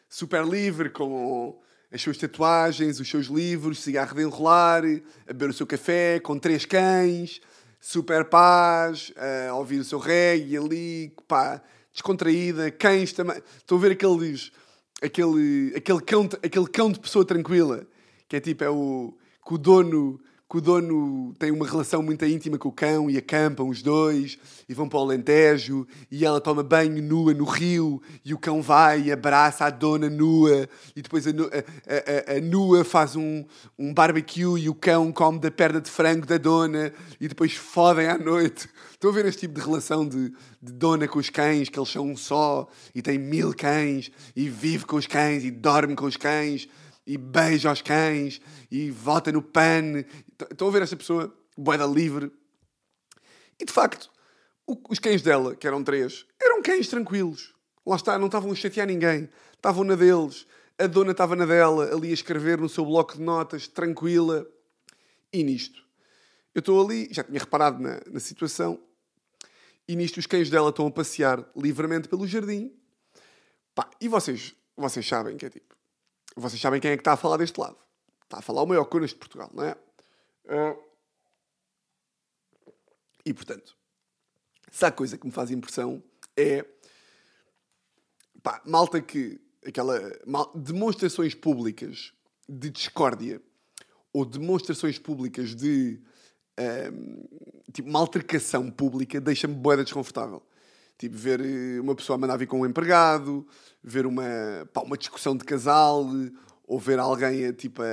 super 0.08 0.44
livre, 0.44 0.90
com 0.90 1.58
as 1.90 2.02
suas 2.02 2.18
tatuagens, 2.18 3.00
os 3.00 3.08
seus 3.08 3.26
livros, 3.26 3.82
cigarro 3.82 4.14
de 4.14 4.22
enrolar, 4.22 4.82
a 5.26 5.32
beber 5.32 5.48
o 5.48 5.52
seu 5.54 5.66
café, 5.66 6.20
com 6.20 6.38
três 6.38 6.66
cães, 6.66 7.40
super 7.80 8.26
paz, 8.26 9.12
a 9.48 9.54
ouvir 9.54 9.78
o 9.78 9.84
seu 9.84 9.98
reggae 9.98 10.58
ali, 10.58 11.14
pá, 11.26 11.62
descontraída, 11.90 12.70
cães 12.70 13.14
também. 13.14 13.42
Estão 13.56 13.78
a 13.78 13.80
ver 13.80 13.92
aqueles, 13.92 14.52
aquele, 15.00 15.72
aquele, 15.74 16.02
cão, 16.02 16.28
aquele 16.42 16.66
cão 16.66 16.92
de 16.92 17.00
pessoa 17.00 17.24
tranquila, 17.24 17.86
que 18.28 18.36
é 18.36 18.40
tipo, 18.40 18.62
é 18.62 18.68
o, 18.68 19.16
que 19.46 19.54
o 19.54 19.58
dono 19.58 20.20
que 20.50 20.56
o 20.56 20.60
dono 20.62 21.34
tem 21.38 21.50
uma 21.50 21.66
relação 21.66 22.02
muito 22.02 22.24
íntima 22.24 22.56
com 22.56 22.70
o 22.70 22.72
cão 22.72 23.10
e 23.10 23.18
acampam 23.18 23.68
os 23.68 23.82
dois 23.82 24.38
e 24.66 24.72
vão 24.72 24.88
para 24.88 24.98
o 24.98 25.02
Alentejo 25.02 25.86
e 26.10 26.24
ela 26.24 26.40
toma 26.40 26.62
banho 26.62 27.02
nua 27.02 27.34
no 27.34 27.44
rio 27.44 28.00
e 28.24 28.32
o 28.32 28.38
cão 28.38 28.62
vai 28.62 29.02
e 29.02 29.12
abraça 29.12 29.66
a 29.66 29.68
dona 29.70 30.08
nua 30.08 30.66
e 30.96 31.02
depois 31.02 31.26
a, 31.26 31.30
a- 31.32 32.32
a- 32.32 32.36
a 32.38 32.40
nua 32.40 32.82
faz 32.82 33.14
um, 33.14 33.44
um 33.78 33.92
barbecue 33.92 34.58
e 34.58 34.70
o 34.70 34.74
cão 34.74 35.12
come 35.12 35.38
da 35.38 35.50
perna 35.50 35.82
de 35.82 35.90
frango 35.90 36.24
da 36.24 36.38
dona 36.38 36.94
e 37.20 37.28
depois 37.28 37.52
fodem 37.52 38.06
à 38.08 38.16
noite. 38.16 38.70
Estão 38.92 39.10
a 39.10 39.12
ver 39.12 39.26
este 39.26 39.40
tipo 39.40 39.60
de 39.60 39.66
relação 39.66 40.08
de, 40.08 40.30
de 40.62 40.72
dona 40.72 41.06
com 41.06 41.18
os 41.18 41.28
cães, 41.28 41.68
que 41.68 41.78
eles 41.78 41.90
são 41.90 42.06
um 42.06 42.16
só 42.16 42.66
e 42.94 43.02
tem 43.02 43.18
mil 43.18 43.52
cães 43.54 44.10
e 44.34 44.48
vive 44.48 44.86
com 44.86 44.96
os 44.96 45.06
cães 45.06 45.44
e 45.44 45.50
dorme 45.50 45.94
com 45.94 46.06
os 46.06 46.16
cães 46.16 46.66
e 47.08 47.16
beija 47.16 47.72
os 47.72 47.80
cães 47.80 48.38
e 48.70 48.90
vota 48.90 49.32
no 49.32 49.40
PAN. 49.40 50.04
Estão 50.50 50.68
a 50.68 50.70
ver 50.70 50.82
esta 50.82 50.94
pessoa, 50.94 51.34
boeda 51.56 51.86
livre. 51.86 52.30
E 53.58 53.64
de 53.64 53.72
facto, 53.72 54.10
os 54.66 54.98
cães 54.98 55.22
dela, 55.22 55.56
que 55.56 55.66
eram 55.66 55.82
três, 55.82 56.26
eram 56.40 56.62
cães 56.62 56.86
tranquilos. 56.86 57.54
Lá 57.86 57.96
está, 57.96 58.18
não 58.18 58.26
estavam 58.26 58.52
a 58.52 58.54
chatear 58.54 58.86
ninguém. 58.86 59.30
Estavam 59.54 59.84
na 59.84 59.94
deles. 59.94 60.46
A 60.78 60.86
dona 60.86 61.12
estava 61.12 61.34
na 61.34 61.46
dela, 61.46 61.92
ali 61.92 62.10
a 62.10 62.14
escrever 62.14 62.58
no 62.58 62.68
seu 62.68 62.84
bloco 62.84 63.16
de 63.16 63.22
notas, 63.22 63.66
tranquila. 63.66 64.46
E 65.32 65.42
nisto, 65.42 65.82
eu 66.54 66.60
estou 66.60 66.84
ali, 66.84 67.08
já 67.10 67.24
tinha 67.24 67.40
reparado 67.40 67.82
na, 67.82 68.00
na 68.06 68.20
situação, 68.20 68.80
e 69.88 69.96
nisto 69.96 70.18
os 70.18 70.26
cães 70.26 70.48
dela 70.48 70.70
estão 70.70 70.86
a 70.86 70.90
passear 70.90 71.44
livremente 71.56 72.08
pelo 72.08 72.26
jardim. 72.26 72.72
Pá, 73.74 73.90
e 74.00 74.06
vocês, 74.08 74.54
vocês 74.76 75.06
sabem 75.06 75.36
que 75.36 75.46
é 75.46 75.50
tipo. 75.50 75.67
Vocês 76.36 76.60
sabem 76.60 76.80
quem 76.80 76.90
é 76.92 76.96
que 76.96 77.00
está 77.00 77.12
a 77.12 77.16
falar 77.16 77.36
deste 77.36 77.58
lado. 77.58 77.76
Está 78.24 78.38
a 78.38 78.42
falar 78.42 78.62
o 78.62 78.66
maior 78.66 78.84
conas 78.84 79.10
de 79.10 79.16
Portugal, 79.16 79.50
não 79.52 79.64
é? 79.64 79.76
Ah, 80.48 80.76
E 83.24 83.34
portanto, 83.34 83.76
se 84.70 84.84
há 84.84 84.90
coisa 84.92 85.18
que 85.18 85.26
me 85.26 85.32
faz 85.32 85.50
impressão 85.50 86.02
é 86.36 86.64
Pá, 88.42 88.62
malta 88.64 89.00
que. 89.00 89.40
Aquela. 89.66 90.00
mal- 90.26 90.52
demonstrações 90.54 91.34
públicas 91.34 92.12
de 92.48 92.70
discórdia 92.70 93.42
ou 94.12 94.24
demonstrações 94.24 94.98
públicas 94.98 95.54
de. 95.56 96.00
ahm, 96.56 97.24
tipo, 97.72 97.88
uma 97.88 97.98
altercação 97.98 98.70
pública 98.70 99.20
deixa-me 99.20 99.54
boeda 99.54 99.82
desconfortável. 99.84 100.42
Tipo, 100.98 101.16
ver 101.16 101.40
eh, 101.40 101.80
uma 101.80 101.94
pessoa 101.94 102.16
a 102.16 102.18
mandar 102.18 102.36
vir 102.36 102.46
com 102.48 102.60
um 102.60 102.66
empregado, 102.66 103.46
ver 103.82 104.04
uma, 104.04 104.24
pá, 104.72 104.80
uma 104.82 104.98
discussão 104.98 105.36
de 105.36 105.44
casal, 105.44 106.04
ou 106.66 106.78
ver 106.78 106.98
alguém 106.98 107.46
a, 107.46 107.52
tipo, 107.52 107.80
a, 107.82 107.86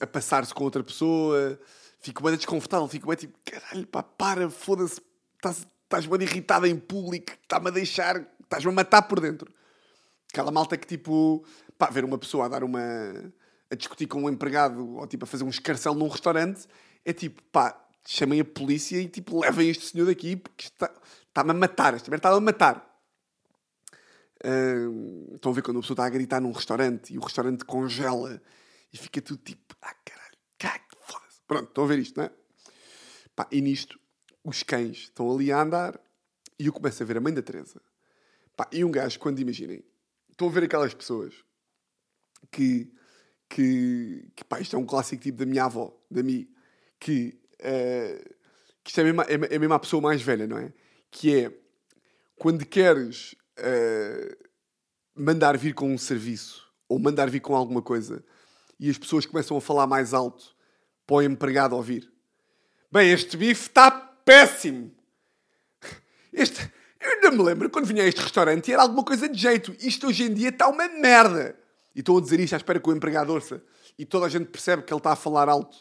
a 0.00 0.06
passar-se 0.06 0.54
com 0.54 0.62
outra 0.64 0.82
pessoa. 0.84 1.58
Fico 1.98 2.22
bem 2.22 2.36
desconfortável, 2.36 2.86
fico 2.86 3.08
bem 3.08 3.16
tipo, 3.16 3.36
caralho, 3.44 3.86
pá, 3.88 4.02
para, 4.02 4.48
foda-se, 4.48 5.00
estás- 5.34 5.66
estás 5.84 6.06
bem 6.06 6.22
irritada 6.22 6.68
em 6.68 6.76
público, 6.78 7.32
está-me 7.42 7.68
a 7.68 7.70
deixar, 7.72 8.24
estás-me 8.42 8.70
a 8.70 8.74
matar 8.74 9.02
por 9.02 9.18
dentro. 9.20 9.52
Aquela 10.32 10.52
malta 10.52 10.76
que, 10.76 10.86
tipo, 10.86 11.44
pá, 11.76 11.90
ver 11.90 12.04
uma 12.04 12.16
pessoa 12.18 12.44
a 12.44 12.48
dar 12.48 12.62
uma. 12.62 12.80
a 13.70 13.74
discutir 13.74 14.06
com 14.06 14.22
um 14.22 14.30
empregado 14.30 14.96
ou, 14.98 15.06
tipo, 15.08 15.24
a 15.24 15.26
fazer 15.26 15.42
um 15.42 15.48
escarcel 15.48 15.94
num 15.94 16.06
restaurante, 16.08 16.66
é 17.04 17.12
tipo, 17.12 17.42
pá, 17.50 17.76
chamem 18.06 18.38
a 18.40 18.44
polícia 18.44 18.98
e, 19.00 19.08
tipo, 19.08 19.40
levem 19.40 19.68
este 19.68 19.86
senhor 19.86 20.06
daqui 20.06 20.36
porque 20.36 20.66
está- 20.66 20.92
está-me 21.36 21.50
a 21.50 21.54
matar. 21.54 21.94
Esta 21.94 22.10
merda 22.10 22.28
está-me 22.28 22.36
a 22.36 22.40
matar. 22.40 23.00
Hum, 24.44 25.32
estão 25.34 25.52
a 25.52 25.54
ver 25.54 25.62
quando 25.62 25.76
uma 25.76 25.82
pessoa 25.82 25.94
está 25.94 26.06
a 26.06 26.10
gritar 26.10 26.40
num 26.40 26.52
restaurante 26.52 27.12
e 27.12 27.18
o 27.18 27.20
restaurante 27.20 27.64
congela 27.64 28.40
e 28.92 28.96
fica 28.96 29.20
tudo 29.20 29.42
tipo, 29.42 29.76
ah, 29.82 29.94
caralho, 30.04 30.36
cague, 30.58 30.84
foda-se. 31.00 31.40
Pronto, 31.46 31.68
estão 31.68 31.84
a 31.84 31.86
ver 31.86 31.98
isto, 31.98 32.16
não 32.16 32.24
é? 32.24 32.30
Pá, 33.34 33.46
e 33.50 33.60
nisto, 33.60 33.98
os 34.42 34.62
cães 34.62 34.96
estão 34.96 35.30
ali 35.30 35.52
a 35.52 35.60
andar 35.60 36.00
e 36.58 36.66
eu 36.66 36.72
começo 36.72 37.02
a 37.02 37.06
ver 37.06 37.18
a 37.18 37.20
mãe 37.20 37.34
da 37.34 37.42
Teresa. 37.42 37.80
Pá, 38.56 38.68
e 38.72 38.84
um 38.84 38.90
gajo, 38.90 39.18
quando 39.18 39.40
imaginem, 39.40 39.84
estão 40.30 40.48
a 40.48 40.50
ver 40.50 40.64
aquelas 40.64 40.94
pessoas 40.94 41.34
que, 42.50 42.90
que, 43.48 44.30
que 44.34 44.44
pá, 44.44 44.60
isto 44.60 44.76
é 44.76 44.78
um 44.78 44.86
clássico 44.86 45.22
tipo 45.22 45.38
da 45.38 45.46
minha 45.46 45.64
avó, 45.64 45.94
da 46.10 46.22
Mi, 46.22 46.48
que, 46.98 47.38
eh, 47.58 48.22
que 48.82 48.90
isto 48.90 49.00
é 49.00 49.04
é, 49.04 49.54
é 49.54 49.58
mesmo 49.58 49.74
a 49.74 49.78
pessoa 49.78 50.00
mais 50.00 50.22
velha, 50.22 50.46
não 50.46 50.58
é? 50.58 50.72
Que 51.10 51.44
é, 51.44 51.52
quando 52.38 52.66
queres 52.66 53.34
eh, 53.56 54.36
mandar 55.14 55.56
vir 55.56 55.74
com 55.74 55.90
um 55.92 55.98
serviço 55.98 56.70
ou 56.88 56.98
mandar 56.98 57.30
vir 57.30 57.40
com 57.40 57.56
alguma 57.56 57.80
coisa 57.80 58.22
e 58.78 58.90
as 58.90 58.98
pessoas 58.98 59.24
começam 59.24 59.56
a 59.56 59.60
falar 59.60 59.86
mais 59.86 60.12
alto 60.12 60.54
para 61.06 61.16
o 61.16 61.22
empregado 61.22 61.74
ouvir. 61.74 62.12
Bem, 62.92 63.10
este 63.10 63.36
bife 63.36 63.68
está 63.68 63.90
péssimo. 63.90 64.92
Este, 66.32 66.70
eu 67.00 67.10
ainda 67.12 67.30
me 67.30 67.42
lembro 67.42 67.70
quando 67.70 67.86
vinha 67.86 68.02
a 68.02 68.06
este 68.06 68.20
restaurante 68.20 68.70
era 68.70 68.82
alguma 68.82 69.02
coisa 69.02 69.26
de 69.28 69.38
jeito. 69.38 69.74
Isto 69.80 70.08
hoje 70.08 70.24
em 70.24 70.34
dia 70.34 70.50
está 70.50 70.68
uma 70.68 70.86
merda. 70.86 71.58
E 71.94 72.00
estou 72.00 72.18
a 72.18 72.20
dizer 72.20 72.38
isto 72.40 72.52
à 72.52 72.56
espera 72.58 72.78
que 72.78 72.90
o 72.90 72.92
empregado 72.92 73.32
ouça. 73.32 73.62
E 73.98 74.04
toda 74.04 74.26
a 74.26 74.28
gente 74.28 74.46
percebe 74.46 74.82
que 74.82 74.92
ele 74.92 74.98
está 74.98 75.12
a 75.12 75.16
falar 75.16 75.48
alto. 75.48 75.78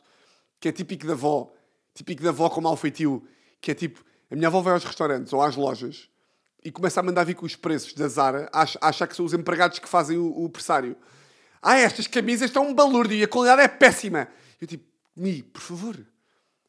Que 0.62 0.70
é 0.70 0.72
típico 0.72 1.06
da 1.06 1.12
avó. 1.12 1.52
Típico 1.94 2.24
da 2.24 2.30
avó 2.30 2.50
com 2.50 2.62
mau 2.62 2.78
feitio. 2.78 3.28
Que 3.60 3.72
é 3.72 3.74
tipo, 3.74 4.02
a 4.32 4.36
minha 4.36 4.48
avó 4.48 4.62
vai 4.62 4.74
aos 4.74 4.84
restaurantes 4.84 5.32
ou 5.34 5.42
às 5.42 5.56
lojas 5.56 6.10
e 6.64 6.72
começa 6.72 7.00
a 7.00 7.04
mandar 7.04 7.24
vir 7.24 7.36
com 7.36 7.46
os 7.46 7.56
preços 7.56 7.94
da 7.94 8.08
Zara, 8.08 8.50
acha, 8.52 8.78
acha 8.82 9.06
que 9.08 9.16
são 9.16 9.26
os 9.26 9.34
empregados 9.34 9.78
que 9.80 9.88
fazem 9.88 10.18
o, 10.18 10.44
o 10.46 10.50
pressário. 10.50 10.96
Ah, 11.62 11.78
estas 11.78 12.08
camisas 12.08 12.50
estão 12.50 12.68
um 12.68 12.74
balúrdio 12.74 13.18
e 13.18 13.24
a 13.24 13.28
qualidade 13.28 13.62
é 13.62 13.68
péssima. 13.68 14.28
Eu 14.60 14.68
tipo, 14.68 14.86
Mi, 15.16 15.42
por 15.44 15.62
favor. 15.62 16.06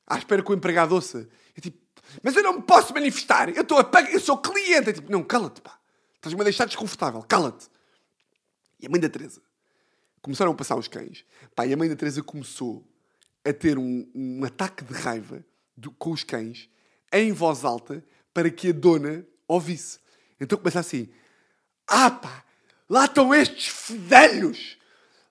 À 0.06 0.18
espera 0.18 0.42
que 0.42 0.50
o 0.50 0.54
empregado 0.54 0.94
ouça. 0.94 1.28
Eu 1.56 1.62
tipo, 1.62 1.78
mas 2.22 2.36
eu 2.36 2.42
não 2.42 2.54
me 2.56 2.62
posso 2.62 2.94
manifestar. 2.94 3.48
Eu 3.48 3.62
estou 3.62 3.78
a 3.78 3.84
pagar, 3.84 4.12
eu 4.12 4.20
sou 4.20 4.38
cliente. 4.38 4.88
Eu 4.88 4.92
tipo, 4.94 5.10
não, 5.10 5.22
cala-te, 5.24 5.60
pá. 5.60 5.76
Estás-me 6.14 6.40
a 6.40 6.44
deixar 6.44 6.64
desconfortável. 6.66 7.22
Cala-te. 7.22 7.66
E 8.80 8.86
a 8.86 8.90
mãe 8.90 9.00
da 9.00 9.08
Teresa. 9.08 9.40
Começaram 10.22 10.52
a 10.52 10.54
passar 10.54 10.76
os 10.76 10.86
cães. 10.88 11.24
Pá, 11.54 11.66
e 11.66 11.72
a 11.72 11.76
mãe 11.76 11.88
da 11.88 11.96
Teresa 11.96 12.22
começou 12.22 12.86
a 13.44 13.52
ter 13.52 13.78
um, 13.78 14.08
um 14.14 14.44
ataque 14.44 14.84
de 14.84 14.92
raiva 14.94 15.44
do- 15.76 15.90
com 15.92 16.10
os 16.12 16.22
cães 16.22 16.68
em 17.12 17.32
voz 17.32 17.64
alta 17.64 18.04
para 18.32 18.50
que 18.50 18.68
a 18.68 18.72
dona 18.72 19.24
ouvisse. 19.48 19.98
Então 20.40 20.58
começa 20.58 20.80
assim: 20.80 21.08
Ah, 21.86 22.10
pá, 22.10 22.44
lá 22.88 23.04
estão 23.06 23.34
estes 23.34 23.68
fedelhos, 23.68 24.76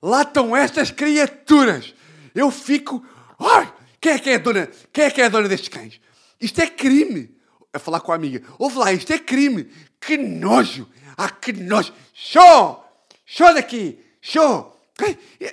lá 0.01 0.21
estão 0.21 0.55
estas 0.55 0.91
criaturas. 0.91 1.93
Eu 2.34 2.51
fico. 2.51 3.05
Ai, 3.39 3.71
quem 4.01 4.13
é 4.13 4.19
que 4.19 4.30
é 4.30 4.36
a 4.36 4.39
dona? 4.39 4.69
Quem 4.91 5.05
é 5.05 5.11
que 5.11 5.21
é 5.21 5.26
a 5.26 5.30
dona 5.30 5.47
destes 5.47 5.69
cães? 5.69 5.99
Isto 6.39 6.61
é 6.61 6.67
crime. 6.67 7.36
A 7.73 7.80
falar 7.80 7.99
com 7.99 8.11
a 8.11 8.15
amiga: 8.15 8.41
Ouve 8.57 8.78
lá, 8.78 8.91
isto 8.91 9.11
é 9.11 9.19
crime. 9.19 9.69
Que 9.99 10.17
nojo! 10.17 10.88
Ah, 11.17 11.30
que 11.30 11.51
nojo! 11.51 11.93
Show! 12.13 12.84
Show 13.26 13.53
daqui! 13.53 13.99
Show! 14.21 14.76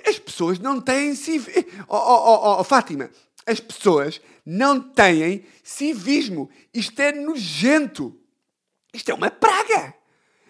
As 0.07 0.19
pessoas 0.19 0.59
não 0.59 0.79
têm 0.79 1.15
civismo. 1.15 1.65
Oh, 1.87 1.97
oh, 1.97 2.23
oh, 2.25 2.59
oh, 2.59 2.63
Fátima, 2.63 3.09
as 3.45 3.59
pessoas 3.59 4.21
não 4.45 4.79
têm 4.79 5.45
civismo. 5.63 6.49
Isto 6.73 7.01
é 7.01 7.11
nojento. 7.11 8.19
Isto 8.93 9.11
é 9.11 9.13
uma 9.13 9.31
praga. 9.31 9.95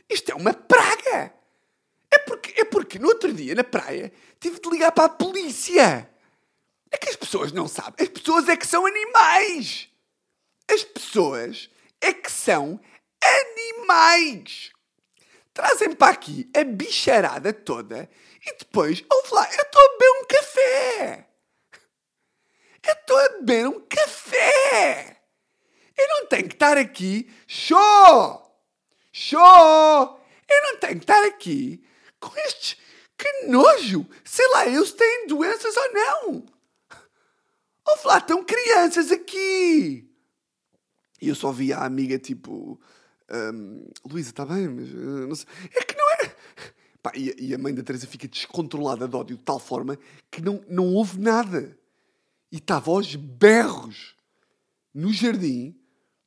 Isto 0.09 0.31
é 0.31 0.35
uma 0.35 0.53
praga. 0.53 1.33
É 2.11 2.19
porque, 2.19 2.61
é 2.61 2.65
porque 2.65 2.99
no 2.99 3.07
outro 3.07 3.33
dia, 3.33 3.55
na 3.55 3.63
praia, 3.63 4.11
tive 4.39 4.59
de 4.59 4.69
ligar 4.69 4.91
para 4.91 5.05
a 5.05 5.09
polícia. 5.09 6.09
É 6.91 6.97
que 6.97 7.09
as 7.09 7.15
pessoas 7.15 7.51
não 7.51 7.67
sabem. 7.67 8.05
As 8.05 8.07
pessoas 8.09 8.47
é 8.47 8.55
que 8.55 8.67
são 8.67 8.85
animais. 8.85 9.89
As 10.69 10.83
pessoas 10.83 11.69
é 11.99 12.13
que 12.13 12.31
são 12.31 12.79
animais. 13.23 14.71
Trazem 15.53 15.95
para 15.95 16.13
aqui 16.13 16.49
a 16.55 16.63
bicharada 16.63 17.53
toda 17.53 18.09
e 18.45 18.57
depois, 18.57 19.03
ouve 19.11 19.33
lá, 19.33 19.47
eu 19.53 19.61
estou 19.61 19.81
a 19.81 19.91
beber 19.91 20.11
um 20.11 20.25
café. 20.25 21.32
Eu 22.85 22.93
estou 22.93 23.17
a 23.17 23.29
beber 23.39 23.67
um 23.67 23.79
café. 23.87 25.17
Eu 25.97 26.07
não 26.09 26.25
tenho 26.27 26.47
que 26.47 26.55
estar 26.55 26.77
aqui. 26.77 27.29
Show! 27.47 28.41
Show! 29.11 29.39
Eu 30.49 30.61
não 30.63 30.77
tenho 30.79 30.93
que 30.97 31.03
estar 31.03 31.23
aqui 31.25 31.83
com 32.19 32.35
estes. 32.39 32.77
Que 33.17 33.45
nojo! 33.47 34.05
Sei 34.25 34.45
lá 34.49 34.65
se 34.85 34.95
têm 34.95 35.27
doenças 35.27 35.75
ou 35.77 35.93
não. 35.93 36.45
Ouve 37.87 38.07
lá, 38.07 38.17
estão 38.17 38.43
crianças 38.43 39.11
aqui. 39.11 40.09
E 41.21 41.29
eu 41.29 41.35
só 41.35 41.51
vi 41.51 41.71
a 41.71 41.85
amiga 41.85 42.17
tipo. 42.17 42.79
hum, 43.31 43.87
Luísa, 44.09 44.31
está 44.31 44.45
bem, 44.45 44.67
mas. 44.67 44.89
uh, 44.89 45.27
não 45.27 45.35
sei. 45.35 45.47
É 45.73 45.83
que 45.83 45.95
não 45.95 46.11
é. 46.11 46.35
Pá, 47.01 47.11
e, 47.15 47.29
a- 47.29 47.35
e 47.37 47.53
a 47.53 47.57
mãe 47.57 47.73
da 47.73 47.83
Teresa 47.83 48.07
fica 48.07 48.27
descontrolada 48.27 49.07
de 49.07 49.15
ódio 49.15 49.37
de 49.37 49.43
tal 49.43 49.59
forma 49.59 49.97
que 50.31 50.41
não, 50.41 50.63
não 50.67 50.93
houve 50.93 51.19
nada. 51.19 51.77
E 52.53 52.57
estava 52.57 52.91
aos 52.91 53.15
berros 53.15 54.13
no 54.93 55.11
jardim, 55.11 55.75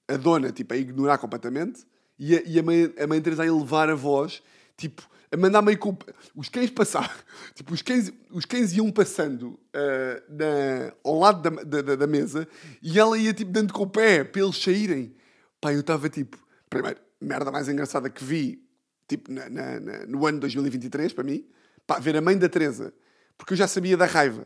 a 0.09 0.17
dona 0.17 0.51
tipo, 0.51 0.75
a 0.75 0.77
ignorar 0.77 1.19
completamente 1.19 1.87
e 2.19 2.35
a, 2.37 2.43
e 2.45 2.59
a 2.59 2.63
mãe, 2.65 2.93
a 2.99 3.07
mãe 3.07 3.23
Teresa 3.23 3.45
a 3.45 3.47
elevar 3.47 3.89
a 3.89 3.95
voz, 3.95 4.43
tipo, 4.77 5.09
a 5.31 5.37
mandar 5.37 5.63
meio 5.63 5.79
com. 5.79 5.97
Os 6.35 6.49
cães 6.49 6.69
passavam, 6.69 7.15
tipo, 7.55 7.73
os 7.73 7.81
cães, 7.81 8.13
os 8.33 8.45
cães 8.45 8.73
iam 8.73 8.91
passando 8.91 9.57
ah, 9.73 10.21
na, 10.29 10.93
ao 11.05 11.17
lado 11.17 11.49
da, 11.49 11.81
da, 11.81 11.95
da- 11.95 12.07
mesa 12.09 12.49
e 12.83 12.99
ela 12.99 13.17
ia 13.17 13.33
tipo 13.33 13.53
dando 13.53 13.73
com 13.73 13.85
o 13.85 13.89
pé 13.89 14.25
para 14.25 14.43
eles 14.43 14.61
saírem. 14.61 15.15
Pá, 15.61 15.73
eu 15.73 15.79
estava 15.79 16.09
tipo, 16.09 16.37
primeiro, 16.69 16.99
merda 17.21 17.53
mais 17.53 17.69
engraçada 17.69 18.11
que 18.11 18.25
vi, 18.25 18.67
tipo, 19.07 19.31
na, 19.31 19.49
na- 19.49 19.79
na- 19.79 20.07
no 20.07 20.27
ano 20.27 20.41
2023, 20.41 21.13
para 21.13 21.23
mim, 21.23 21.47
pá, 21.87 22.01
ver 22.01 22.17
a 22.17 22.21
mãe 22.21 22.37
da 22.37 22.49
Teresa, 22.49 22.93
porque 23.39 23.53
eu 23.53 23.57
já 23.57 23.69
sabia 23.69 23.97
da 23.97 24.07
raiva 24.07 24.45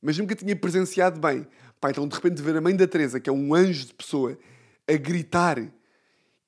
mas 0.00 0.16
nunca 0.18 0.34
tinha 0.34 0.54
presenciado 0.54 1.20
bem. 1.20 1.46
Pá, 1.80 1.90
então 1.90 2.06
de 2.08 2.14
repente 2.14 2.42
ver 2.42 2.56
a 2.56 2.60
mãe 2.60 2.74
da 2.74 2.86
Teresa, 2.86 3.20
que 3.20 3.30
é 3.30 3.32
um 3.32 3.54
anjo 3.54 3.86
de 3.86 3.94
pessoa, 3.94 4.38
a 4.86 4.92
gritar 4.94 5.56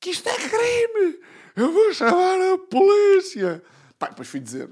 que 0.01 0.11
isto 0.11 0.29
é 0.29 0.35
crime! 0.37 1.21
Eu 1.55 1.73
vou 1.73 1.93
chamar 1.93 2.41
a 2.55 2.59
polícia! 2.59 3.63
Pá, 3.99 4.09
depois 4.09 4.29
fui 4.29 4.41
dizer. 4.41 4.71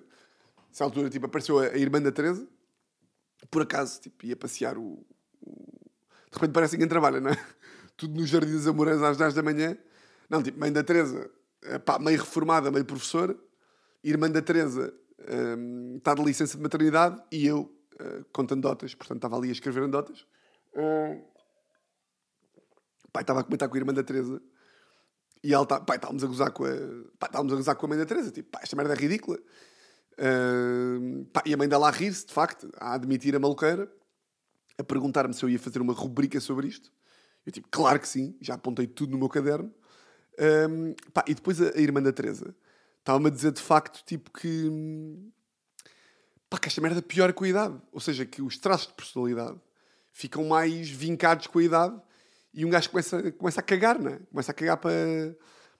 Nessa 0.68 0.85
altura, 0.85 1.11
tipo, 1.11 1.26
apareceu 1.26 1.59
a, 1.59 1.76
irmã 1.76 2.01
da 2.01 2.11
Teresa, 2.11 2.47
por 3.51 3.62
acaso, 3.62 4.01
tipo, 4.01 4.26
ia 4.26 4.37
passear 4.37 4.79
o... 4.79 5.05
o- 5.41 5.91
De 6.31 6.35
repente 6.35 6.53
parece 6.53 6.72
que 6.72 6.76
ninguém 6.76 6.89
trabalha, 6.89 7.20
não 7.20 7.31
é? 7.31 7.39
Tudo 7.97 8.18
nos 8.18 8.29
Jardins 8.29 8.66
Amorãs 8.66 9.03
às 9.03 9.16
10 9.16 9.35
da 9.35 9.43
manhã. 9.43 9.76
Não, 10.31 10.43
tipo, 10.43 10.59
mãe 10.59 10.72
da 10.72 10.83
Teresa, 10.83 11.31
eh, 11.62 11.79
pá, 11.79 11.99
meio 11.99 12.18
reformada, 12.18 12.70
meio 12.70 12.85
professora. 12.85 13.37
Irmã 14.05 14.31
da 14.31 14.41
Teresa 14.41 14.95
hum, 15.59 15.97
está 15.99 16.14
de 16.14 16.22
licença 16.22 16.57
de 16.57 16.62
maternidade 16.62 17.20
e 17.33 17.47
eu 17.47 17.70
uh, 18.01 18.25
contando 18.33 18.63
dotas, 18.63 18.95
portanto 18.95 19.19
estava 19.19 19.37
ali 19.37 19.49
a 19.49 19.53
escrever 19.53 19.83
anedotas. 19.83 20.27
Uh, 20.75 21.25
pai, 23.13 23.23
estava 23.23 23.41
a 23.41 23.45
comentar 23.45 23.69
com 23.69 23.75
a 23.75 23.79
irmã 23.79 23.93
da 23.93 24.03
Teresa 24.03 24.41
e 25.43 25.55
ela 25.55 25.67
tá, 25.67 25.81
pai, 25.81 25.97
estávamos 25.97 26.25
a 26.25 26.27
gozar 26.27 26.51
com 26.51 26.65
a, 26.65 26.71
pá, 27.19 27.27
estávamos 27.27 27.53
a 27.53 27.57
gozar 27.57 27.77
com 27.77 27.87
a 27.87 27.89
mãe 27.89 27.99
da 27.99 28.07
Teresa, 28.07 28.31
tipo, 28.31 28.51
pá, 28.51 28.61
esta 28.63 28.77
merda 28.77 28.95
é 28.95 28.97
ridícula. 28.97 29.39
Uh, 30.19 31.25
pá, 31.27 31.43
e 31.47 31.55
a 31.55 31.57
mãe 31.57 31.69
dela 31.69 31.89
a 31.89 31.91
rir-se, 31.91 32.27
de 32.27 32.33
facto, 32.33 32.71
a 32.77 32.95
admitir 32.95 33.37
a 33.37 33.39
maluqueira, 33.39 33.91
a 34.77 34.85
perguntar-me 34.85 35.35
se 35.35 35.45
eu 35.45 35.49
ia 35.49 35.59
fazer 35.59 35.81
uma 35.81 35.93
rubrica 35.93 36.41
sobre 36.41 36.67
isto. 36.67 36.93
Eu 37.47 37.53
tipo, 37.53 37.69
claro 37.71 38.01
que 38.01 38.09
sim, 38.09 38.37
já 38.41 38.55
apontei 38.55 38.87
tudo 38.87 39.13
no 39.13 39.19
meu 39.19 39.29
caderno. 39.29 39.73
Um, 40.71 40.95
pá, 41.13 41.25
e 41.27 41.35
depois 41.35 41.61
a, 41.61 41.71
a 41.77 41.81
irmã 41.81 42.03
da 42.03 42.13
Teresa 42.13 42.55
estava-me 42.99 43.29
a 43.29 43.31
dizer 43.31 43.53
de 43.53 43.63
facto, 43.63 44.05
tipo, 44.05 44.31
que. 44.31 44.71
Pá, 46.51 46.59
que 46.59 46.69
esta 46.69 46.81
merda 46.81 47.03
piora 47.03 47.33
com 47.33 47.45
a 47.45 47.49
idade. 47.49 47.81
Ou 47.93 48.01
seja, 48.01 48.25
que 48.25 48.41
os 48.41 48.59
traços 48.59 48.89
de 48.89 48.95
personalidade 48.95 49.59
ficam 50.13 50.45
mais 50.45 50.89
vincados 50.89 51.47
com 51.47 51.59
a 51.59 51.63
idade 51.63 52.01
e 52.53 52.65
um 52.65 52.71
gajo 52.71 52.91
começa, 52.91 53.31
começa 53.33 53.61
a 53.61 53.63
cagar, 53.63 53.99
não 53.99 54.11
é? 54.11 54.19
Começa 54.31 54.51
a 54.51 54.55
cagar 54.55 54.77
para. 54.79 55.37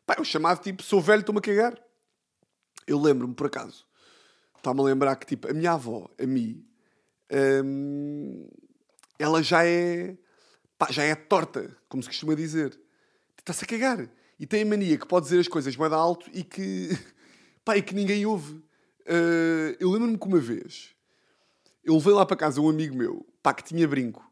Pá, 0.07 0.14
é 0.16 0.21
o 0.21 0.25
chamado 0.25 0.62
tipo, 0.62 0.83
sou 0.83 1.01
velho, 1.01 1.21
estou-me 1.21 1.39
a 1.39 1.43
cagar. 1.43 1.81
Eu 2.87 3.01
lembro-me, 3.01 3.35
por 3.35 3.47
acaso, 3.47 3.85
está-me 4.57 4.81
a 4.81 4.85
lembrar 4.85 5.16
que, 5.16 5.27
tipo, 5.27 5.51
a 5.51 5.53
minha 5.53 5.73
avó, 5.73 6.09
a 6.19 6.27
mim, 6.27 6.64
hum, 7.64 8.49
ela 9.19 9.43
já 9.43 9.66
é. 9.66 10.16
Pá, 10.79 10.91
já 10.91 11.03
é 11.03 11.14
torta, 11.14 11.77
como 11.89 12.03
se 12.03 12.09
costuma 12.09 12.35
dizer. 12.35 12.79
Está-se 13.37 13.64
a 13.64 13.66
cagar. 13.66 14.09
E 14.39 14.47
tem 14.47 14.62
a 14.62 14.66
mania 14.66 14.97
que 14.97 15.07
pode 15.07 15.25
dizer 15.25 15.41
as 15.41 15.49
coisas 15.49 15.77
mais 15.77 15.93
alto 15.93 16.31
e 16.33 16.45
que. 16.45 16.91
Pá, 17.64 17.77
e 17.77 17.83
que 17.83 17.95
ninguém 17.95 18.25
ouve. 18.25 18.62
Uh, 19.09 19.74
eu 19.80 19.90
lembro-me 19.90 20.18
que 20.18 20.26
uma 20.26 20.38
vez 20.38 20.94
eu 21.82 21.94
levei 21.94 22.12
lá 22.12 22.26
para 22.26 22.36
casa 22.36 22.61
um 22.61 22.68
amigo 22.68 22.94
meu, 22.94 23.24
pá, 23.42 23.54
que 23.54 23.64
tinha 23.64 23.88
brinco. 23.88 24.22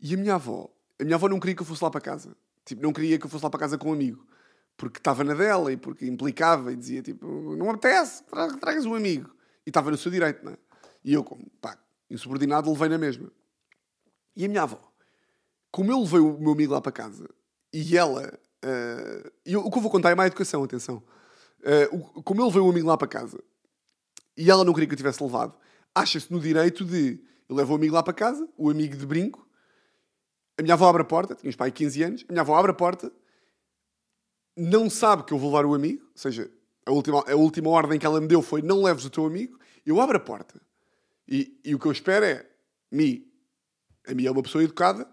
E 0.00 0.14
a 0.14 0.16
minha 0.16 0.34
avó, 0.36 0.70
a 0.98 1.04
minha 1.04 1.16
avó 1.16 1.28
não 1.28 1.38
queria 1.38 1.54
que 1.54 1.60
eu 1.62 1.66
fosse 1.66 1.84
lá 1.84 1.90
para 1.90 2.00
casa. 2.00 2.34
Tipo, 2.64 2.82
não 2.82 2.92
queria 2.92 3.18
que 3.18 3.26
eu 3.26 3.30
fosse 3.30 3.44
lá 3.44 3.50
para 3.50 3.60
casa 3.60 3.76
com 3.76 3.90
um 3.90 3.92
amigo. 3.92 4.26
Porque 4.76 4.98
estava 4.98 5.22
na 5.22 5.34
dela 5.34 5.70
e 5.70 5.76
porque 5.76 6.06
implicava 6.06 6.72
e 6.72 6.76
dizia, 6.76 7.02
tipo, 7.02 7.26
não 7.56 7.68
apetece, 7.68 8.24
tra- 8.24 8.56
tragas 8.56 8.86
um 8.86 8.94
amigo. 8.94 9.28
E 9.66 9.70
estava 9.70 9.90
no 9.90 9.98
seu 9.98 10.10
direito, 10.10 10.42
não 10.42 10.52
é? 10.52 10.56
E 11.04 11.12
eu, 11.12 11.22
como, 11.22 11.44
pá, 11.60 11.76
insubordinado, 12.08 12.70
levei 12.72 12.88
na 12.88 12.96
mesma. 12.96 13.30
E 14.34 14.46
a 14.46 14.48
minha 14.48 14.62
avó, 14.62 14.80
como 15.70 15.92
eu 15.92 16.00
levei 16.00 16.20
o 16.20 16.38
meu 16.38 16.52
amigo 16.52 16.72
lá 16.72 16.80
para 16.80 16.92
casa 16.92 17.28
e 17.72 17.96
ela. 17.96 18.38
e 19.44 19.52
eu- 19.52 19.60
o 19.60 19.70
que 19.70 19.76
eu 19.78 19.82
vou 19.82 19.90
contar 19.90 20.10
é 20.10 20.14
má 20.14 20.26
educação, 20.26 20.62
atenção. 20.64 21.02
Eh, 21.62 21.88
o- 21.92 22.22
como 22.22 22.40
eu 22.40 22.46
levei 22.46 22.60
o 22.62 22.70
amigo 22.70 22.86
lá 22.88 22.96
para 22.96 23.08
casa 23.08 23.42
e 24.36 24.50
ela 24.50 24.64
não 24.64 24.72
queria 24.72 24.86
que 24.86 24.94
eu 24.94 24.98
tivesse 24.98 25.22
levado, 25.22 25.56
acha-se 25.94 26.32
no 26.32 26.40
direito 26.40 26.84
de. 26.84 27.20
Eu 27.48 27.56
levo 27.56 27.72
o 27.72 27.76
amigo 27.76 27.94
lá 27.94 28.02
para 28.02 28.12
casa, 28.12 28.48
o 28.56 28.70
amigo 28.70 28.96
de 28.96 29.04
brinco, 29.04 29.46
a 30.56 30.62
minha 30.62 30.74
avó 30.74 30.88
abre 30.88 31.02
a 31.02 31.04
porta, 31.04 31.34
tinha 31.34 31.48
uns 31.48 31.56
pai 31.56 31.72
15 31.72 32.02
anos, 32.02 32.24
a 32.28 32.32
minha 32.32 32.42
avó 32.42 32.54
abre 32.54 32.70
a 32.70 32.74
porta, 32.74 33.10
não 34.56 34.88
sabe 34.88 35.24
que 35.24 35.32
eu 35.32 35.38
vou 35.38 35.50
levar 35.50 35.66
o 35.66 35.74
amigo, 35.74 36.02
ou 36.02 36.18
seja, 36.18 36.50
a 36.86 36.92
última, 36.92 37.24
a 37.28 37.34
última 37.34 37.70
ordem 37.70 37.98
que 37.98 38.06
ela 38.06 38.20
me 38.20 38.28
deu 38.28 38.40
foi 38.40 38.62
não 38.62 38.82
leves 38.82 39.04
o 39.04 39.10
teu 39.10 39.26
amigo, 39.26 39.58
eu 39.84 40.00
abro 40.00 40.16
a 40.16 40.20
porta. 40.20 40.60
E, 41.26 41.58
e 41.64 41.74
o 41.74 41.78
que 41.78 41.86
eu 41.86 41.92
espero 41.92 42.24
é, 42.24 42.46
Mi, 42.90 43.26
a 44.06 44.14
Mi 44.14 44.26
é 44.26 44.30
uma 44.30 44.42
pessoa 44.42 44.62
educada, 44.62 45.08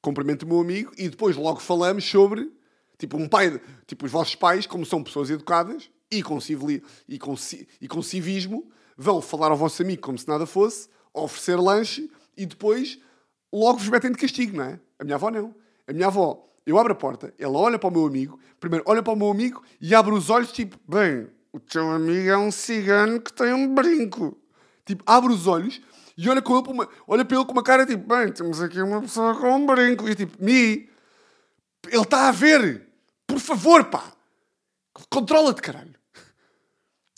cumprimento 0.00 0.44
o 0.44 0.48
meu 0.48 0.60
amigo 0.60 0.92
e 0.96 1.08
depois 1.08 1.36
logo 1.36 1.60
falamos 1.60 2.04
sobre, 2.04 2.50
tipo, 2.98 3.16
um 3.16 3.28
pai, 3.28 3.60
tipo, 3.86 4.06
os 4.06 4.12
vossos 4.12 4.34
pais, 4.34 4.66
como 4.66 4.86
são 4.86 5.02
pessoas 5.02 5.30
educadas 5.30 5.90
e 6.10 6.22
com, 6.22 6.40
civili, 6.40 6.82
e 7.08 7.18
com, 7.18 7.34
e 7.80 7.88
com 7.88 8.02
civismo, 8.02 8.70
vão 8.96 9.20
falar 9.20 9.50
ao 9.50 9.56
vosso 9.56 9.82
amigo 9.82 10.02
como 10.02 10.18
se 10.18 10.28
nada 10.28 10.46
fosse, 10.46 10.88
oferecer 11.12 11.56
lanche 11.56 12.10
e 12.36 12.46
depois 12.46 12.98
logo 13.52 13.78
vos 13.78 13.88
metem 13.88 14.12
de 14.12 14.18
castigo, 14.18 14.56
não 14.56 14.64
é? 14.64 14.80
A 14.98 15.04
minha 15.04 15.16
avó 15.16 15.30
não. 15.30 15.54
A 15.86 15.92
minha 15.92 16.06
avó, 16.06 16.48
eu 16.64 16.78
abro 16.78 16.92
a 16.92 16.96
porta, 16.96 17.32
ela 17.38 17.58
olha 17.58 17.78
para 17.78 17.88
o 17.88 17.92
meu 17.92 18.06
amigo, 18.06 18.38
primeiro 18.58 18.84
olha 18.86 19.02
para 19.02 19.12
o 19.12 19.16
meu 19.16 19.30
amigo 19.30 19.62
e 19.80 19.94
abre 19.94 20.12
os 20.12 20.30
olhos, 20.30 20.52
tipo, 20.52 20.78
bem, 20.88 21.28
o 21.52 21.60
teu 21.60 21.90
amigo 21.90 22.28
é 22.28 22.36
um 22.36 22.50
cigano 22.50 23.20
que 23.20 23.32
tem 23.32 23.52
um 23.52 23.74
brinco. 23.74 24.36
Tipo, 24.84 25.02
abre 25.06 25.32
os 25.32 25.46
olhos 25.46 25.80
e 26.16 26.28
olha, 26.30 26.40
com 26.40 26.58
ele 26.58 26.68
uma, 26.68 26.88
olha 27.06 27.24
para 27.24 27.36
ele 27.36 27.44
com 27.44 27.52
uma 27.52 27.62
cara 27.62 27.84
tipo, 27.84 28.06
bem, 28.06 28.32
temos 28.32 28.60
aqui 28.62 28.80
uma 28.80 29.02
pessoa 29.02 29.34
com 29.36 29.54
um 29.54 29.66
brinco. 29.66 30.08
E 30.08 30.14
tipo, 30.14 30.42
Mi, 30.42 30.88
ele 31.88 32.02
está 32.02 32.28
a 32.28 32.32
ver. 32.32 32.88
Por 33.26 33.38
favor, 33.38 33.84
pá. 33.84 34.12
Controla-te, 35.10 35.62
caralho. 35.62 35.94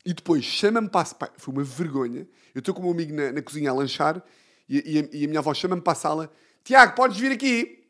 E 0.05 0.15
depois 0.15 0.45
chama-me 0.45 0.89
para 0.89 1.15
pá, 1.15 1.31
Foi 1.37 1.53
uma 1.53 1.65
vergonha. 1.65 2.27
Eu 2.55 2.61
estou 2.61 2.75
com 2.75 2.81
o 2.81 2.85
meu 2.85 2.93
amigo 2.93 3.15
na, 3.15 3.33
na 3.33 3.43
cozinha 3.43 3.71
a 3.71 3.75
lanchar 3.75 4.23
e, 4.69 4.77
e 4.95 4.99
a, 4.99 5.09
e 5.13 5.25
a 5.25 5.29
minha 5.29 5.41
avó 5.41 5.53
chama-me 5.55 5.83
para 5.83 5.93
a 5.93 5.97
sala. 5.97 6.33
Tiago, 6.65 6.95
podes 6.95 7.19
vir 7.19 7.33
aqui. 7.33 7.87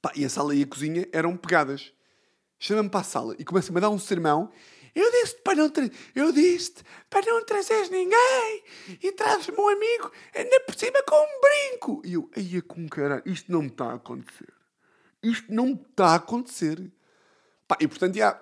Pá, 0.00 0.12
e 0.14 0.24
a 0.24 0.28
sala 0.28 0.54
e 0.54 0.62
a 0.62 0.66
cozinha 0.66 1.08
eram 1.12 1.36
pegadas. 1.36 1.92
Chama-me 2.58 2.88
para 2.90 3.00
a 3.00 3.04
sala 3.04 3.36
e 3.38 3.44
começa-me 3.44 3.78
a 3.78 3.80
dar 3.80 3.90
um 3.90 3.98
sermão. 3.98 4.50
Eu 4.94 5.10
disse 5.12 5.36
para 5.42 5.54
não 5.54 5.70
tra- 5.70 5.88
eu 6.14 6.32
disse 6.32 6.74
para 7.08 7.24
não 7.24 7.44
trazeres 7.44 7.88
ninguém 7.88 8.64
e 9.02 9.12
trazes-me 9.12 9.56
um 9.56 9.68
amigo 9.68 10.10
ainda 10.34 10.60
por 10.60 10.74
cima 10.74 11.00
com 11.06 11.14
um 11.14 11.40
brinco. 11.40 12.02
E 12.04 12.14
eu, 12.14 12.28
aí 12.36 12.60
com 12.62 12.88
caralho, 12.88 13.22
isto 13.26 13.52
não 13.52 13.62
me 13.62 13.68
está 13.68 13.92
a 13.92 13.94
acontecer. 13.94 14.52
Isto 15.22 15.52
não 15.52 15.66
me 15.66 15.74
está 15.74 16.06
a 16.08 16.14
acontecer. 16.16 16.90
Pá, 17.68 17.76
e 17.80 17.86
portanto, 17.86 18.16
já, 18.16 18.40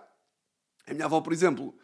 a 0.86 0.94
minha 0.94 1.06
avó, 1.06 1.20
por 1.20 1.32
exemplo, 1.32 1.74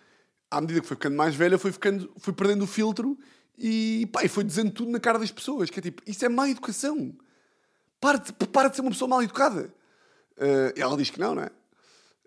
à 0.50 0.60
medida 0.60 0.80
que 0.80 0.86
foi 0.86 0.96
ficando 0.96 1.16
mais 1.16 1.34
velha, 1.34 1.58
foi, 1.58 1.72
ficando, 1.72 2.12
foi 2.18 2.32
perdendo 2.32 2.64
o 2.64 2.66
filtro 2.66 3.18
e, 3.58 4.08
pá, 4.12 4.26
foi 4.28 4.44
dizendo 4.44 4.70
tudo 4.70 4.90
na 4.90 5.00
cara 5.00 5.18
das 5.18 5.30
pessoas. 5.30 5.70
Que 5.70 5.78
é 5.78 5.82
tipo, 5.82 6.02
isso 6.06 6.24
é 6.24 6.28
má 6.28 6.48
educação. 6.48 7.16
Para 8.00 8.18
de, 8.18 8.32
para 8.32 8.68
de 8.68 8.76
ser 8.76 8.82
uma 8.82 8.90
pessoa 8.90 9.08
mal 9.08 9.22
educada. 9.22 9.72
Eh, 10.36 10.74
ela 10.76 10.96
diz 10.96 11.10
que 11.10 11.20
não, 11.20 11.34
não 11.34 11.42
é? 11.42 11.50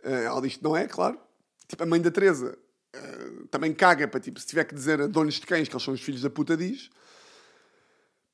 Eh, 0.03 0.23
ela 0.23 0.41
diz 0.41 0.57
que 0.57 0.63
não 0.63 0.75
é, 0.75 0.87
claro. 0.87 1.19
Tipo, 1.67 1.83
a 1.83 1.85
mãe 1.85 2.01
da 2.01 2.11
Teresa 2.11 2.57
eh, 2.93 3.31
também 3.51 3.73
caga 3.73 4.07
para, 4.07 4.19
tipo, 4.19 4.39
se 4.39 4.47
tiver 4.47 4.63
que 4.63 4.73
dizer 4.73 5.01
a 5.01 5.07
donos 5.07 5.35
de 5.35 5.45
cães 5.45 5.67
que 5.67 5.73
eles 5.73 5.83
são 5.83 5.93
os 5.93 6.01
filhos 6.01 6.21
da 6.21 6.29
puta, 6.29 6.55
diz. 6.55 6.89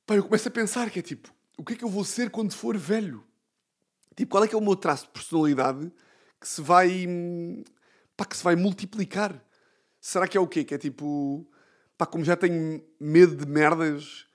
Pá, 0.06 0.14
eu 0.14 0.24
começo 0.24 0.48
a 0.48 0.50
pensar 0.50 0.90
que 0.90 0.98
é 0.98 1.02
tipo, 1.02 1.32
o 1.56 1.64
que 1.64 1.74
é 1.74 1.76
que 1.76 1.84
eu 1.84 1.88
vou 1.88 2.04
ser 2.04 2.30
quando 2.30 2.52
for 2.54 2.76
velho? 2.76 3.24
Tipo, 4.16 4.32
qual 4.32 4.44
é 4.44 4.48
que 4.48 4.54
é 4.54 4.58
o 4.58 4.60
meu 4.60 4.76
traço 4.76 5.06
de 5.06 5.10
personalidade 5.10 5.90
que 6.40 6.48
se 6.48 6.60
vai, 6.60 7.06
hum, 7.08 7.62
pá, 8.22 8.24
que 8.24 8.36
se 8.36 8.44
vai 8.44 8.54
multiplicar? 8.54 9.44
Será 10.00 10.28
que 10.28 10.36
é 10.36 10.40
o 10.40 10.46
quê? 10.46 10.64
Que 10.64 10.74
é 10.74 10.78
tipo, 10.78 11.48
pá, 11.98 12.06
como 12.06 12.24
já 12.24 12.36
tenho 12.36 12.84
medo 13.00 13.34
de 13.34 13.46
merdas, 13.46 14.26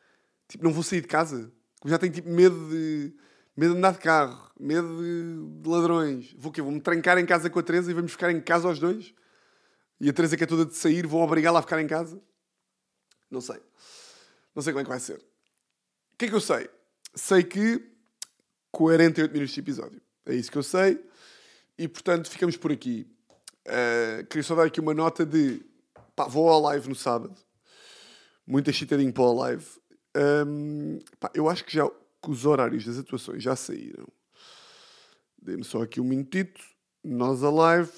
tipo, 0.48 0.64
não 0.64 0.74
vou 0.74 0.84
sair 0.84 1.02
de 1.02 1.08
casa. 1.08 1.52
Como 1.80 1.90
já 1.90 1.98
tenho 1.98 2.12
tipo 2.12 2.30
medo 2.30 2.70
de, 2.70 3.14
medo 3.56 3.74
de 3.74 3.78
andar 3.78 3.94
de 3.94 4.00
carro, 4.00 4.52
medo 4.60 5.02
de, 5.02 5.62
de 5.62 5.70
ladrões. 5.70 6.34
Vou 6.38 6.52
quê? 6.52 6.62
Vou-me 6.62 6.82
trancar 6.82 7.18
em 7.18 7.26
casa 7.26 7.50
com 7.50 7.60
a 7.60 7.64
Teresa 7.64 7.90
e 7.90 7.94
vamos 7.94 8.12
ficar 8.12 8.32
em 8.32 8.42
casa 8.42 8.68
aos 8.68 8.80
dois? 8.80 9.14
E 10.00 10.10
a 10.10 10.14
Teresa 10.14 10.36
que 10.36 10.44
é 10.44 10.48
toda 10.48 10.66
de 10.66 10.76
sair, 10.76 11.08
vou 11.08 11.22
obrigá-la 11.22 11.60
a 11.60 11.62
ficar 11.62 11.82
em 11.82 11.88
casa? 11.88 12.22
Não 13.32 13.42
sei. 13.42 13.62
Não 14.54 14.62
sei 14.62 14.74
como 14.74 14.82
é 14.82 14.84
que 14.84 14.90
vai 14.90 15.00
ser. 15.00 15.18
O 16.14 16.18
que 16.18 16.26
é 16.26 16.28
que 16.28 16.36
eu 16.36 16.42
sei? 16.42 16.70
Sei 17.16 17.44
que 17.44 17.82
48 18.72 19.32
minutos 19.32 19.54
de 19.54 19.60
episódio. 19.60 20.02
É 20.26 20.36
isso 20.36 20.52
que 20.52 20.58
eu 20.58 20.64
sei. 20.64 21.04
E 21.78 21.88
portanto 21.88 22.30
ficamos 22.30 22.58
por 22.58 22.72
aqui. 22.72 23.08
Uh, 23.68 24.26
queria 24.28 24.44
só 24.44 24.56
dar 24.56 24.64
aqui 24.64 24.80
uma 24.80 24.94
nota 24.94 25.26
de 25.26 25.62
pá, 26.16 26.26
vou 26.26 26.50
ao 26.50 26.62
live 26.62 26.88
no 26.88 26.96
sábado. 26.96 27.36
Muito 28.46 28.70
excitadinho 28.70 29.12
para 29.12 29.24
o 29.24 29.34
live. 29.34 29.66
Um, 30.16 31.00
pá, 31.20 31.30
eu 31.34 31.50
acho 31.50 31.66
que 31.66 31.74
já 31.74 31.88
que 31.88 32.32
os 32.32 32.46
horários 32.46 32.86
das 32.86 32.98
atuações 32.98 33.44
já 33.44 33.56
saíram. 33.56 34.08
Dê-me 35.38 35.64
só 35.64 35.84
aqui 35.84 36.00
um 36.00 36.06
minutito. 36.06 36.62
Nós 37.04 37.44
a 37.44 37.52
live. 37.52 37.92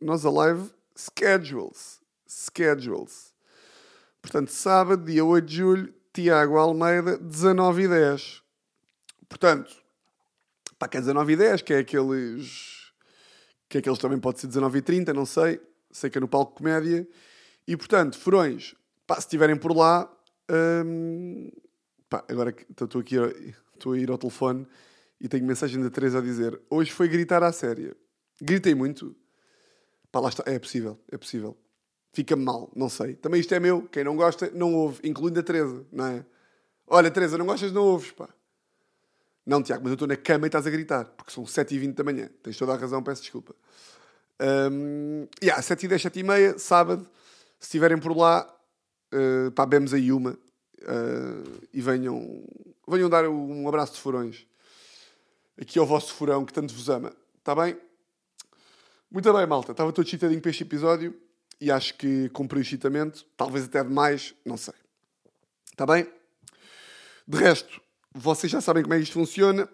Nós 0.00 0.24
a 0.24 0.30
live 0.30 0.70
schedules. 0.96 2.00
Schedules. 2.26 3.34
Portanto, 4.22 4.50
sábado, 4.50 5.04
dia 5.04 5.24
8 5.24 5.46
de 5.46 5.56
julho, 5.56 5.94
Tiago 6.12 6.58
Almeida, 6.58 7.16
19 7.18 7.82
e 7.82 7.88
10. 7.88 8.42
Portanto, 9.28 9.76
pá, 10.78 10.88
que 10.88 10.96
é 10.96 11.00
19 11.00 11.32
e 11.32 11.36
10, 11.36 11.62
que 11.62 11.74
é 11.74 11.78
aqueles. 11.78 12.77
Que 13.68 13.78
é 13.78 13.80
aqueles 13.80 13.98
também 13.98 14.18
pode 14.18 14.40
ser 14.40 14.46
19 14.46 14.78
e 14.78 14.82
30, 14.82 15.12
não 15.12 15.26
sei. 15.26 15.60
Sei 15.90 16.10
que 16.10 16.18
é 16.18 16.20
no 16.20 16.28
palco 16.28 16.56
comédia. 16.56 17.06
E 17.66 17.76
portanto, 17.76 18.18
furões, 18.18 18.74
pá, 19.06 19.16
se 19.16 19.22
estiverem 19.22 19.56
por 19.56 19.76
lá. 19.76 20.10
hum, 20.84 21.50
pá, 22.08 22.24
agora 22.28 22.54
estou 22.70 23.00
aqui 23.00 23.16
estou 23.74 23.92
a 23.92 23.98
ir 23.98 24.10
ao 24.10 24.18
telefone 24.18 24.66
e 25.20 25.28
tenho 25.28 25.44
mensagem 25.44 25.82
da 25.82 25.90
Teresa 25.90 26.18
a 26.18 26.22
dizer: 26.22 26.60
Hoje 26.70 26.90
foi 26.92 27.08
gritar 27.08 27.42
à 27.42 27.52
séria. 27.52 27.96
Gritei 28.40 28.74
muito. 28.74 29.14
Pá, 30.10 30.20
lá 30.20 30.28
está. 30.28 30.44
É 30.46 30.58
possível, 30.58 30.98
é 31.10 31.18
possível. 31.18 31.56
Fica-me 32.12 32.44
mal, 32.44 32.72
não 32.74 32.88
sei. 32.88 33.14
Também 33.16 33.40
isto 33.40 33.54
é 33.54 33.60
meu. 33.60 33.82
Quem 33.82 34.02
não 34.02 34.16
gosta, 34.16 34.50
não 34.54 34.74
ouve. 34.74 35.06
Incluindo 35.06 35.38
a 35.40 35.42
Teresa, 35.42 35.86
não 35.92 36.06
é? 36.06 36.24
Olha, 36.86 37.10
Teresa, 37.10 37.36
não 37.36 37.44
gostas, 37.44 37.70
não 37.70 37.82
ouves, 37.82 38.10
pá. 38.12 38.28
Não, 39.48 39.62
Tiago, 39.62 39.82
mas 39.82 39.92
eu 39.92 39.94
estou 39.94 40.06
na 40.06 40.16
cama 40.16 40.46
e 40.46 40.48
estás 40.48 40.66
a 40.66 40.70
gritar, 40.70 41.06
porque 41.16 41.32
são 41.32 41.42
7h20 41.44 41.94
da 41.94 42.04
manhã. 42.04 42.28
Tens 42.42 42.56
toda 42.56 42.74
a 42.74 42.76
razão, 42.76 43.02
peço 43.02 43.22
desculpa. 43.22 43.54
Um, 44.70 45.26
yeah, 45.42 45.62
7h10, 45.62 46.10
7h30, 46.10 46.58
sábado. 46.58 47.08
Se 47.58 47.68
estiverem 47.68 47.98
por 47.98 48.14
lá, 48.14 48.46
uh, 49.14 49.50
pá, 49.52 49.64
bemos 49.64 49.94
aí 49.94 50.12
uma 50.12 50.32
uh, 50.32 51.66
e 51.72 51.80
venham, 51.80 52.44
venham 52.86 53.08
dar 53.08 53.26
um 53.26 53.66
abraço 53.66 53.94
de 53.94 54.00
furões 54.00 54.46
aqui 55.60 55.78
ao 55.78 55.86
vosso 55.86 56.14
furão 56.14 56.44
que 56.44 56.52
tanto 56.52 56.72
vos 56.72 56.88
ama. 56.88 57.12
Está 57.38 57.54
bem? 57.54 57.76
Muito 59.10 59.32
bem, 59.32 59.46
malta. 59.46 59.72
Estava 59.72 59.92
todo 59.92 60.06
chitadinho 60.06 60.40
para 60.40 60.50
este 60.50 60.62
episódio 60.62 61.18
e 61.60 61.70
acho 61.70 61.94
que 61.94 62.28
cumpri 62.30 62.60
o 62.60 62.64
chitamento, 62.64 63.24
talvez 63.36 63.64
até 63.64 63.82
demais, 63.82 64.34
não 64.44 64.56
sei. 64.56 64.74
Está 65.70 65.84
bem? 65.86 66.06
De 67.26 67.38
resto, 67.38 67.80
vocês 68.18 68.50
já 68.50 68.60
sabem 68.60 68.82
como 68.82 68.94
é 68.94 68.96
que 68.96 69.04
isto 69.04 69.12
funciona. 69.12 69.68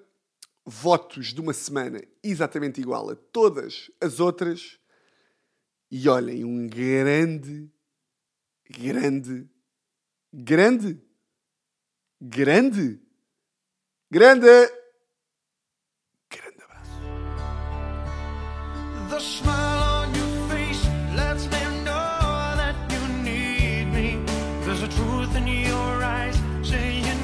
Votos 0.66 1.32
de 1.32 1.40
uma 1.40 1.52
semana 1.52 2.02
exatamente 2.22 2.80
igual 2.80 3.10
a 3.10 3.16
todas 3.16 3.90
as 4.00 4.20
outras. 4.20 4.78
E 5.90 6.08
olhem, 6.08 6.44
um 6.44 6.66
grande, 6.66 7.70
grande, 8.70 9.48
grande, 10.32 11.00
grande, 12.22 13.00
grande, 14.10 14.72
grande 16.30 16.62
abraço. 16.62 17.00
the 24.80 24.88
truth 24.88 25.36
in 25.36 25.46
your 25.46 26.02
eyes, 26.02 26.36
saying 26.62 27.23